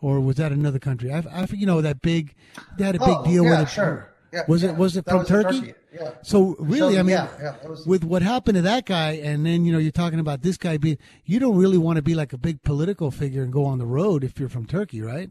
or 0.02 0.20
was 0.20 0.38
that 0.38 0.52
another 0.52 0.80
country? 0.80 1.12
I, 1.12 1.20
I 1.20 1.48
you 1.52 1.66
know 1.66 1.82
that 1.82 2.02
big 2.02 2.36
they 2.78 2.86
had 2.86 2.96
a 2.96 3.00
big 3.00 3.10
oh, 3.10 3.26
deal 3.26 3.44
yeah, 3.44 3.50
with 3.52 3.60
it. 3.62 3.72
Sure. 3.72 4.14
Yeah, 4.32 4.44
was 4.48 4.64
yeah. 4.64 4.70
it 4.70 4.78
was 4.78 4.98
it 4.98 5.06
That 5.06 5.12
from 5.12 5.26
Turkey? 5.26 5.60
Turkey, 5.60 5.74
yeah. 5.94 6.12
So 6.22 6.56
really, 6.60 6.94
So, 6.96 7.00
I 7.00 7.04
mean, 7.04 7.10
yeah, 7.16 7.28
yeah, 7.42 7.68
was- 7.68 7.86
with 7.86 8.04
what 8.04 8.22
happened 8.22 8.56
to 8.56 8.62
that 8.64 8.86
guy, 8.86 9.12
and 9.14 9.46
then 9.46 9.66
you 9.66 9.72
know 9.72 9.80
you're 9.80 9.92
talking 9.92 10.20
about 10.20 10.42
this 10.42 10.58
guy 10.58 10.78
being, 10.78 10.98
you 11.26 11.40
don't 11.40 11.58
really 11.58 11.78
want 11.78 11.98
to 11.98 12.02
be 12.02 12.16
like 12.16 12.34
a 12.34 12.38
big 12.38 12.62
political 12.64 13.12
figure 13.12 13.44
and 13.44 13.52
go 13.52 13.66
on 13.66 13.78
the 13.80 13.86
road 13.86 14.24
if 14.24 14.40
you're 14.40 14.50
from 14.50 14.66
Turkey, 14.66 15.02
right? 15.02 15.30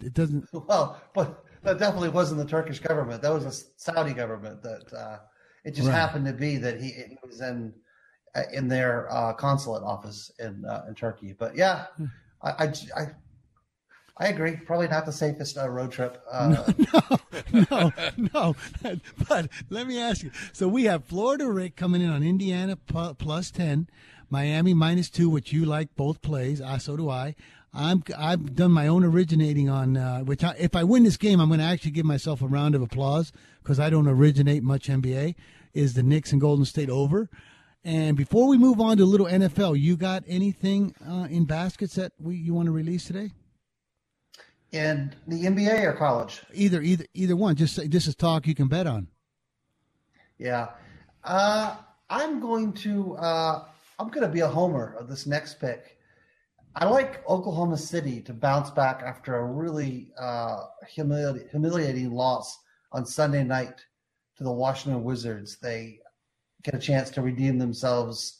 It 0.00 0.14
doesn't. 0.14 0.48
Well, 0.52 1.00
but 1.14 1.44
that 1.62 1.78
definitely 1.78 2.10
wasn't 2.10 2.38
the 2.40 2.46
Turkish 2.46 2.78
government. 2.78 3.20
That 3.22 3.32
was 3.32 3.44
a 3.44 3.52
Saudi 3.76 4.12
government. 4.14 4.62
That 4.62 4.92
uh, 4.92 5.18
it 5.64 5.72
just 5.74 5.88
Right. 5.88 5.94
happened 5.94 6.26
to 6.26 6.32
be 6.32 6.56
that 6.58 6.80
he, 6.80 7.16
was 7.26 7.40
in 7.40 7.72
uh, 8.36 8.42
in 8.52 8.68
their 8.68 9.12
uh, 9.12 9.32
consulate 9.32 9.82
office 9.82 10.30
in 10.38 10.64
uh, 10.64 10.84
in 10.88 10.94
Turkey. 10.94 11.34
But 11.36 11.56
yeah, 11.56 11.86
Hmm. 11.96 12.04
I, 12.42 12.50
I 12.50 12.72
I 12.96 13.06
I 14.20 14.28
agree. 14.28 14.56
Probably 14.56 14.88
not 14.88 15.06
the 15.06 15.12
safest 15.12 15.56
uh, 15.56 15.68
road 15.68 15.92
trip. 15.92 16.22
Uh, 16.30 16.72
no, 17.70 17.92
no. 18.16 18.56
But 19.28 19.48
let 19.70 19.86
me 19.86 19.98
ask 19.98 20.22
you. 20.22 20.32
So 20.52 20.66
we 20.66 20.84
have 20.84 21.04
Florida 21.04 21.50
Rick 21.50 21.76
coming 21.76 22.02
in 22.02 22.10
on 22.10 22.22
Indiana 22.22 22.76
plus 22.76 23.50
ten, 23.50 23.88
Miami 24.28 24.74
minus 24.74 25.08
two, 25.08 25.30
which 25.30 25.52
you 25.52 25.64
like 25.64 25.94
both 25.94 26.20
plays. 26.20 26.60
Uh, 26.60 26.78
so 26.78 26.96
do 26.96 27.08
I. 27.08 27.36
I'm 27.72 28.02
I've 28.16 28.56
done 28.56 28.72
my 28.72 28.88
own 28.88 29.04
originating 29.04 29.68
on 29.68 29.96
uh, 29.96 30.20
which 30.20 30.42
I, 30.42 30.54
if 30.58 30.74
I 30.74 30.84
win 30.84 31.04
this 31.04 31.16
game, 31.16 31.40
I'm 31.40 31.48
going 31.48 31.60
to 31.60 31.66
actually 31.66 31.92
give 31.92 32.06
myself 32.06 32.42
a 32.42 32.46
round 32.46 32.74
of 32.74 32.82
applause 32.82 33.32
because 33.62 33.78
I 33.78 33.90
don't 33.90 34.08
originate 34.08 34.62
much 34.62 34.88
NBA. 34.88 35.34
Is 35.74 35.94
the 35.94 36.02
Knicks 36.02 36.32
and 36.32 36.40
Golden 36.40 36.64
State 36.64 36.90
over? 36.90 37.28
And 37.84 38.16
before 38.16 38.48
we 38.48 38.58
move 38.58 38.80
on 38.80 38.96
to 38.96 39.04
a 39.04 39.06
little 39.06 39.26
NFL, 39.26 39.78
you 39.78 39.96
got 39.96 40.24
anything 40.26 40.94
uh, 41.06 41.28
in 41.30 41.44
baskets 41.44 41.94
that 41.94 42.12
we 42.18 42.36
you 42.36 42.52
want 42.52 42.66
to 42.66 42.72
release 42.72 43.04
today? 43.04 43.30
In 44.72 45.14
the 45.26 45.44
NBA 45.44 45.84
or 45.84 45.92
college? 45.94 46.42
Either 46.52 46.82
either 46.82 47.04
either 47.14 47.36
one. 47.36 47.56
Just 47.56 47.74
say 47.74 47.86
this 47.86 48.06
is 48.06 48.14
talk 48.14 48.46
you 48.46 48.54
can 48.54 48.68
bet 48.68 48.86
on. 48.86 49.08
Yeah. 50.38 50.68
Uh, 51.24 51.76
I'm 52.10 52.40
going 52.40 52.72
to 52.74 53.16
uh, 53.16 53.64
I'm 53.98 54.08
going 54.08 54.26
to 54.26 54.32
be 54.32 54.40
a 54.40 54.48
homer 54.48 54.96
of 54.98 55.08
this 55.08 55.26
next 55.26 55.60
pick. 55.60 55.98
I 56.76 56.84
like 56.84 57.28
Oklahoma 57.28 57.76
City 57.76 58.20
to 58.22 58.32
bounce 58.32 58.70
back 58.70 59.02
after 59.04 59.36
a 59.36 59.44
really 59.44 60.12
uh, 60.18 60.64
humili- 60.96 61.50
humiliating 61.50 62.12
loss 62.12 62.56
on 62.92 63.04
Sunday 63.04 63.42
night 63.42 63.80
to 64.36 64.44
the 64.44 64.52
Washington 64.52 65.02
Wizards. 65.02 65.58
They 65.58 65.98
get 66.62 66.74
a 66.74 66.78
chance 66.78 67.10
to 67.10 67.22
redeem 67.22 67.58
themselves 67.58 68.38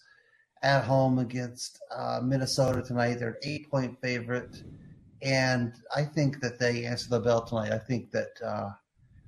at 0.62 0.84
home 0.84 1.18
against 1.18 1.80
uh, 1.94 2.20
Minnesota 2.22 2.82
tonight. 2.82 3.14
They're 3.14 3.30
an 3.30 3.36
eight 3.42 3.70
point 3.70 3.98
favorite. 4.00 4.62
And 5.22 5.74
I 5.94 6.04
think 6.04 6.40
that 6.40 6.58
they 6.58 6.84
answer 6.84 7.08
the 7.08 7.20
bell 7.20 7.42
tonight. 7.44 7.72
I 7.72 7.78
think 7.78 8.10
that 8.12 8.30
uh, 8.44 8.70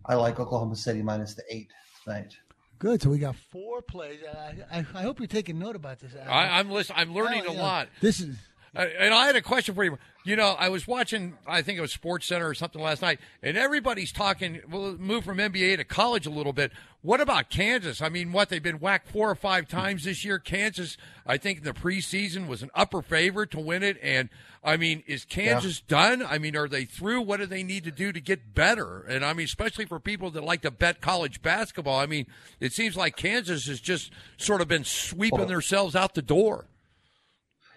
I 0.07 0.15
like 0.15 0.39
Oklahoma 0.39 0.77
City 0.77 1.03
minus 1.03 1.35
the 1.35 1.43
eight 1.51 1.69
tonight. 2.05 2.35
Good. 2.79 3.03
So 3.03 3.11
we 3.11 3.19
got 3.19 3.37
four 3.37 3.83
plays. 3.83 4.21
I, 4.27 4.55
I, 4.73 4.79
I 4.95 5.03
hope 5.03 5.19
you're 5.19 5.27
taking 5.27 5.59
note 5.59 5.77
about 5.77 5.99
this. 6.01 6.13
Al. 6.15 6.31
I, 6.33 6.59
I'm 6.59 6.71
listening. 6.71 6.99
I'm 6.99 7.13
learning 7.15 7.43
Oh, 7.47 7.53
a 7.53 7.55
yeah. 7.55 7.63
lot. 7.63 7.89
This 8.01 8.21
is 8.21 8.37
Uh, 8.75 8.87
and 8.99 9.13
I 9.13 9.27
had 9.27 9.37
a 9.37 9.43
question 9.43 9.75
for 9.75 9.85
you. 9.85 9.99
You 10.23 10.37
know, 10.37 10.55
I 10.59 10.69
was 10.69 10.87
watching, 10.87 11.39
I 11.47 11.63
think 11.63 11.79
it 11.79 11.81
was 11.81 11.93
Sports 11.93 12.27
Center 12.27 12.47
or 12.47 12.55
something 12.55 12.81
last 12.81 13.01
night, 13.01 13.21
and 13.43 13.57
everybody's 13.57 14.13
talking. 14.13 14.61
We'll 14.71 14.99
move 14.99 15.25
from 15.25 15.39
NBA 15.39 15.79
to 15.79 15.85
college 15.85 16.27
a 16.27 16.31
little 16.31 16.53
bit. 16.53 16.73
What 17.01 17.23
about 17.23 17.49
Kansas? 17.49 18.03
I 18.03 18.11
mean, 18.11 18.31
what 18.31 18.51
they've 18.51 18.63
been 18.63 18.81
whacked 18.81 19.09
four 19.09 19.31
or 19.31 19.35
five 19.35 19.67
times 19.67 20.05
this 20.05 20.23
year. 20.23 20.39
Kansas, 20.39 20.99
I 21.27 21.39
think, 21.39 21.59
in 21.59 21.65
the 21.65 21.73
preseason 21.73 22.47
was 22.47 22.63
an 22.63 22.71
upper 22.75 23.01
favorite 23.01 23.51
to 23.53 23.61
win 23.61 23.83
it. 23.83 23.99
And 24.03 24.29
I 24.63 24.77
mean, 24.77 25.03
is 25.07 25.25
Kansas 25.25 25.81
done? 25.81 26.23
I 26.23 26.37
mean, 26.37 26.55
are 26.55 26.69
they 26.69 26.85
through? 26.85 27.23
What 27.23 27.39
do 27.39 27.47
they 27.47 27.63
need 27.63 27.85
to 27.85 27.91
do 27.91 28.13
to 28.13 28.21
get 28.21 28.55
better? 28.55 29.01
And 29.09 29.25
I 29.25 29.33
mean, 29.33 29.47
especially 29.47 29.87
for 29.87 29.99
people 29.99 30.31
that 30.33 30.45
like 30.45 30.61
to 30.63 30.71
bet 30.71 31.01
college 31.01 31.41
basketball. 31.41 31.99
I 31.99 32.05
mean, 32.05 32.27
it 32.61 32.75
seems 32.75 32.95
like 32.95 33.17
Kansas 33.17 33.67
has 33.67 33.81
just 33.81 34.13
sort 34.37 34.61
of 34.61 34.69
been 34.69 34.85
sweeping 34.85 35.47
themselves 35.47 35.97
out 35.97 36.15
the 36.15 36.21
door. 36.21 36.67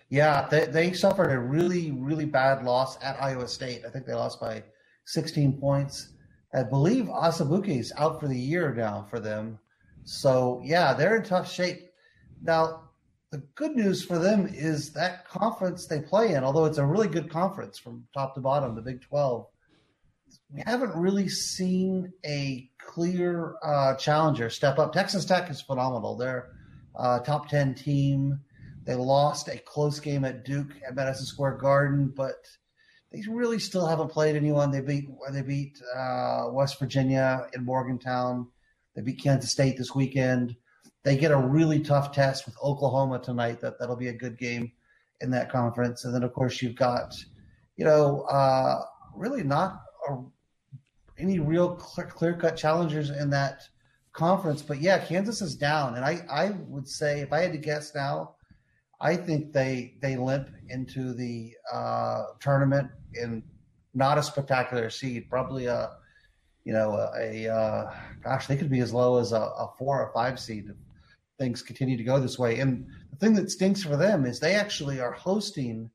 Yeah, 0.09 0.47
they, 0.49 0.65
they 0.65 0.93
suffered 0.93 1.31
a 1.31 1.39
really, 1.39 1.91
really 1.91 2.25
bad 2.25 2.63
loss 2.63 2.97
at 3.03 3.21
Iowa 3.21 3.47
State. 3.47 3.83
I 3.85 3.89
think 3.89 4.05
they 4.05 4.13
lost 4.13 4.39
by 4.39 4.63
16 5.05 5.59
points. 5.59 6.09
I 6.53 6.63
believe 6.63 7.05
Azubuike 7.05 7.79
is 7.79 7.91
out 7.97 8.19
for 8.19 8.27
the 8.27 8.37
year 8.37 8.73
now 8.73 9.07
for 9.09 9.19
them. 9.19 9.57
So, 10.03 10.61
yeah, 10.63 10.93
they're 10.93 11.15
in 11.15 11.23
tough 11.23 11.51
shape. 11.51 11.89
Now, 12.41 12.89
the 13.31 13.39
good 13.55 13.75
news 13.75 14.05
for 14.05 14.19
them 14.19 14.47
is 14.53 14.91
that 14.91 15.27
conference 15.27 15.87
they 15.87 16.01
play 16.01 16.35
in, 16.35 16.43
although 16.43 16.65
it's 16.65 16.77
a 16.77 16.85
really 16.85 17.07
good 17.07 17.31
conference 17.31 17.79
from 17.79 18.05
top 18.13 18.35
to 18.35 18.41
bottom, 18.41 18.75
the 18.75 18.81
Big 18.81 19.01
12, 19.01 19.47
we 20.51 20.61
haven't 20.67 20.95
really 20.95 21.27
seen 21.27 22.13
a 22.25 22.69
clear 22.77 23.55
uh, 23.63 23.95
challenger 23.95 24.51
step 24.51 24.77
up. 24.77 24.93
Texas 24.93 25.25
Tech 25.25 25.49
is 25.49 25.61
phenomenal. 25.61 26.15
They're 26.15 26.51
uh, 26.95 27.19
top 27.19 27.49
10 27.49 27.73
team. 27.73 28.39
They 28.85 28.95
lost 28.95 29.47
a 29.47 29.57
close 29.57 29.99
game 29.99 30.25
at 30.25 30.43
Duke 30.43 30.73
at 30.85 30.95
Madison 30.95 31.25
Square 31.25 31.57
Garden, 31.57 32.11
but 32.15 32.45
they 33.11 33.23
really 33.29 33.59
still 33.59 33.85
haven't 33.85 34.09
played 34.09 34.35
anyone. 34.35 34.71
They 34.71 34.81
beat 34.81 35.07
they 35.31 35.41
beat 35.41 35.81
uh, 35.95 36.47
West 36.51 36.79
Virginia 36.79 37.47
in 37.53 37.63
Morgantown. 37.63 38.47
They 38.95 39.01
beat 39.01 39.21
Kansas 39.21 39.51
State 39.51 39.77
this 39.77 39.95
weekend. 39.95 40.55
They 41.03 41.17
get 41.17 41.31
a 41.31 41.37
really 41.37 41.79
tough 41.79 42.11
test 42.11 42.45
with 42.45 42.55
Oklahoma 42.61 43.19
tonight. 43.19 43.61
That 43.61 43.79
that'll 43.79 43.95
be 43.95 44.09
a 44.09 44.13
good 44.13 44.37
game 44.37 44.71
in 45.21 45.31
that 45.31 45.51
conference. 45.51 46.03
And 46.03 46.13
then 46.13 46.23
of 46.23 46.33
course 46.33 46.61
you've 46.61 46.75
got, 46.75 47.15
you 47.77 47.85
know, 47.85 48.21
uh, 48.21 48.81
really 49.15 49.43
not 49.43 49.81
a, 50.09 50.17
any 51.17 51.39
real 51.39 51.75
clear 51.75 52.33
cut 52.33 52.57
challengers 52.57 53.11
in 53.11 53.29
that 53.29 53.61
conference. 54.11 54.61
But 54.61 54.81
yeah, 54.81 54.97
Kansas 54.97 55.41
is 55.41 55.55
down, 55.55 55.95
and 55.95 56.03
I 56.03 56.25
I 56.29 56.49
would 56.67 56.87
say 56.87 57.21
if 57.21 57.31
I 57.31 57.41
had 57.41 57.53
to 57.53 57.57
guess 57.59 57.95
now. 57.95 58.32
I 59.03 59.17
think 59.17 59.51
they 59.51 59.95
they 60.01 60.15
limp 60.15 60.49
into 60.69 61.13
the 61.13 61.53
uh, 61.71 62.23
tournament 62.39 62.89
in 63.13 63.43
not 63.93 64.17
a 64.17 64.23
spectacular 64.23 64.89
seed, 64.89 65.29
probably 65.29 65.65
a 65.65 65.91
you 66.63 66.71
know 66.71 66.91
a, 66.91 67.45
a 67.45 67.53
uh, 67.53 67.93
gosh 68.23 68.47
they 68.47 68.55
could 68.55 68.69
be 68.69 68.79
as 68.79 68.93
low 68.93 69.19
as 69.19 69.33
a, 69.33 69.41
a 69.41 69.69
four 69.77 70.01
or 70.01 70.11
five 70.13 70.39
seed 70.39 70.69
if 70.69 70.77
things 71.37 71.61
continue 71.61 71.97
to 71.97 72.03
go 72.03 72.17
this 72.19 72.39
way. 72.39 72.59
And 72.59 72.87
the 73.11 73.17
thing 73.17 73.33
that 73.33 73.51
stinks 73.51 73.83
for 73.83 73.97
them 73.97 74.25
is 74.25 74.39
they 74.39 74.55
actually 74.55 75.01
are 75.01 75.11
hosting 75.11 75.89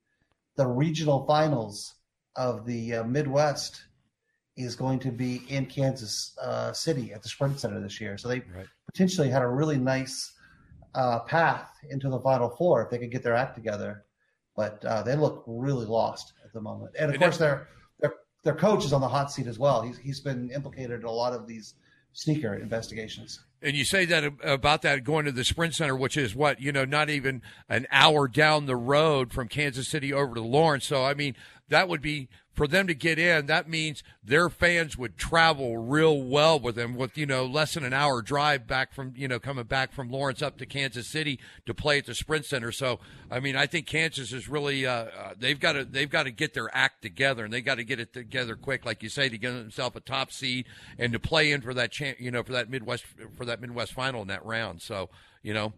the 0.57 0.67
regional 0.67 1.25
finals 1.27 1.95
of 2.37 2.67
the 2.67 2.97
uh, 2.97 3.05
Midwest 3.05 3.85
is 4.59 4.77
going 4.77 4.99
to 4.99 5.11
be 5.11 5.43
in 5.49 5.65
Kansas 5.65 6.37
uh, 6.43 6.73
City 6.75 7.15
at 7.15 7.23
the 7.23 7.29
Sprint 7.29 7.59
Center 7.59 7.81
this 7.81 8.01
year. 8.01 8.19
So 8.19 8.29
they 8.29 8.43
potentially 8.87 9.31
had 9.31 9.41
a 9.41 9.49
really 9.49 9.79
nice 9.79 10.35
uh, 10.95 11.21
path 11.21 11.71
into 11.91 12.09
the 12.09 12.21
Final 12.21 12.51
Four 12.51 12.85
if 12.85 12.91
they 12.91 12.99
could 12.99 13.11
get 13.11 13.23
their 13.23 13.35
act 13.35 13.55
together. 13.55 14.05
But 14.57 14.85
uh, 14.85 15.03
they 15.03 15.15
look 15.15 15.45
really 15.47 15.87
lost 15.87 16.33
at 16.45 16.53
the 16.53 16.61
moment. 16.61 16.95
And 16.99 17.11
of 17.11 17.15
And 17.15 17.23
course, 17.23 17.39
their 17.39 17.69
their 18.01 18.15
their 18.43 18.55
coach 18.55 18.85
is 18.85 18.93
on 18.93 19.01
the 19.01 19.09
hot 19.09 19.31
seat 19.31 19.47
as 19.47 19.59
well. 19.59 19.83
He's 19.83 19.99
he's 19.99 20.21
been 20.21 20.51
implicated 20.51 21.01
in 21.01 21.07
a 21.07 21.11
lot 21.13 21.33
of 21.33 21.47
these 21.47 21.75
sneaker 22.13 22.55
investigations. 22.55 23.41
And 23.61 23.77
you 23.77 23.85
say 23.85 24.05
that 24.05 24.25
about 24.43 24.83
that 24.83 25.05
going 25.05 25.25
to 25.25 25.33
the 25.33 25.45
Sprint 25.45 25.75
Center, 25.75 25.97
which 25.97 26.17
is 26.17 26.35
what 26.35 26.61
you 26.61 26.73
know, 26.73 26.85
not 26.85 27.11
even 27.11 27.43
an 27.69 27.87
hour 27.91 28.29
down 28.29 28.67
the 28.67 28.77
road 28.77 29.33
from 29.33 29.49
Kansas 29.49 29.89
City 29.89 30.13
over 30.13 30.35
to 30.35 30.41
Lawrence. 30.43 30.87
So 30.87 31.05
I 31.05 31.15
mean, 31.15 31.37
that 31.69 31.89
would 31.89 32.01
be 32.01 32.29
for 32.59 32.67
them 32.67 32.89
to 32.89 32.95
get 32.95 33.21
in. 33.21 33.47
That 33.47 33.69
means 33.69 34.03
their 34.23 34.49
fans 34.49 34.99
would 34.99 35.17
travel 35.17 35.79
real 35.79 36.21
well 36.21 36.59
with 36.59 36.75
them, 36.75 36.97
with 36.97 37.17
you 37.17 37.25
know 37.25 37.47
less 37.47 37.75
than 37.75 37.85
an 37.85 37.93
hour 37.93 38.21
drive 38.21 38.67
back 38.67 38.93
from 38.93 39.13
you 39.17 39.29
know 39.29 39.39
coming 39.39 39.65
back 39.65 39.93
from 39.93 40.11
Lawrence 40.11 40.43
up 40.43 40.59
to 40.59 40.67
Kansas 40.67 41.09
City 41.09 41.39
to 41.67 41.73
play 41.73 41.99
at 41.99 42.07
the 42.07 42.17
Sprint 42.17 42.47
Center. 42.47 42.73
So 42.73 42.99
I 43.31 43.39
mean, 43.39 43.55
I 43.55 43.67
think 43.67 43.87
Kansas 43.87 44.33
is 44.33 44.49
really 44.49 44.85
uh, 44.85 44.93
uh, 44.93 45.35
they've 45.39 45.61
got 45.61 45.75
to 45.75 45.85
they've 45.85 46.11
got 46.11 46.25
to 46.25 46.33
get 46.33 46.55
their 46.55 46.69
act 46.75 47.01
together, 47.03 47.45
and 47.45 47.53
they 47.53 47.61
got 47.61 47.77
to 47.77 47.85
get 47.85 48.01
it 48.01 48.13
together 48.13 48.57
quick, 48.57 48.85
like 48.85 49.05
you 49.05 49.09
say, 49.09 49.29
to 49.29 49.39
get 49.39 49.53
themselves 49.53 49.95
a 49.95 50.01
top 50.01 50.33
seed 50.33 50.67
and 50.99 51.13
to 51.13 51.21
play 51.21 51.53
in 51.53 51.61
for 51.61 51.73
that 51.75 51.93
chan 51.93 52.17
you 52.19 52.33
know 52.33 52.43
for 52.43 52.53
that 52.53 52.69
Midwest 52.69 53.05
for 53.37 53.45
that 53.45 53.61
Midwest 53.61 53.93
final 53.93 54.21
in 54.21 54.29
that 54.29 54.45
round. 54.45 54.83
So 54.83 55.11
you 55.45 55.55
know, 55.55 55.73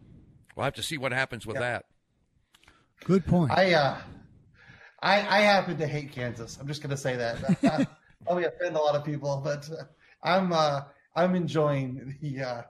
we'll 0.57 0.64
have 0.64 0.74
to 0.74 0.82
see 0.82 0.97
what 0.97 1.12
happens 1.12 1.47
with 1.47 1.59
that. 1.59 1.84
good 3.05 3.26
point. 3.26 3.51
I 3.51 3.74
uh, 3.74 3.99
I, 5.03 5.38
I 5.38 5.40
happen 5.40 5.78
to 5.78 5.86
hate 5.86 6.12
Kansas. 6.12 6.59
I'm 6.61 6.66
just 6.66 6.82
going 6.82 6.90
to 6.90 6.96
say 6.96 7.16
that. 7.16 7.59
I, 7.64 7.86
Probably 8.24 8.44
offend 8.44 8.76
a 8.76 8.78
lot 8.78 8.94
of 8.94 9.05
people, 9.05 9.40
but 9.42 9.68
uh, 9.70 9.84
I'm 10.22 10.53
uh, 10.53 10.82
I'm 11.16 11.34
enjoying 11.34 12.16
the 12.20 12.42
uh, 12.42 12.62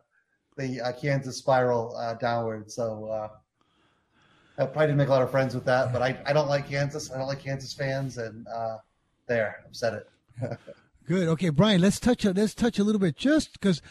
the 0.57 0.81
uh, 0.81 0.93
Kansas 0.93 1.37
spiral 1.37 1.97
uh, 1.97 2.15
downward. 2.15 2.71
So 2.71 3.07
uh, 3.07 3.29
I 4.59 4.67
probably 4.67 4.87
didn't 4.87 4.99
make 4.99 5.09
a 5.09 5.13
lot 5.13 5.23
of 5.23 5.31
friends 5.31 5.55
with 5.55 5.65
that, 5.65 5.93
but 5.93 6.03
I, 6.03 6.19
I 6.25 6.33
don't 6.33 6.49
like 6.49 6.69
Kansas. 6.69 7.11
I 7.11 7.19
don't 7.19 7.27
like 7.27 7.41
Kansas 7.41 7.73
fans, 7.73 8.19
and 8.19 8.47
uh, 8.47 8.77
there, 9.27 9.65
I've 9.67 9.75
said 9.75 9.95
it. 9.95 10.09
Good. 11.07 11.29
Okay, 11.29 11.49
Brian, 11.49 11.81
let's 11.81 11.99
touch 11.99 12.25
let's 12.25 12.55
touch 12.55 12.79
a 12.79 12.85
little 12.85 13.01
bit 13.01 13.17
just 13.17 13.55
because 13.55 13.83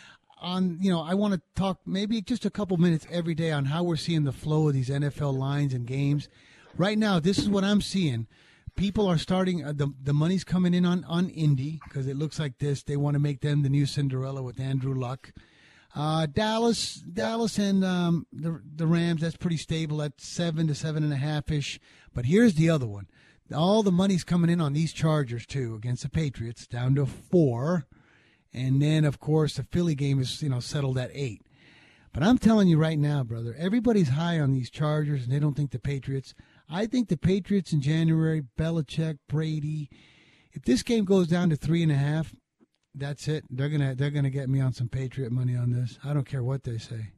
on 0.42 0.78
you 0.80 0.90
know 0.90 1.02
I 1.02 1.16
want 1.16 1.34
to 1.34 1.42
talk 1.56 1.80
maybe 1.86 2.22
just 2.22 2.46
a 2.46 2.50
couple 2.50 2.78
minutes 2.78 3.06
every 3.12 3.36
day 3.36 3.52
on 3.52 3.66
how 3.66 3.84
we're 3.84 3.98
seeing 3.98 4.24
the 4.24 4.32
flow 4.32 4.70
of 4.70 4.74
these 4.74 4.90
NFL 4.90 5.38
lines 5.38 5.74
and 5.74 5.86
games. 5.86 6.30
Right 6.78 6.98
now, 6.98 7.20
this 7.20 7.38
is 7.38 7.50
what 7.50 7.64
I'm 7.64 7.82
seeing. 7.82 8.28
People 8.76 9.08
are 9.08 9.18
starting 9.18 9.66
uh, 9.66 9.74
the 9.74 9.94
the 10.02 10.14
money's 10.14 10.44
coming 10.44 10.74
in 10.74 10.86
on 10.86 11.04
on 11.04 11.30
Indy 11.30 11.80
because 11.84 12.08
it 12.08 12.16
looks 12.16 12.40
like 12.40 12.60
this. 12.60 12.84
They 12.84 12.96
want 12.96 13.16
to 13.16 13.20
make 13.20 13.42
them 13.42 13.62
the 13.62 13.70
new 13.70 13.86
Cinderella 13.86 14.42
with 14.42 14.60
Andrew 14.60 14.94
Luck. 14.94 15.34
Uh, 15.96 16.28
Dallas, 16.28 16.96
Dallas, 16.96 17.58
and 17.58 17.84
um, 17.84 18.28
the 18.32 18.62
the 18.76 18.88
Rams. 18.88 19.22
That's 19.22 19.36
pretty 19.36 19.58
stable 19.58 20.02
at 20.02 20.22
seven 20.22 20.68
to 20.68 20.76
seven 20.76 21.04
and 21.04 21.12
a 21.12 21.18
half 21.18 21.52
ish. 21.52 21.80
But 22.14 22.26
here's 22.26 22.54
the 22.54 22.70
other 22.70 22.88
one. 22.88 23.08
All 23.54 23.82
the 23.82 23.92
money's 23.92 24.24
coming 24.24 24.52
in 24.52 24.62
on 24.62 24.74
these 24.74 24.94
Chargers 24.94 25.46
too 25.46 25.76
against 25.76 26.04
the 26.04 26.10
Patriots, 26.10 26.68
down 26.68 26.96
to 26.96 27.06
four, 27.06 27.88
and 28.54 28.82
then 28.82 29.04
of 29.04 29.20
course 29.20 29.56
the 29.56 29.64
Philly 29.64 29.96
game 29.96 30.20
is 30.22 30.42
you 30.42 30.50
know 30.50 30.60
settled 30.60 30.98
at 30.98 31.12
eight. 31.14 31.42
But 32.14 32.24
I'm 32.24 32.38
telling 32.38 32.68
you 32.68 32.78
right 32.78 32.98
now, 32.98 33.24
brother, 33.24 33.56
everybody's 33.58 34.10
high 34.10 34.40
on 34.40 34.52
these 34.52 34.70
Chargers, 34.70 35.24
and 35.24 35.32
they 35.32 35.40
don't 35.40 35.56
think 35.56 35.72
the 35.72 35.80
Patriots. 35.80 36.34
I 36.70 36.86
think 36.86 37.10
the 37.10 37.18
Patriots 37.18 37.74
in 37.74 37.82
January, 37.82 38.44
Belichick, 38.58 39.18
Brady. 39.28 39.90
If 40.54 40.64
this 40.64 40.84
game 40.84 41.04
goes 41.06 41.28
down 41.28 41.50
to 41.50 41.56
three 41.56 41.82
and 41.82 41.92
a 41.92 41.96
half, 41.96 42.34
that's 42.94 43.28
it. 43.28 43.46
They're 43.50 43.70
gonna 43.70 43.96
they're 43.96 44.12
gonna 44.12 44.30
get 44.30 44.50
me 44.50 44.60
on 44.60 44.74
some 44.74 44.90
Patriot 44.90 45.32
money 45.32 45.56
on 45.56 45.72
this. 45.72 45.98
I 46.04 46.14
don't 46.14 46.28
care 46.28 46.44
what 46.44 46.64
they 46.64 46.78
say. 46.78 47.12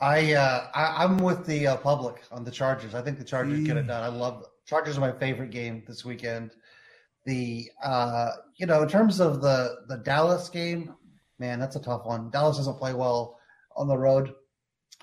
I, 0.00 0.34
uh, 0.34 0.66
I 0.74 1.04
am 1.04 1.18
with 1.18 1.46
the 1.46 1.68
uh, 1.68 1.76
public 1.76 2.22
on 2.30 2.44
the 2.44 2.50
Chargers. 2.50 2.94
I 2.94 3.00
think 3.00 3.18
the 3.18 3.24
Chargers 3.24 3.60
get 3.60 3.76
it 3.76 3.86
done. 3.86 4.02
I 4.02 4.08
love 4.08 4.44
Chargers 4.66 4.98
are 4.98 5.00
my 5.00 5.12
favorite 5.12 5.50
game 5.50 5.82
this 5.86 6.04
weekend. 6.04 6.50
The 7.24 7.70
uh, 7.82 8.30
you 8.56 8.66
know 8.66 8.82
in 8.82 8.88
terms 8.88 9.20
of 9.20 9.40
the 9.40 9.76
the 9.88 9.98
Dallas 9.98 10.48
game, 10.48 10.94
man, 11.38 11.58
that's 11.58 11.76
a 11.76 11.80
tough 11.80 12.04
one. 12.04 12.30
Dallas 12.30 12.56
doesn't 12.56 12.78
play 12.78 12.92
well 12.92 13.38
on 13.76 13.88
the 13.88 13.96
road, 13.96 14.34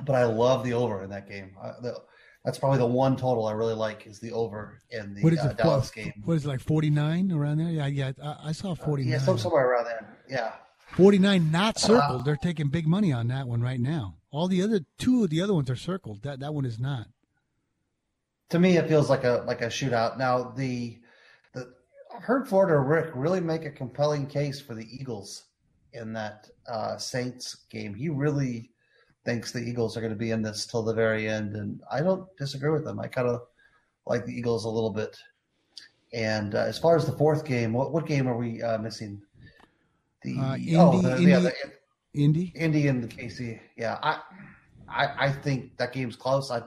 but 0.06 0.16
I 0.16 0.26
love 0.26 0.64
the 0.64 0.74
over 0.74 1.04
in 1.04 1.10
that 1.10 1.28
game. 1.28 1.56
Uh, 1.62 1.74
the, 1.82 1.96
that's 2.44 2.58
probably 2.58 2.80
the 2.80 2.88
one 2.88 3.16
total 3.16 3.46
I 3.46 3.54
really 3.54 3.76
like 3.76 4.08
is 4.08 4.20
the 4.20 4.32
over 4.32 4.80
in 4.90 5.14
the 5.14 5.22
what 5.22 5.34
is 5.34 5.40
uh, 5.40 5.50
it, 5.50 5.58
Dallas 5.58 5.88
what, 5.88 5.96
game. 5.96 6.14
What 6.26 6.34
is 6.36 6.46
it, 6.46 6.48
like 6.48 6.60
49 6.60 7.32
around 7.32 7.58
there? 7.58 7.70
Yeah, 7.70 7.88
yeah. 7.88 8.12
I, 8.24 8.50
I 8.50 8.52
saw 8.52 8.74
49. 8.74 9.12
yeah, 9.12 9.20
some, 9.20 9.38
somewhere 9.38 9.70
around 9.70 9.86
there. 9.86 10.18
Yeah. 10.30 10.54
49 10.94 11.52
not 11.52 11.80
circled. 11.80 12.22
Uh, 12.22 12.24
They're 12.24 12.36
taking 12.36 12.68
big 12.68 12.88
money 12.88 13.14
on 13.14 13.28
that 13.28 13.48
one 13.48 13.62
right 13.62 13.80
now. 13.80 14.16
All 14.32 14.48
the 14.48 14.62
other 14.62 14.82
two 14.98 15.24
of 15.24 15.30
the 15.30 15.42
other 15.42 15.54
ones 15.54 15.70
are 15.70 15.76
circled. 15.76 16.24
That 16.24 16.40
that 16.40 16.54
one 16.54 16.66
is 16.66 16.80
not. 16.80 17.08
To 18.50 18.60
me, 18.60 18.78
it 18.78 18.88
feels 18.88 19.10
like 19.10 19.24
a 19.24 19.44
like 19.48 19.62
a 19.62 19.68
shootout. 19.68 20.18
Now 20.18 20.52
the 20.56 21.00
the 21.54 21.74
I 22.14 22.20
heard 22.20 22.48
Florida 22.48 22.78
Rick 22.80 23.12
really 23.14 23.40
make 23.40 23.66
a 23.66 23.72
compelling 23.72 24.28
case 24.28 24.60
for 24.60 24.74
the 24.74 24.88
Eagles 24.90 25.44
in 25.94 26.14
that 26.14 26.50
uh, 26.68 26.98
Saints 26.98 27.56
game. 27.70 27.94
He 27.94 28.10
really 28.10 28.71
thinks 29.26 29.52
the 29.52 29.60
Eagles 29.60 29.96
are 29.96 30.02
going 30.02 30.14
to 30.14 30.20
be 30.20 30.32
in 30.32 30.42
this 30.42 30.66
till 30.66 30.84
the 30.84 30.94
very 30.94 31.28
end, 31.28 31.56
and 31.56 31.82
I 31.92 32.02
don't 32.02 32.26
disagree 32.38 32.72
with 32.72 32.86
them. 32.86 33.00
I 33.00 33.08
kind 33.08 33.28
of 33.28 33.42
like 34.06 34.26
the 34.26 34.34
Eagles 34.34 34.66
a 34.66 34.70
little 34.70 34.90
bit. 34.90 35.18
And 36.14 36.56
uh, 36.56 36.60
as 36.60 36.78
far 36.78 36.96
as 36.96 37.06
the 37.06 37.14
fourth 37.14 37.46
game, 37.46 37.74
what 37.74 37.94
what 37.94 38.06
game 38.06 38.28
are 38.28 38.38
we 38.38 38.62
uh, 38.62 38.78
missing? 38.80 39.22
The 40.24 40.38
Uh, 40.38 40.56
Indy, 40.56 40.76
oh, 40.76 41.02
the, 41.02 41.18
Indy, 41.18 41.32
yeah, 41.32 41.40
the, 41.40 41.54
Indy. 42.14 42.52
Indy 42.56 42.88
and 42.88 43.04
the 43.04 43.08
KC. 43.08 43.60
Yeah, 43.78 43.98
I, 44.04 44.20
I, 44.88 45.28
I 45.28 45.32
think 45.32 45.78
that 45.78 45.94
game's 45.94 46.16
close. 46.16 46.52
I, 46.52 46.62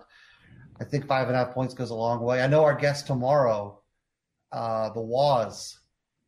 I 0.80 0.84
think 0.84 1.06
five 1.06 1.28
and 1.28 1.36
a 1.36 1.44
half 1.44 1.54
points 1.54 1.74
goes 1.74 1.90
a 1.90 1.94
long 1.94 2.20
way. 2.20 2.42
I 2.42 2.46
know 2.46 2.64
our 2.64 2.74
guest 2.74 3.06
tomorrow, 3.06 3.80
uh, 4.50 4.90
the 4.90 5.00
Waz, 5.00 5.78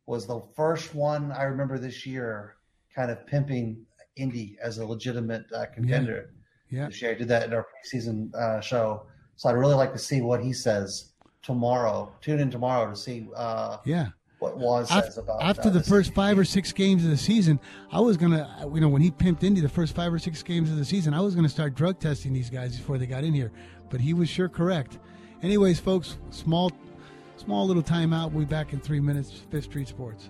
was 0.05 0.25
the 0.25 0.41
first 0.55 0.95
one 0.95 1.31
I 1.31 1.43
remember 1.43 1.77
this 1.79 2.05
year, 2.05 2.55
kind 2.95 3.11
of 3.11 3.25
pimping 3.27 3.85
Indy 4.17 4.57
as 4.61 4.77
a 4.79 4.85
legitimate 4.85 5.45
uh, 5.55 5.65
contender. 5.73 6.31
Yeah. 6.69 6.87
This 6.87 7.01
year, 7.01 7.11
I 7.11 7.13
did 7.13 7.27
that 7.29 7.43
in 7.43 7.53
our 7.53 7.65
preseason 7.85 8.33
uh, 8.35 8.59
show. 8.61 9.05
So 9.37 9.49
I'd 9.49 9.53
really 9.53 9.75
like 9.75 9.93
to 9.93 9.99
see 9.99 10.21
what 10.21 10.43
he 10.43 10.51
says 10.51 11.11
tomorrow. 11.43 12.11
Tune 12.21 12.39
in 12.39 12.49
tomorrow 12.51 12.89
to 12.89 12.95
see 12.95 13.27
uh, 13.35 13.77
Yeah. 13.85 14.07
what 14.39 14.57
Waz 14.57 14.89
Af- 14.91 15.05
says 15.05 15.17
about 15.17 15.41
after 15.41 15.69
uh, 15.69 15.71
the 15.71 15.79
this 15.79 15.87
first 15.87 16.13
five 16.13 16.37
or 16.37 16.43
six 16.43 16.73
games 16.73 17.03
of 17.05 17.09
the 17.11 17.17
season, 17.17 17.59
I 17.91 17.99
was 18.01 18.17
gonna, 18.17 18.67
you 18.73 18.81
know, 18.81 18.89
when 18.89 19.01
he 19.01 19.11
pimped 19.11 19.43
Indy 19.43 19.61
the 19.61 19.69
first 19.69 19.95
five 19.95 20.11
or 20.13 20.19
six 20.19 20.43
games 20.43 20.69
of 20.71 20.77
the 20.77 20.85
season, 20.85 21.13
I 21.13 21.21
was 21.21 21.35
gonna 21.35 21.47
start 21.49 21.75
drug 21.75 21.99
testing 21.99 22.33
these 22.33 22.49
guys 22.49 22.75
before 22.75 22.97
they 22.97 23.05
got 23.05 23.23
in 23.23 23.33
here. 23.33 23.51
But 23.89 24.01
he 24.01 24.13
was 24.13 24.27
sure 24.27 24.49
correct. 24.49 24.97
Anyways, 25.43 25.79
folks, 25.79 26.17
small, 26.31 26.71
small 27.37 27.65
little 27.67 27.83
timeout. 27.83 28.31
We'll 28.31 28.43
be 28.45 28.49
back 28.49 28.73
in 28.73 28.79
three 28.81 28.99
minutes. 28.99 29.31
Fifth 29.51 29.65
Street 29.65 29.87
Sports. 29.87 30.29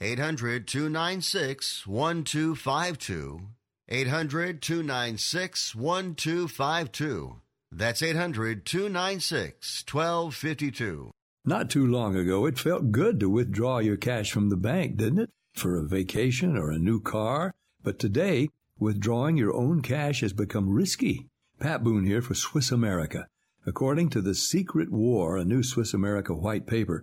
800 0.00 0.66
296 0.66 1.86
1252. 1.86 3.40
800 3.88 4.62
296 4.62 5.74
1252. 5.74 7.40
That's 7.70 8.02
800 8.02 8.66
296 8.66 9.84
1252. 9.90 11.10
Not 11.44 11.70
too 11.70 11.86
long 11.86 12.16
ago, 12.16 12.46
it 12.46 12.58
felt 12.58 12.90
good 12.90 13.20
to 13.20 13.28
withdraw 13.28 13.78
your 13.78 13.96
cash 13.96 14.32
from 14.32 14.48
the 14.48 14.56
bank, 14.56 14.96
didn't 14.96 15.20
it? 15.20 15.30
For 15.52 15.76
a 15.76 15.86
vacation 15.86 16.56
or 16.56 16.70
a 16.70 16.78
new 16.78 17.00
car. 17.00 17.54
But 17.82 17.98
today, 17.98 18.48
withdrawing 18.78 19.36
your 19.36 19.54
own 19.54 19.82
cash 19.82 20.22
has 20.22 20.32
become 20.32 20.70
risky. 20.70 21.28
Pat 21.60 21.84
Boone 21.84 22.04
here 22.04 22.22
for 22.22 22.34
Swiss 22.34 22.72
America. 22.72 23.28
According 23.66 24.10
to 24.10 24.20
The 24.20 24.34
Secret 24.34 24.90
War, 24.90 25.36
a 25.36 25.44
new 25.44 25.62
Swiss 25.62 25.94
America 25.94 26.34
white 26.34 26.66
paper, 26.66 27.02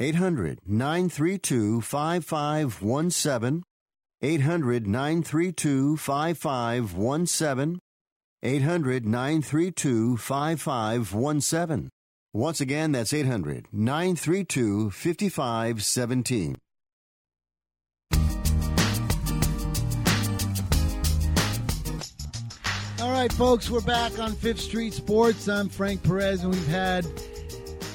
800 0.00 0.60
932 0.64 1.80
5517. 1.80 3.62
800 4.22 4.86
932 4.86 5.96
5517. 5.96 7.80
800 8.42 9.04
932 9.06 10.16
5517. 10.16 11.90
Once 12.32 12.60
again, 12.60 12.92
that's 12.92 13.12
800 13.12 13.66
932 13.72 14.90
5517. 14.90 16.56
All 23.00 23.10
right, 23.10 23.32
folks, 23.32 23.70
we're 23.70 23.80
back 23.80 24.18
on 24.18 24.34
Fifth 24.34 24.60
Street 24.60 24.92
Sports. 24.92 25.48
I'm 25.48 25.68
Frank 25.68 26.02
Perez, 26.02 26.42
and 26.42 26.52
we've 26.52 26.66
had, 26.68 27.06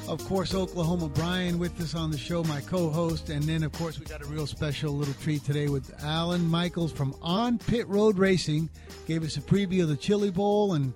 of 0.07 0.23
course, 0.25 0.53
Oklahoma 0.53 1.09
Brian 1.09 1.57
with 1.57 1.79
us 1.81 1.95
on 1.95 2.11
the 2.11 2.17
show, 2.17 2.43
my 2.43 2.61
co 2.61 2.89
host. 2.89 3.29
And 3.29 3.43
then, 3.43 3.63
of 3.63 3.71
course, 3.73 3.99
we 3.99 4.05
got 4.05 4.21
a 4.21 4.25
real 4.25 4.45
special 4.45 4.93
little 4.93 5.13
treat 5.15 5.43
today 5.43 5.67
with 5.67 5.93
Alan 6.03 6.45
Michaels 6.45 6.91
from 6.91 7.15
On 7.21 7.57
Pit 7.57 7.87
Road 7.87 8.17
Racing. 8.17 8.69
Gave 9.07 9.23
us 9.23 9.37
a 9.37 9.41
preview 9.41 9.83
of 9.83 9.89
the 9.89 9.95
Chili 9.95 10.31
Bowl. 10.31 10.73
And, 10.73 10.93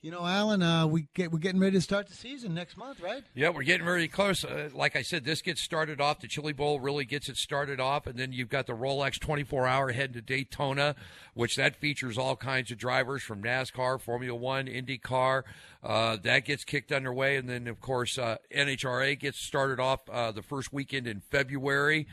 you 0.00 0.12
know, 0.12 0.24
Alan, 0.24 0.62
uh, 0.62 0.86
we 0.86 1.08
get, 1.14 1.32
we're 1.32 1.40
getting 1.40 1.60
ready 1.60 1.76
to 1.76 1.80
start 1.80 2.06
the 2.06 2.14
season 2.14 2.54
next 2.54 2.76
month, 2.76 3.00
right? 3.00 3.24
Yeah, 3.34 3.48
we're 3.48 3.64
getting 3.64 3.84
very 3.84 4.06
close. 4.06 4.44
Uh, 4.44 4.70
like 4.72 4.94
I 4.94 5.02
said, 5.02 5.24
this 5.24 5.42
gets 5.42 5.60
started 5.60 6.00
off. 6.00 6.20
The 6.20 6.28
Chili 6.28 6.52
Bowl 6.52 6.78
really 6.78 7.04
gets 7.04 7.28
it 7.28 7.36
started 7.36 7.80
off, 7.80 8.06
and 8.06 8.16
then 8.16 8.32
you've 8.32 8.48
got 8.48 8.68
the 8.68 8.74
Rolex 8.74 9.18
24 9.18 9.66
Hour 9.66 9.90
heading 9.90 10.14
to 10.14 10.22
Daytona, 10.22 10.94
which 11.34 11.56
that 11.56 11.74
features 11.74 12.16
all 12.16 12.36
kinds 12.36 12.70
of 12.70 12.78
drivers 12.78 13.24
from 13.24 13.42
NASCAR, 13.42 14.00
Formula 14.00 14.38
One, 14.38 14.66
IndyCar. 14.66 15.42
Uh, 15.82 16.16
that 16.22 16.44
gets 16.44 16.62
kicked 16.62 16.92
underway, 16.92 17.36
and 17.36 17.48
then 17.48 17.66
of 17.66 17.80
course 17.80 18.18
uh, 18.18 18.36
NHRA 18.54 19.18
gets 19.18 19.40
started 19.40 19.80
off 19.80 20.08
uh, 20.08 20.30
the 20.30 20.42
first 20.42 20.72
weekend 20.72 21.08
in 21.08 21.20
February. 21.20 22.06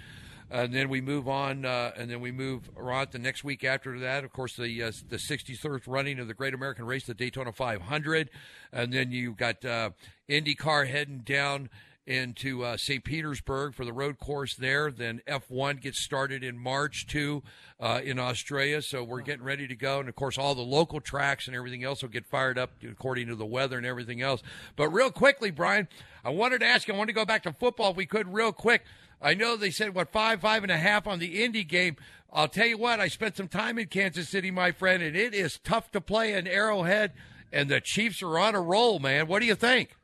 And 0.52 0.74
then 0.74 0.90
we 0.90 1.02
move 1.02 1.28
on, 1.28 1.66
uh, 1.66 1.92
and 1.98 2.10
then 2.10 2.22
we 2.22 2.32
move 2.32 2.70
on 2.78 3.08
the 3.12 3.20
next 3.20 3.44
week 3.44 3.64
after 3.64 4.00
that. 4.00 4.24
Of 4.24 4.32
course, 4.32 4.56
the 4.56 4.84
uh, 4.84 4.92
the 5.10 5.18
63rd 5.18 5.82
running 5.88 6.20
of 6.20 6.28
the 6.28 6.34
Great 6.34 6.54
American 6.54 6.86
Race, 6.86 7.06
the 7.06 7.14
Daytona 7.16 7.52
500, 7.52 8.30
and 8.72 8.94
then 8.94 9.12
you've 9.12 9.38
got 9.38 9.66
uh, 9.66 9.90
IndyCar 10.30 10.88
heading 10.88 11.20
down 11.20 11.70
into 12.08 12.64
uh, 12.64 12.78
St. 12.78 13.04
Petersburg 13.04 13.74
for 13.74 13.84
the 13.84 13.94
road 13.94 14.20
course 14.20 14.56
there. 14.56 14.92
Then 14.92 15.22
F1 15.28 15.82
gets 15.82 16.04
started 16.04 16.44
in 16.44 16.58
March 16.58 17.08
too 17.08 17.42
uh, 17.80 18.02
in 18.04 18.20
Australia. 18.20 18.82
So 18.82 19.04
we're 19.04 19.22
getting 19.22 19.44
ready 19.44 19.68
to 19.68 19.76
go, 19.76 20.00
and 20.00 20.08
of 20.08 20.16
course 20.16 20.38
all 20.38 20.54
the 20.54 20.62
local 20.62 21.02
tracks 21.02 21.48
and 21.48 21.56
everything 21.56 21.84
else 21.84 22.02
will 22.02 22.10
get 22.10 22.26
fired 22.26 22.58
up 22.58 22.72
according 22.88 23.28
to 23.28 23.36
the 23.36 23.46
weather 23.46 23.78
and 23.78 23.86
everything 23.86 24.22
else. 24.22 24.44
But 24.76 24.90
real 24.90 25.12
quickly, 25.12 25.52
Brian, 25.52 25.88
I 26.24 26.30
wanted 26.30 26.60
to 26.60 26.68
ask. 26.68 26.90
I 26.90 26.94
wanted 26.94 27.14
to 27.14 27.14
go 27.14 27.26
back 27.26 27.44
to 27.44 27.54
football 27.54 27.92
if 27.92 27.98
we 27.98 28.06
could, 28.06 28.32
real 28.32 28.52
quick. 28.52 28.84
I 29.22 29.34
know 29.34 29.56
they 29.56 29.72
said 29.72 29.96
what 29.96 30.12
five, 30.12 30.42
five 30.42 30.64
and 30.64 30.72
a 30.72 30.78
half 30.78 31.08
on 31.08 31.20
the 31.20 31.44
Indy 31.44 31.64
game. 31.64 31.96
I'll 32.32 32.48
tell 32.48 32.68
you 32.68 32.78
what, 32.78 33.00
I 33.00 33.08
spent 33.08 33.38
some 33.38 33.48
time 33.48 33.80
in 33.80 33.88
Kansas 33.88 34.28
City, 34.28 34.52
my 34.52 34.72
friend, 34.72 35.02
and 35.02 35.16
it 35.16 35.34
is 35.34 35.60
tough 35.64 35.92
to 35.92 36.02
play 36.02 36.34
in 36.34 36.48
Arrowhead, 36.48 37.14
and 37.52 37.70
the 37.70 37.80
Chiefs 37.80 38.22
are 38.22 38.38
on 38.38 38.56
a 38.56 38.62
roll, 38.62 39.00
man. 39.00 39.28
What 39.28 39.40
do 39.40 39.46
you 39.46 39.56
think? 39.56 39.96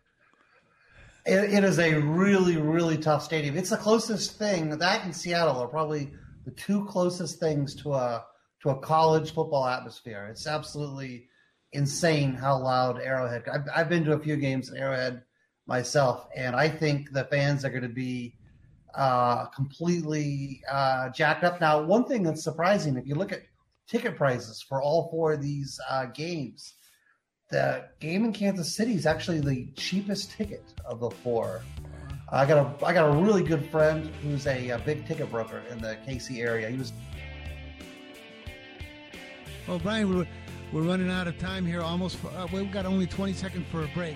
It, 1.25 1.53
it 1.53 1.63
is 1.63 1.77
a 1.77 1.99
really, 1.99 2.57
really 2.57 2.97
tough 2.97 3.23
stadium. 3.23 3.57
It's 3.57 3.69
the 3.69 3.77
closest 3.77 4.39
thing 4.39 4.69
that 4.69 5.05
in 5.05 5.13
Seattle 5.13 5.57
are 5.57 5.67
probably 5.67 6.11
the 6.45 6.51
two 6.51 6.85
closest 6.85 7.39
things 7.39 7.75
to 7.75 7.93
a 7.93 8.25
to 8.63 8.69
a 8.69 8.79
college 8.79 9.33
football 9.33 9.65
atmosphere. 9.65 10.27
It's 10.29 10.47
absolutely 10.47 11.27
insane 11.73 12.33
how 12.33 12.59
loud 12.59 12.99
Arrowhead. 12.99 13.43
I've, 13.51 13.67
I've 13.75 13.89
been 13.89 14.05
to 14.05 14.13
a 14.13 14.19
few 14.19 14.35
games 14.35 14.69
in 14.69 14.77
Arrowhead 14.77 15.23
myself, 15.65 16.27
and 16.35 16.55
I 16.55 16.69
think 16.69 17.11
the 17.11 17.25
fans 17.25 17.65
are 17.65 17.69
going 17.69 17.83
to 17.83 17.89
be 17.89 18.35
uh, 18.95 19.45
completely 19.47 20.61
uh, 20.69 21.09
jacked 21.09 21.43
up. 21.43 21.61
Now, 21.61 21.81
one 21.81 22.05
thing 22.05 22.23
that's 22.23 22.43
surprising, 22.43 22.97
if 22.97 23.07
you 23.07 23.15
look 23.15 23.31
at 23.31 23.41
ticket 23.87 24.15
prices 24.15 24.61
for 24.61 24.81
all 24.81 25.09
four 25.09 25.33
of 25.33 25.41
these 25.41 25.79
uh, 25.89 26.05
games, 26.07 26.73
the 27.49 27.85
game 27.99 28.23
in 28.25 28.31
Kansas 28.31 28.73
City 28.73 28.93
is 28.93 29.05
actually 29.05 29.41
the 29.41 29.67
cheapest 29.75 30.31
ticket 30.31 30.63
of 30.85 30.99
the 30.99 31.09
four. 31.09 31.61
I 32.31 32.45
got 32.45 32.81
a 32.81 32.85
I 32.85 32.93
got 32.93 33.09
a 33.09 33.21
really 33.21 33.43
good 33.43 33.69
friend 33.69 34.09
who's 34.23 34.47
a, 34.47 34.69
a 34.69 34.79
big 34.79 35.05
ticket 35.05 35.29
broker 35.29 35.61
in 35.69 35.79
the 35.79 35.97
KC 36.07 36.39
area. 36.39 36.69
He 36.69 36.77
was. 36.77 36.93
Well, 39.67 39.79
Brian, 39.79 40.15
we're, 40.15 40.27
we're 40.71 40.81
running 40.81 41.11
out 41.11 41.27
of 41.27 41.37
time 41.37 41.65
here. 41.65 41.81
Almost, 41.81 42.17
uh, 42.23 42.47
we've 42.51 42.71
got 42.71 42.85
only 42.85 43.05
20 43.05 43.33
seconds 43.33 43.65
for 43.69 43.83
a 43.83 43.87
break. 43.89 44.15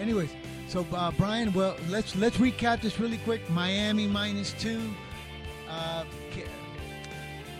Anyways, 0.00 0.30
so 0.68 0.86
uh, 0.92 1.10
Brian, 1.12 1.52
well, 1.52 1.76
let's 1.88 2.16
let's 2.16 2.36
recap 2.38 2.80
this 2.80 2.98
really 2.98 3.18
quick. 3.18 3.48
Miami 3.50 4.06
minus 4.06 4.52
two, 4.52 4.80
uh, 5.68 6.04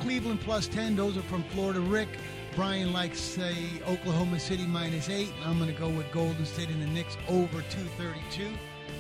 Cleveland 0.00 0.40
plus 0.40 0.66
ten. 0.66 0.96
Those 0.96 1.16
are 1.16 1.22
from 1.22 1.42
Florida. 1.44 1.80
Rick, 1.80 2.08
Brian 2.56 2.92
likes 2.92 3.20
say 3.20 3.54
Oklahoma 3.86 4.38
City 4.38 4.66
minus 4.66 5.08
eight. 5.08 5.32
I'm 5.44 5.58
going 5.58 5.72
to 5.72 5.78
go 5.78 5.88
with 5.88 6.10
Golden 6.12 6.44
State 6.44 6.68
and 6.68 6.82
the 6.82 6.86
Knicks 6.86 7.16
over 7.28 7.62
232. 7.62 8.48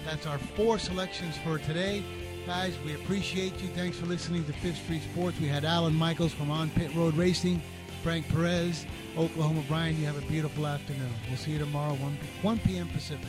That's 0.04 0.26
our 0.26 0.38
four 0.38 0.78
selections 0.78 1.36
for 1.38 1.58
today. 1.58 2.02
Guys, 2.46 2.74
we 2.84 2.94
appreciate 2.94 3.58
you. 3.62 3.68
Thanks 3.68 3.96
for 3.96 4.06
listening 4.06 4.44
to 4.44 4.52
Fifth 4.52 4.82
Street 4.82 5.02
Sports. 5.02 5.40
We 5.40 5.46
had 5.46 5.64
Alan 5.64 5.94
Michaels 5.94 6.32
from 6.32 6.50
On 6.50 6.68
Pit 6.70 6.94
Road 6.94 7.16
Racing, 7.16 7.62
Frank 8.02 8.28
Perez, 8.28 8.84
Oklahoma 9.16 9.62
Brian. 9.66 9.98
You 9.98 10.04
have 10.06 10.18
a 10.18 10.26
beautiful 10.26 10.66
afternoon. 10.66 11.10
We'll 11.28 11.38
see 11.38 11.52
you 11.52 11.58
tomorrow, 11.58 11.94
1, 11.94 12.18
1 12.42 12.58
p.m. 12.58 12.88
Pacific. 12.88 13.28